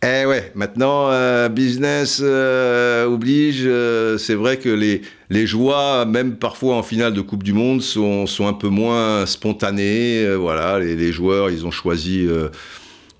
Eh 0.00 0.26
ouais, 0.26 0.52
maintenant, 0.54 1.10
euh, 1.10 1.48
business 1.48 2.20
euh, 2.22 3.04
oblige, 3.06 3.62
euh, 3.64 4.16
c'est 4.16 4.36
vrai 4.36 4.56
que 4.58 4.68
les, 4.68 5.02
les 5.28 5.44
joies, 5.44 6.04
même 6.04 6.36
parfois 6.36 6.76
en 6.76 6.84
finale 6.84 7.14
de 7.14 7.20
Coupe 7.20 7.42
du 7.42 7.52
Monde, 7.52 7.82
sont, 7.82 8.26
sont 8.26 8.46
un 8.46 8.52
peu 8.52 8.68
moins 8.68 9.26
spontanées. 9.26 10.36
voilà, 10.36 10.78
les, 10.78 10.94
les, 10.94 11.10
joueurs, 11.10 11.50
ils 11.50 11.66
ont 11.66 11.72
choisi 11.72 12.28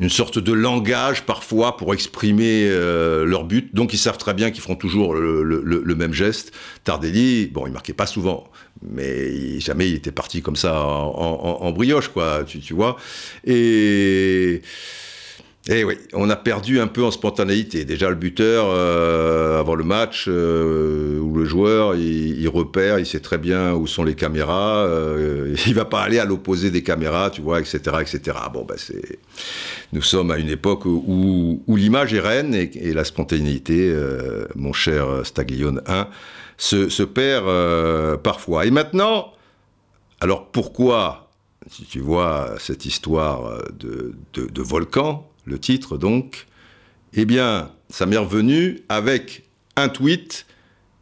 une 0.00 0.08
sorte 0.08 0.38
de 0.38 0.52
langage 0.52 1.24
parfois 1.24 1.76
pour 1.76 1.92
exprimer 1.92 2.66
euh, 2.68 3.24
leur 3.24 3.44
but. 3.44 3.74
Donc 3.74 3.92
ils 3.92 3.98
savent 3.98 4.18
très 4.18 4.34
bien 4.34 4.50
qu'ils 4.50 4.62
feront 4.62 4.76
toujours 4.76 5.14
le, 5.14 5.94
même 5.96 6.12
geste. 6.12 6.52
Tardelli, 6.84 7.46
bon, 7.46 7.66
il 7.66 7.72
marquait 7.72 7.92
pas 7.92 8.06
souvent, 8.06 8.48
mais 8.82 9.58
jamais 9.58 9.88
il 9.88 9.94
était 9.96 10.12
parti 10.12 10.42
comme 10.42 10.56
ça 10.56 10.80
en, 10.82 11.72
brioche, 11.72 12.08
quoi, 12.08 12.44
tu, 12.46 12.60
tu 12.60 12.74
vois. 12.74 12.96
Et 13.44 14.62
eh 15.70 15.84
oui, 15.84 15.98
on 16.14 16.30
a 16.30 16.36
perdu 16.36 16.80
un 16.80 16.86
peu 16.86 17.04
en 17.04 17.10
spontanéité. 17.10 17.84
Déjà 17.84 18.08
le 18.08 18.16
buteur, 18.16 18.68
euh, 18.70 19.60
avant 19.60 19.74
le 19.74 19.84
match, 19.84 20.24
euh, 20.26 21.18
où 21.18 21.36
le 21.36 21.44
joueur, 21.44 21.94
il, 21.94 22.48
repère, 22.48 22.98
il 22.98 23.04
sait 23.04 23.20
très 23.20 23.36
bien 23.36 23.74
où 23.74 23.86
sont 23.86 24.02
les 24.02 24.14
caméras, 24.14 24.86
euh, 24.86 25.54
il 25.66 25.74
va 25.74 25.84
pas 25.84 26.00
aller 26.00 26.18
à 26.18 26.24
l'opposé 26.24 26.70
des 26.70 26.82
caméras, 26.82 27.28
tu 27.28 27.42
vois, 27.42 27.60
etc., 27.60 27.80
etc. 28.00 28.38
Ben 28.66 28.76
nous 29.92 30.00
sommes 30.00 30.30
à 30.30 30.38
une 30.38 30.48
époque 30.48 30.86
où, 30.86 31.62
l'image 31.68 32.14
est 32.14 32.20
reine 32.20 32.54
et, 32.54 32.94
la 32.94 33.04
spontanéité, 33.04 33.90
euh, 33.90 34.46
mon 34.54 34.72
cher 34.72 35.20
Staglione 35.24 35.82
1, 35.86 36.08
se, 36.56 37.02
perd 37.02 37.44
parfois. 38.22 38.64
Et 38.64 38.70
maintenant, 38.70 39.34
alors 40.20 40.46
pourquoi, 40.46 41.28
si 41.70 41.84
tu 41.84 42.00
vois 42.00 42.54
cette 42.58 42.86
histoire 42.86 43.62
de 43.78 44.62
volcan, 44.62 45.28
le 45.48 45.58
titre 45.58 45.96
donc, 45.96 46.46
eh 47.14 47.24
bien, 47.24 47.72
ça 47.88 48.06
m'est 48.06 48.18
revenu 48.18 48.80
avec 48.88 49.44
un 49.76 49.88
tweet 49.88 50.46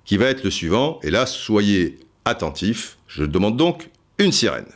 qui 0.05 0.17
va 0.17 0.27
être 0.27 0.45
le 0.45 0.51
suivant. 0.51 1.01
Et 1.03 1.11
là, 1.11 1.27
soyez 1.27 1.99
attentifs. 2.25 2.97
Je 3.09 3.25
demande 3.25 3.57
donc 3.57 3.91
une 4.19 4.33
sirène. 4.33 4.67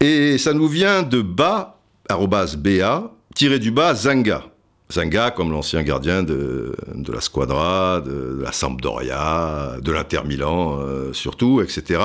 Et 0.00 0.38
ça 0.38 0.52
nous 0.52 0.68
vient 0.68 1.02
de 1.02 1.22
bas, 1.22 1.80
BA, 2.08 3.12
tiré 3.34 3.58
du 3.58 3.70
bas 3.70 3.94
Zanga. 3.94 4.44
Zanga 4.92 5.30
comme 5.30 5.50
l'ancien 5.50 5.82
gardien 5.82 6.22
de, 6.22 6.74
la 7.08 7.20
Squadra, 7.20 8.00
de, 8.00 8.40
la 8.40 8.52
Sampdoria, 8.52 9.76
de 9.80 9.92
l'Inter 9.92 10.20
Milan 10.24 10.78
euh, 10.80 11.12
surtout, 11.12 11.60
etc. 11.60 12.00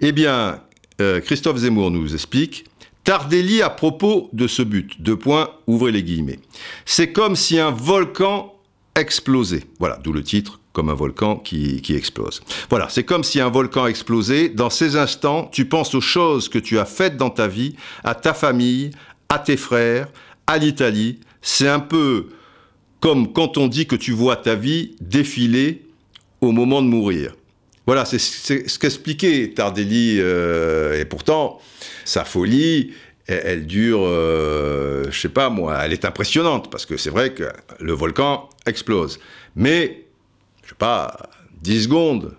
Eh 0.00 0.12
bien, 0.12 0.60
euh, 1.00 1.20
Christophe 1.20 1.58
Zemmour 1.58 1.90
nous 1.90 2.14
explique 2.14 2.64
Tardelli 3.04 3.62
à 3.62 3.70
propos 3.70 4.28
de 4.32 4.46
ce 4.46 4.62
but. 4.62 5.00
Deux 5.00 5.16
points, 5.16 5.50
ouvrez 5.66 5.92
les 5.92 6.02
guillemets. 6.02 6.40
C'est 6.84 7.12
comme 7.12 7.36
si 7.36 7.58
un 7.58 7.70
volcan 7.70 8.54
explosait. 8.96 9.64
Voilà, 9.78 9.98
d'où 10.02 10.12
le 10.12 10.22
titre, 10.22 10.60
comme 10.72 10.88
un 10.88 10.94
volcan 10.94 11.36
qui, 11.36 11.82
qui 11.82 11.94
explose. 11.94 12.42
Voilà, 12.70 12.88
c'est 12.88 13.04
comme 13.04 13.22
si 13.22 13.40
un 13.40 13.50
volcan 13.50 13.86
explosait. 13.86 14.48
Dans 14.48 14.70
ces 14.70 14.96
instants, 14.96 15.48
tu 15.52 15.66
penses 15.66 15.94
aux 15.94 16.00
choses 16.00 16.48
que 16.48 16.58
tu 16.58 16.78
as 16.78 16.86
faites 16.86 17.16
dans 17.16 17.30
ta 17.30 17.46
vie, 17.46 17.76
à 18.04 18.14
ta 18.14 18.32
famille, 18.32 18.90
à 19.28 19.38
tes 19.38 19.56
frères, 19.56 20.08
à 20.46 20.58
l'Italie. 20.58 21.20
C'est 21.42 21.68
un 21.68 21.80
peu 21.80 22.28
comme 23.00 23.32
quand 23.32 23.58
on 23.58 23.68
dit 23.68 23.86
que 23.86 23.96
tu 23.96 24.12
vois 24.12 24.36
ta 24.36 24.54
vie 24.54 24.96
défiler 25.00 25.82
au 26.40 26.52
moment 26.52 26.80
de 26.80 26.88
mourir. 26.88 27.34
Voilà, 27.86 28.06
c'est 28.06 28.18
ce 28.18 28.78
qu'expliquait 28.78 29.52
Tardelli. 29.54 30.16
Euh, 30.18 30.98
et 30.98 31.04
pourtant, 31.04 31.60
sa 32.06 32.24
folie, 32.24 32.94
elle, 33.26 33.66
dure, 33.66 34.00
euh, 34.04 35.04
je 35.10 35.20
sais 35.20 35.28
pas 35.28 35.50
moi, 35.50 35.80
elle 35.82 35.92
est 35.92 36.04
impressionnante 36.04 36.70
parce 36.70 36.86
que 36.86 36.96
c'est 36.96 37.10
vrai 37.10 37.34
que 37.34 37.44
le 37.80 37.92
volcan 37.92 38.48
explose. 38.66 39.18
Mais, 39.54 40.06
je 40.62 40.70
sais 40.70 40.74
pas, 40.74 41.28
10 41.62 41.84
secondes, 41.84 42.34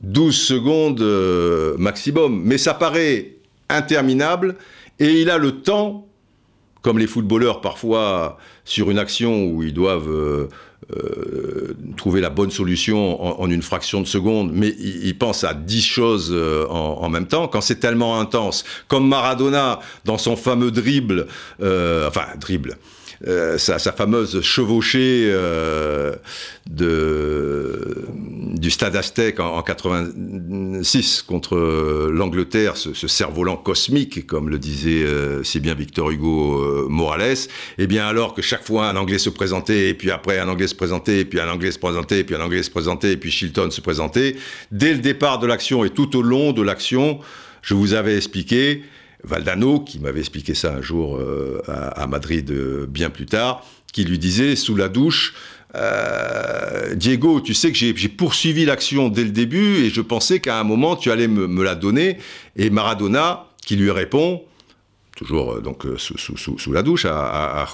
12 0.00 0.34
secondes 0.34 1.02
euh, 1.02 1.76
maximum. 1.76 2.42
Mais 2.44 2.56
ça 2.56 2.72
paraît 2.72 3.34
interminable 3.68 4.56
et 4.98 5.20
il 5.20 5.28
a 5.28 5.36
le 5.36 5.60
temps 5.60 6.07
comme 6.88 6.98
les 6.98 7.06
footballeurs 7.06 7.60
parfois 7.60 8.38
sur 8.64 8.90
une 8.90 8.98
action 8.98 9.44
où 9.44 9.62
ils 9.62 9.74
doivent 9.74 10.08
euh, 10.08 10.48
euh, 10.96 11.74
trouver 11.98 12.22
la 12.22 12.30
bonne 12.30 12.50
solution 12.50 13.42
en, 13.42 13.50
une 13.50 13.60
fraction 13.60 14.00
de 14.00 14.06
seconde, 14.06 14.52
mais 14.54 14.74
ils, 14.78 15.12
pensent 15.18 15.44
à 15.44 15.52
dix 15.52 15.84
choses 15.84 16.30
euh, 16.32 16.66
en, 16.68 17.10
même 17.10 17.26
temps, 17.26 17.46
quand 17.46 17.60
c'est 17.60 17.78
tellement 17.78 18.18
intense, 18.18 18.64
comme 18.88 19.06
Maradona 19.06 19.80
dans 20.06 20.16
son 20.16 20.34
fameux 20.34 20.70
dribble, 20.70 21.26
enfin 21.60 22.24
dribble, 22.40 22.78
euh, 23.26 23.58
sa, 23.58 23.78
fameuse 23.78 24.42
chevauchée 24.42 25.24
euh, 25.26 26.14
de, 26.70 28.06
du 28.54 28.70
stade 28.70 28.94
Aztèque 28.94 29.40
en, 29.40 29.60
86 29.62 31.22
contre 31.22 31.56
l'Angleterre, 32.12 32.76
ce, 32.76 32.92
cerf-volant 33.08 33.56
cosmique, 33.56 34.26
comme 34.26 34.48
le 34.48 34.58
disait 34.58 35.02
euh, 35.02 35.42
si 35.42 35.58
bien 35.58 35.74
Victor 35.74 36.10
Hugo 36.10 36.88
Morales, 36.88 37.48
eh 37.78 37.86
bien 37.88 38.06
alors 38.06 38.34
que 38.34 38.42
chaque 38.42 38.64
fois 38.64 38.88
un 38.88 38.96
Anglais 38.96 39.18
se 39.18 39.30
présentait, 39.30 39.88
et 39.88 39.94
puis 39.94 40.12
après 40.12 40.38
un 40.38 40.48
Anglais 40.48 40.68
se 40.68 40.76
présentait, 40.76 41.20
et 41.20 41.24
puis 41.24 41.40
un 41.40 41.48
Anglais 41.48 41.72
se 41.72 41.78
présentait, 41.78 42.20
et 42.20 42.24
puis 42.24 42.36
un 42.36 42.40
Anglais 42.40 42.62
se 42.62 42.70
présentait, 42.70 43.12
et 43.12 43.16
puis 43.16 43.32
Shilton 43.32 43.72
se 43.72 43.80
présentait, 43.80 44.36
dès 44.70 44.92
le 44.92 45.00
départ 45.00 45.40
de 45.40 45.46
l'action 45.48 45.84
et 45.84 45.90
tout 45.90 46.16
au 46.16 46.22
long 46.22 46.52
de 46.52 46.62
l'action, 46.62 47.18
je 47.62 47.74
vous 47.74 47.94
avais 47.94 48.16
expliqué 48.16 48.84
Valdano, 49.24 49.80
qui 49.80 49.98
m'avait 49.98 50.20
expliqué 50.20 50.54
ça 50.54 50.74
un 50.74 50.82
jour 50.82 51.16
euh, 51.16 51.60
à, 51.66 52.06
Madrid 52.06 52.50
euh, 52.50 52.86
bien 52.86 53.10
plus 53.10 53.26
tard, 53.26 53.64
qui 53.92 54.04
lui 54.04 54.18
disait 54.18 54.56
sous 54.56 54.76
la 54.76 54.88
douche, 54.88 55.34
euh, 55.74 56.94
Diego, 56.94 57.40
tu 57.40 57.52
sais 57.52 57.72
que 57.72 57.76
j'ai 57.76 58.08
poursuivi 58.08 58.64
l'action 58.64 59.08
dès 59.08 59.24
le 59.24 59.30
début 59.30 59.84
et 59.84 59.90
je 59.90 60.00
pensais 60.00 60.40
qu'à 60.40 60.58
un 60.58 60.64
moment 60.64 60.96
tu 60.96 61.10
allais 61.10 61.28
me, 61.28 61.62
la 61.62 61.74
donner. 61.74 62.18
Et 62.56 62.70
Maradona, 62.70 63.46
qui 63.66 63.76
lui 63.76 63.90
répond, 63.90 64.42
toujours 65.16 65.60
donc 65.60 65.84
sous, 65.96 66.72
la 66.72 66.82
douche, 66.82 67.04
à, 67.04 67.62
à, 67.62 67.66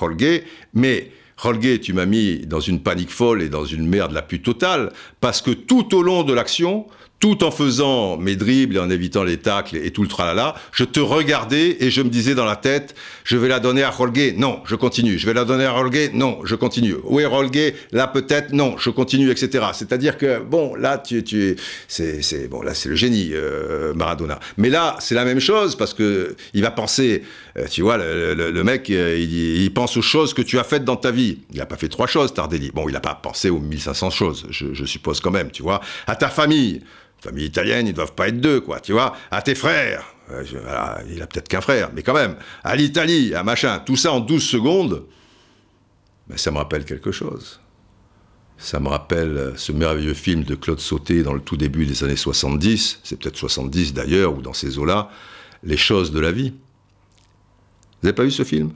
mais 0.73 1.11
Jorge, 1.41 1.81
tu 1.81 1.93
m'as 1.93 2.07
mis 2.07 2.47
dans 2.47 2.61
une 2.61 2.81
panique 2.81 3.11
folle 3.11 3.43
et 3.43 3.49
dans 3.49 3.65
une 3.65 3.87
merde 3.87 4.13
la 4.13 4.23
plus 4.23 4.41
totale, 4.41 4.93
parce 5.21 5.43
que 5.43 5.51
tout 5.51 5.95
au 5.95 6.03
long 6.03 6.23
de 6.23 6.33
l'action, 6.33 6.87
tout 7.21 7.43
en 7.43 7.51
faisant 7.51 8.19
mes 8.19 8.37
dribbles 8.37 8.77
et 8.77 8.79
en 8.79 8.91
évitant 8.91 9.25
les 9.25 9.39
tacles 9.39 9.77
et 9.77 9.91
tout 9.91 10.03
le 10.03 10.09
tralala, 10.09 10.55
je 10.73 10.85
te 10.85 11.01
regardais 11.01 11.79
et 11.81 11.91
je 11.91 12.03
me 12.03 12.11
disais 12.11 12.35
dans 12.35 12.45
la 12.45 12.57
tête, 12.57 12.95
je 13.25 13.37
vais 13.37 13.49
la 13.49 13.61
donner 13.61 13.83
à 13.83 13.91
Rolgué, 13.91 14.35
non, 14.37 14.61
je 14.67 14.77
continue. 14.77 15.19
Je 15.19 15.25
vais 15.27 15.33
la 15.33 15.45
donner 15.45 15.65
à 15.65 15.73
Rolgué, 15.73 16.11
non, 16.13 16.41
je 16.45 16.55
continue. 16.55 16.97
Oui, 17.05 17.25
Rolgué, 17.25 17.75
là 17.93 18.07
peut-être, 18.07 18.53
non, 18.53 18.77
je 18.79 18.91
continue, 18.91 19.31
etc. 19.31 19.67
C'est-à-dire 19.73 20.19
que, 20.19 20.41
bon, 20.41 20.75
là, 20.75 20.99
tu, 20.99 21.25
tu 21.25 21.57
c'est, 21.89 22.21
c'est, 22.23 22.49
bon, 22.49 22.61
là, 22.61 22.75
c'est 22.75 22.91
le 22.91 22.95
génie, 22.95 23.31
euh, 23.33 23.95
Maradona. 23.95 24.39
Mais 24.59 24.69
là, 24.69 24.97
c'est 25.01 25.15
la 25.15 25.25
même 25.25 25.41
chose 25.41 25.77
parce 25.77 25.95
que 25.95 26.37
il 26.53 26.61
va 26.61 26.71
penser, 26.71 27.23
euh, 27.57 27.67
tu 27.71 27.81
vois, 27.81 27.97
le, 27.97 28.63
mec, 28.65 28.91
euh, 28.91 29.17
il, 29.19 29.73
pense 29.73 29.97
aux 29.97 30.03
choses 30.03 30.35
que 30.35 30.43
tu 30.43 30.59
as 30.59 30.65
faites 30.65 30.85
dans 30.85 30.97
ta 30.97 31.11
vie. 31.11 31.39
Il 31.53 31.59
n'a 31.59 31.67
pas 31.67 31.77
fait 31.77 31.89
trois 31.89 32.07
choses, 32.07 32.35
Tardelli. 32.35 32.71
Bon, 32.75 32.87
il 32.89 32.93
n'a 32.93 33.01
pas 33.01 33.15
pensé 33.15 33.49
aux 33.49 33.61
1500 33.61 34.11
choses, 34.11 34.47
je, 34.51 34.75
je 34.75 34.85
suppose 34.85 35.21
quand 35.21 35.31
même, 35.31 35.51
tu 35.51 35.63
vois. 35.63 35.81
À 36.07 36.17
ta 36.17 36.29
famille 36.29 36.83
famille 37.25 37.47
italienne, 37.47 37.87
ils 37.87 37.95
doivent 37.95 38.15
pas 38.15 38.29
être 38.29 38.41
deux, 38.41 38.61
quoi, 38.61 38.81
tu 38.81 38.93
vois. 38.93 39.17
À 39.31 39.43
tes 39.43 39.55
frères, 39.55 40.15
euh, 40.31 40.45
il 41.11 41.23
a 41.23 41.27
peut-être 41.27 41.49
qu'un 41.49 41.61
frère, 41.61 41.91
mais 41.95 42.03
quand 42.03 42.15
même. 42.15 42.37
À 42.63 42.77
l'Italie, 42.77 43.35
à 43.35 43.43
machin, 43.43 43.81
tout 43.81 43.97
ça 43.97 44.13
en 44.13 44.21
12 44.21 44.43
secondes, 44.43 45.07
ben, 46.29 46.37
ça 46.37 46.51
me 46.51 46.59
rappelle 46.59 46.85
quelque 46.85 47.13
chose. 47.13 47.61
Ça 48.57 48.79
me 48.79 48.89
rappelle 48.89 49.37
euh, 49.37 49.57
ce 49.57 49.73
merveilleux 49.73 50.15
film 50.15 50.45
de 50.45 50.55
Claude 50.55 50.81
Sauté 50.81 51.23
dans 51.23 51.33
le 51.35 51.41
tout 51.41 51.57
début 51.57 51.87
des 51.87 52.05
années 52.05 52.17
70, 52.17 53.01
c'est 53.03 53.19
peut-être 53.19 53.37
70 53.37 53.95
d'ailleurs, 53.95 54.37
ou 54.37 54.43
dans 54.43 54.55
ces 54.55 54.79
eaux-là, 54.79 55.11
Les 55.63 55.79
choses 55.79 56.13
de 56.13 56.21
la 56.21 56.31
vie. 56.31 56.51
Vous 56.51 58.01
n'avez 58.03 58.15
pas 58.15 58.25
vu 58.25 58.31
ce 58.31 58.45
film? 58.45 58.73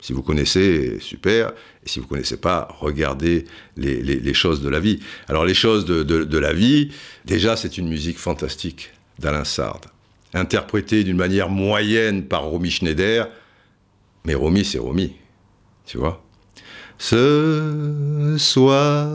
Si 0.00 0.12
vous 0.12 0.22
connaissez, 0.22 0.98
super. 1.00 1.52
Et 1.84 1.88
si 1.88 1.98
vous 1.98 2.04
ne 2.04 2.10
connaissez 2.10 2.36
pas, 2.36 2.68
regardez 2.80 3.44
les, 3.76 4.34
choses 4.34 4.60
de 4.60 4.68
la 4.68 4.80
vie. 4.80 5.00
Alors 5.28 5.44
les 5.44 5.54
choses 5.54 5.84
de, 5.84 6.38
la 6.38 6.52
vie, 6.52 6.92
déjà 7.24 7.56
c'est 7.56 7.78
une 7.78 7.88
musique 7.88 8.18
fantastique 8.18 8.92
d'Alain 9.18 9.44
Sard, 9.44 9.80
interprétée 10.34 11.04
d'une 11.04 11.16
manière 11.16 11.48
moyenne 11.48 12.24
par 12.24 12.44
Romy 12.44 12.70
Schneider. 12.70 13.28
Mais 14.24 14.34
Romy, 14.34 14.64
c'est 14.64 14.78
Romy, 14.78 15.14
tu 15.86 15.98
vois? 15.98 16.22
Ce 16.98 18.36
soir, 18.38 19.08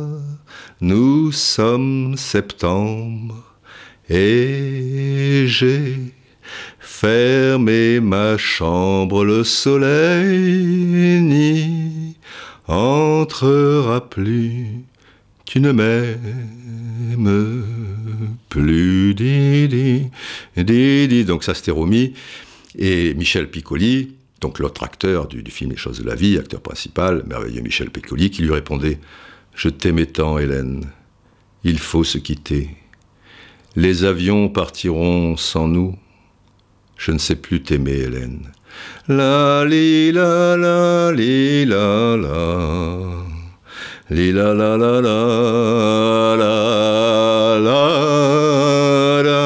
nous 0.80 1.32
sommes 1.32 2.16
septembre 2.16 3.44
et 4.10 5.46
j'ai 5.48 6.14
Fermez 6.94 8.00
ma 8.00 8.38
chambre, 8.38 9.26
le 9.26 9.44
soleil 9.44 11.20
n'y 11.22 12.16
entrera 12.68 14.08
plus. 14.08 14.84
Tu 15.46 15.62
ne 15.62 15.72
m'aimes 15.72 17.64
plus, 18.50 19.16
Didi, 19.16 20.12
Didi. 20.56 21.26
Donc 21.26 21.44
ça 21.44 21.56
c'était 21.56 21.72
Romy. 21.72 22.14
Et 22.78 23.16
Michel 23.16 23.50
Piccoli, 23.50 24.14
donc 24.39 24.60
l'autre 24.60 24.84
acteur 24.84 25.28
du, 25.28 25.42
du, 25.42 25.50
film 25.50 25.72
Les 25.72 25.78
choses 25.78 26.00
de 26.00 26.06
la 26.06 26.14
vie, 26.14 26.38
acteur 26.38 26.62
principal, 26.62 27.24
merveilleux 27.26 27.62
Michel 27.62 27.89
Piccoli, 27.89 28.30
qui 28.30 28.44
lui 28.44 28.52
répondait 28.52 29.00
Je 29.56 29.70
t'aimais 29.70 30.06
tant, 30.06 30.38
Hélène. 30.38 30.86
Il 31.64 31.80
faut 31.80 32.04
se 32.04 32.20
quitter. 32.20 32.70
Les 33.76 34.04
avions 34.04 34.50
partiront 34.50 35.36
sans 35.36 35.68
nous. 35.68 35.98
Je 37.04 37.12
ne 37.12 37.18
sais 37.18 37.36
plus 37.36 37.64
t'aimer, 37.64 37.97
Hélène. 37.97 38.52
La 39.08 39.66
li 39.66 40.12
la 40.12 40.56
la 40.56 41.12
li 41.12 41.66
la 41.66 42.16
la. 42.16 43.02
Li 44.12 44.32
la 44.32 44.54
la 44.54 44.78
la 44.78 45.02
la 45.02 46.36
la 46.41 47.58
la 47.66 47.82
la 49.24 49.43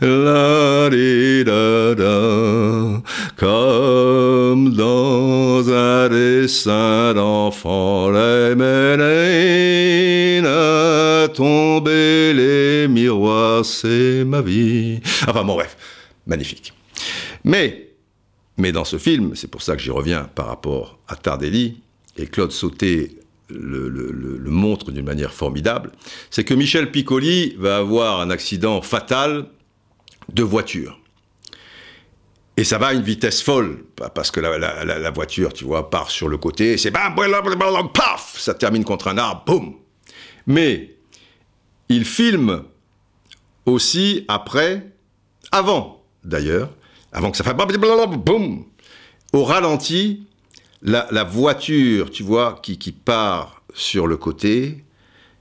la 0.00 0.88
li 0.88 1.42
la 1.42 1.94
la 2.02 3.02
comme 3.36 4.70
dans 4.70 5.68
un 5.68 6.08
dessin 6.08 7.12
d'enfant 7.14 8.12
les 8.12 8.54
mélènes 8.54 10.46
tomber 11.34 12.32
les 12.34 12.86
miroirs 12.88 13.64
c'est 13.64 14.24
ma 14.24 14.40
vie 14.40 15.00
enfin 15.28 15.42
bon 15.42 15.56
bref 15.56 15.76
magnifique. 16.26 16.72
Mais, 17.44 17.90
mais 18.56 18.72
dans 18.72 18.84
ce 18.84 18.98
film, 18.98 19.34
c'est 19.34 19.50
pour 19.50 19.62
ça 19.62 19.76
que 19.76 19.82
j'y 19.82 19.90
reviens 19.90 20.24
par 20.34 20.46
rapport 20.46 20.98
à 21.08 21.16
Tardelli, 21.16 21.80
et 22.18 22.26
Claude 22.26 22.52
Sauté 22.52 23.18
le, 23.48 24.50
montre 24.50 24.90
d'une 24.90 25.04
manière 25.04 25.32
formidable, 25.32 25.92
c'est 26.30 26.44
que 26.44 26.54
Michel 26.54 26.90
Piccoli 26.90 27.54
va 27.58 27.78
avoir 27.78 28.20
un 28.20 28.30
accident 28.30 28.80
fatal 28.82 29.46
de 30.32 30.42
voiture. 30.42 30.98
Et 32.56 32.64
ça 32.64 32.78
va 32.78 32.88
à 32.88 32.92
une 32.94 33.02
vitesse 33.02 33.42
folle, 33.42 33.84
parce 34.14 34.30
que 34.30 34.40
la, 34.40 35.10
voiture, 35.10 35.52
tu 35.52 35.64
vois, 35.64 35.90
part 35.90 36.10
sur 36.10 36.28
le 36.28 36.38
côté, 36.38 36.78
c'est 36.78 36.90
bam, 36.90 37.14
paf, 37.92 38.38
ça 38.38 38.54
termine 38.54 38.82
contre 38.82 39.08
un 39.08 39.18
arbre, 39.18 39.44
boum. 39.46 39.74
Mais 40.46 40.96
il 41.88 42.04
filme 42.04 42.64
aussi 43.66 44.24
après, 44.28 44.90
avant 45.52 45.95
d'ailleurs, 46.26 46.70
avant 47.12 47.30
que 47.30 47.36
ça 47.36 47.44
fasse 47.44 47.54
boum, 47.54 48.64
au 49.32 49.44
ralenti, 49.44 50.26
la, 50.82 51.24
voiture, 51.24 52.10
tu 52.10 52.22
vois, 52.22 52.58
qui, 52.62 52.78
qui 52.78 52.92
part 52.92 53.62
sur 53.74 54.06
le 54.06 54.16
côté, 54.16 54.84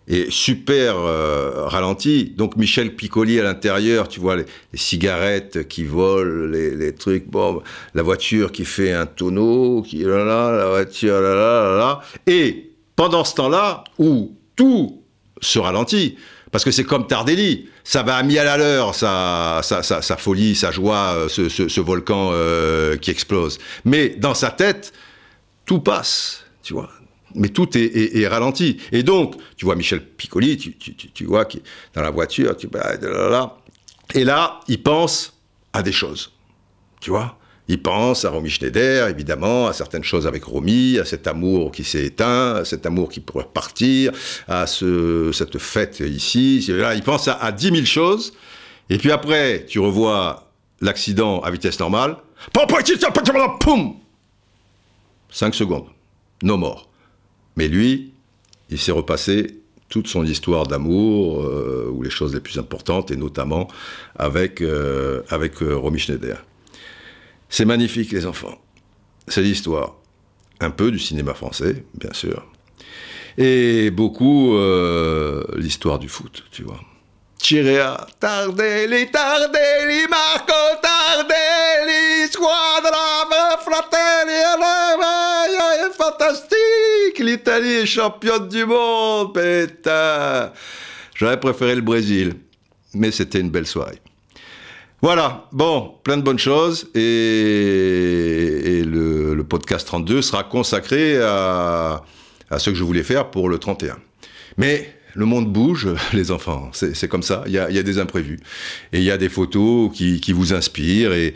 et 0.08 0.28
super 0.30 0.98
euh, 0.98 1.66
ralenti. 1.66 2.34
Donc 2.38 2.58
Michel 2.58 2.96
Piccoli 2.96 3.40
à 3.40 3.44
l'intérieur, 3.44 4.08
tu 4.08 4.20
vois 4.20 4.36
les, 4.36 4.46
cigarettes 4.74 5.68
qui 5.68 5.84
volent, 5.84 6.48
les, 6.48 6.94
trucs, 6.94 7.28
bon, 7.28 7.62
la 7.94 8.04
voiture 8.04 8.52
qui 8.52 8.66
fait 8.66 8.94
un 8.94 9.06
tonneau, 9.06 9.82
qui 9.82 9.98
là 9.98 10.24
là, 10.24 10.52
la 10.52 10.70
voiture 10.70 11.20
là 11.22 11.34
là 11.36 11.64
là 11.64 11.78
là. 11.78 12.02
Et 12.28 12.72
pendant 12.96 13.24
ce 13.24 13.36
temps-là, 13.36 13.84
où 13.98 14.36
tout 14.56 15.02
se 15.42 15.60
ralentit, 15.60 16.18
parce 16.56 16.64
que 16.64 16.72
c'est 16.72 16.86
comme 16.86 17.06
Tardelli, 17.06 17.68
ça 17.84 18.01
va 18.01 18.16
à 18.16 18.24
mille 18.24 18.39
à 18.39 18.56
l'heure, 18.56 18.95
sa, 18.95 19.60
sa, 19.62 20.16
folie, 20.16 20.56
sa 20.56 20.72
joie, 20.72 21.14
euh, 21.18 21.28
ce, 21.28 21.82
volcan 21.82 22.30
euh, 22.32 22.95
qui 22.95 23.12
explose. 23.12 23.60
Mais 23.84 24.08
dans 24.08 24.34
sa 24.34 24.51
tête, 24.51 24.93
tout 25.66 25.82
passe, 25.82 26.45
tu 26.64 26.74
vois 26.74 26.89
mais 27.34 27.49
tout 27.49 27.68
est, 27.78 28.26
ralenti. 28.30 28.78
Et 28.93 29.03
donc, 29.03 29.36
tu 29.58 29.66
vois 29.66 29.76
Michel 29.76 30.01
Piccoli, 30.01 30.56
tu, 30.56 31.26
vois, 31.26 31.43
qui 31.43 31.62
dans 31.93 32.01
la 32.01 32.10
voiture, 32.10 32.56
tu, 32.56 32.68
bah, 32.68 32.93
et 34.14 34.24
là, 34.24 34.62
il 34.70 34.82
pense 34.82 35.38
à 35.74 35.84
des 35.84 35.91
choses. 35.91 36.32
Tu 37.01 37.10
vois 37.10 37.38
il 37.68 37.82
pense 37.82 38.26
à 38.26 38.30
Romy 38.30 38.49
Schneider, 38.49 39.07
évidemment, 39.07 39.68
à 39.68 39.74
certaines 39.74 40.03
choses 40.03 40.28
avec 40.28 40.43
Romy, 40.43 40.99
à 40.99 41.05
cet 41.05 41.26
amour 41.26 41.72
qui 41.72 41.84
s'est 41.84 42.05
éteint, 42.05 42.55
à 42.57 42.66
cet 42.66 42.86
amour 42.86 43.09
qui 43.09 43.20
pourrait 43.20 43.47
partir, 43.51 44.11
à 44.47 44.68
ce, 44.68 45.32
cette 45.34 45.57
fête 45.57 45.99
ici. 45.99 46.63
Là, 46.70 46.93
il 46.93 47.01
pense 47.01 47.28
à, 47.28 47.51
dix 47.51 47.72
10 47.72 47.78
000 47.78 47.86
choses. 47.86 48.34
Et 48.89 48.99
puis 48.99 49.11
après, 49.11 49.66
tu 49.68 49.80
revois 49.80 50.51
l'accident 50.80 51.39
à 51.39 51.49
vitesse 51.49 51.80
normale. 51.80 52.18
Poum 53.59 53.95
5 55.32 55.55
secondes. 55.55 55.88
No 56.43 56.57
more. 56.57 56.88
Mais 57.55 57.68
lui, 57.68 58.13
il 58.70 58.78
s'est 58.78 58.91
repassé 58.91 59.59
toute 59.89 60.07
son 60.07 60.26
histoire 60.26 60.68
d'amour, 60.68 61.41
euh, 61.41 61.89
ou 61.91 62.03
les 62.03 62.09
choses 62.09 62.34
les 62.34 62.39
plus 62.41 62.57
importantes, 62.57 63.11
et 63.11 63.16
notamment 63.16 63.68
avec, 64.16 64.61
euh, 64.61 65.22
avec 65.30 65.61
euh, 65.61 65.76
Romy 65.76 65.99
Schneider. 65.99 66.43
C'est 67.50 67.66
magnifique, 67.66 68.12
les 68.12 68.26
enfants. 68.26 68.60
C'est 69.28 69.41
l'histoire. 69.41 69.96
Un 70.60 70.72
peu 70.72 70.91
du 70.91 71.00
cinéma 71.00 71.34
français, 71.34 71.86
bien 71.93 72.14
sûr. 72.14 72.46
Et 73.38 73.91
beaucoup 73.91 74.58
l'histoire 75.56 76.00
du 76.00 76.08
foot, 76.08 76.43
tu 76.52 76.64
vois. 76.64 76.80
Cirea, 77.38 78.08
Tardelli, 78.20 79.12
Tardelli, 79.12 80.08
Marco 80.10 80.54
Tardelli, 80.82 82.28
squadra, 82.32 83.28
fratelli, 83.60 84.41
fantastique 85.96 87.20
l'Italie 87.20 87.74
est 87.74 87.86
championne 87.86 88.48
du 88.48 88.66
monde, 88.66 89.34
putain 89.34 90.52
J'aurais 91.14 91.39
préféré 91.39 91.76
le 91.76 91.82
Brésil, 91.82 92.34
mais 92.93 93.12
c'était 93.12 93.39
une 93.39 93.50
belle 93.50 93.68
soirée. 93.68 94.02
Voilà, 95.06 95.47
bon, 95.51 95.93
plein 96.03 96.18
de 96.18 96.24
bonnes 96.24 96.39
choses, 96.39 96.89
et, 96.95 98.82
le, 98.84 99.39
podcast 99.47 99.86
32 99.86 100.24
sera 100.24 100.43
consacré 100.43 101.22
à, 101.22 102.01
ce 102.58 102.72
que 102.72 102.76
je 102.76 102.84
voulais 102.84 103.03
faire 103.03 103.30
pour 103.30 103.47
le 103.47 103.60
31. 103.60 103.99
Mais 104.58 104.91
le 105.14 105.26
monde 105.26 105.53
bouge, 105.53 105.89
les 106.14 106.32
enfants, 106.32 106.72
c'est 106.74 107.08
comme 107.08 107.22
ça, 107.22 107.43
il 107.45 107.51
y, 107.51 107.60
a, 107.60 107.84
des 107.84 107.99
imprévus. 107.99 108.39
Et 108.93 108.97
il 108.97 109.03
y 109.03 109.12
a 109.12 109.18
des 109.18 109.30
photos 109.30 109.91
qui, 109.93 110.34
vous 110.34 110.56
inspirent 110.56 111.14
et, 111.14 111.36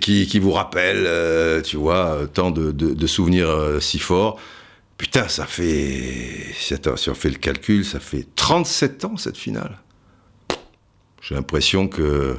qui, 0.00 0.38
vous 0.40 0.50
rappellent, 0.50 1.06
euh, 1.06 1.62
tu 1.62 1.76
vois, 1.76 2.22
tant 2.34 2.50
de 2.50 3.06
souvenirs 3.06 3.48
euh, 3.48 3.78
si 3.78 4.00
forts. 4.00 4.40
Putain, 4.98 5.28
ça 5.28 5.46
fait. 5.46 6.44
Si 6.56 6.74
on 7.08 7.14
fait 7.14 7.30
le 7.30 7.38
calcul, 7.38 7.84
ça 7.84 8.00
fait 8.00 8.26
37 8.34 9.04
ans 9.04 9.16
cette 9.16 9.36
finale. 9.36 9.78
J'ai 11.22 11.36
l'impression 11.36 11.86
que. 11.86 12.36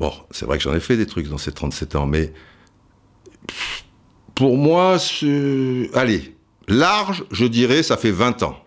Bon, 0.00 0.12
c'est 0.30 0.46
vrai 0.46 0.56
que 0.56 0.64
j'en 0.64 0.74
ai 0.74 0.80
fait 0.80 0.96
des 0.96 1.04
trucs 1.04 1.28
dans 1.28 1.36
ces 1.36 1.52
37 1.52 1.94
ans, 1.94 2.06
mais. 2.06 2.32
Pour 4.34 4.56
moi, 4.56 4.96
allez, 5.92 6.34
large, 6.66 7.24
je 7.30 7.44
dirais, 7.44 7.82
ça 7.82 7.98
fait 7.98 8.10
20 8.10 8.42
ans. 8.42 8.64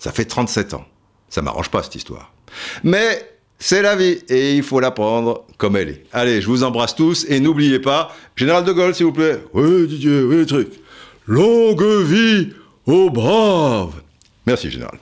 Ça 0.00 0.10
fait 0.10 0.24
37 0.24 0.74
ans. 0.74 0.84
Ça 1.28 1.40
m'arrange 1.40 1.70
pas 1.70 1.84
cette 1.84 1.94
histoire. 1.94 2.32
Mais 2.82 3.36
c'est 3.60 3.80
la 3.80 3.94
vie 3.94 4.18
et 4.28 4.56
il 4.56 4.64
faut 4.64 4.80
la 4.80 4.90
prendre 4.90 5.44
comme 5.56 5.76
elle 5.76 5.88
est. 5.90 6.04
Allez, 6.12 6.40
je 6.40 6.48
vous 6.48 6.64
embrasse 6.64 6.96
tous 6.96 7.24
et 7.28 7.38
n'oubliez 7.38 7.78
pas, 7.78 8.12
Général 8.34 8.64
de 8.64 8.72
Gaulle, 8.72 8.94
s'il 8.94 9.06
vous 9.06 9.12
plaît. 9.12 9.38
Oui, 9.52 9.86
Didier, 9.86 10.22
oui, 10.22 10.36
le 10.38 10.46
truc. 10.46 10.72
Longue 11.26 12.02
vie 12.02 12.52
aux 12.86 13.08
braves. 13.10 14.02
Merci, 14.44 14.68
général. 14.68 14.98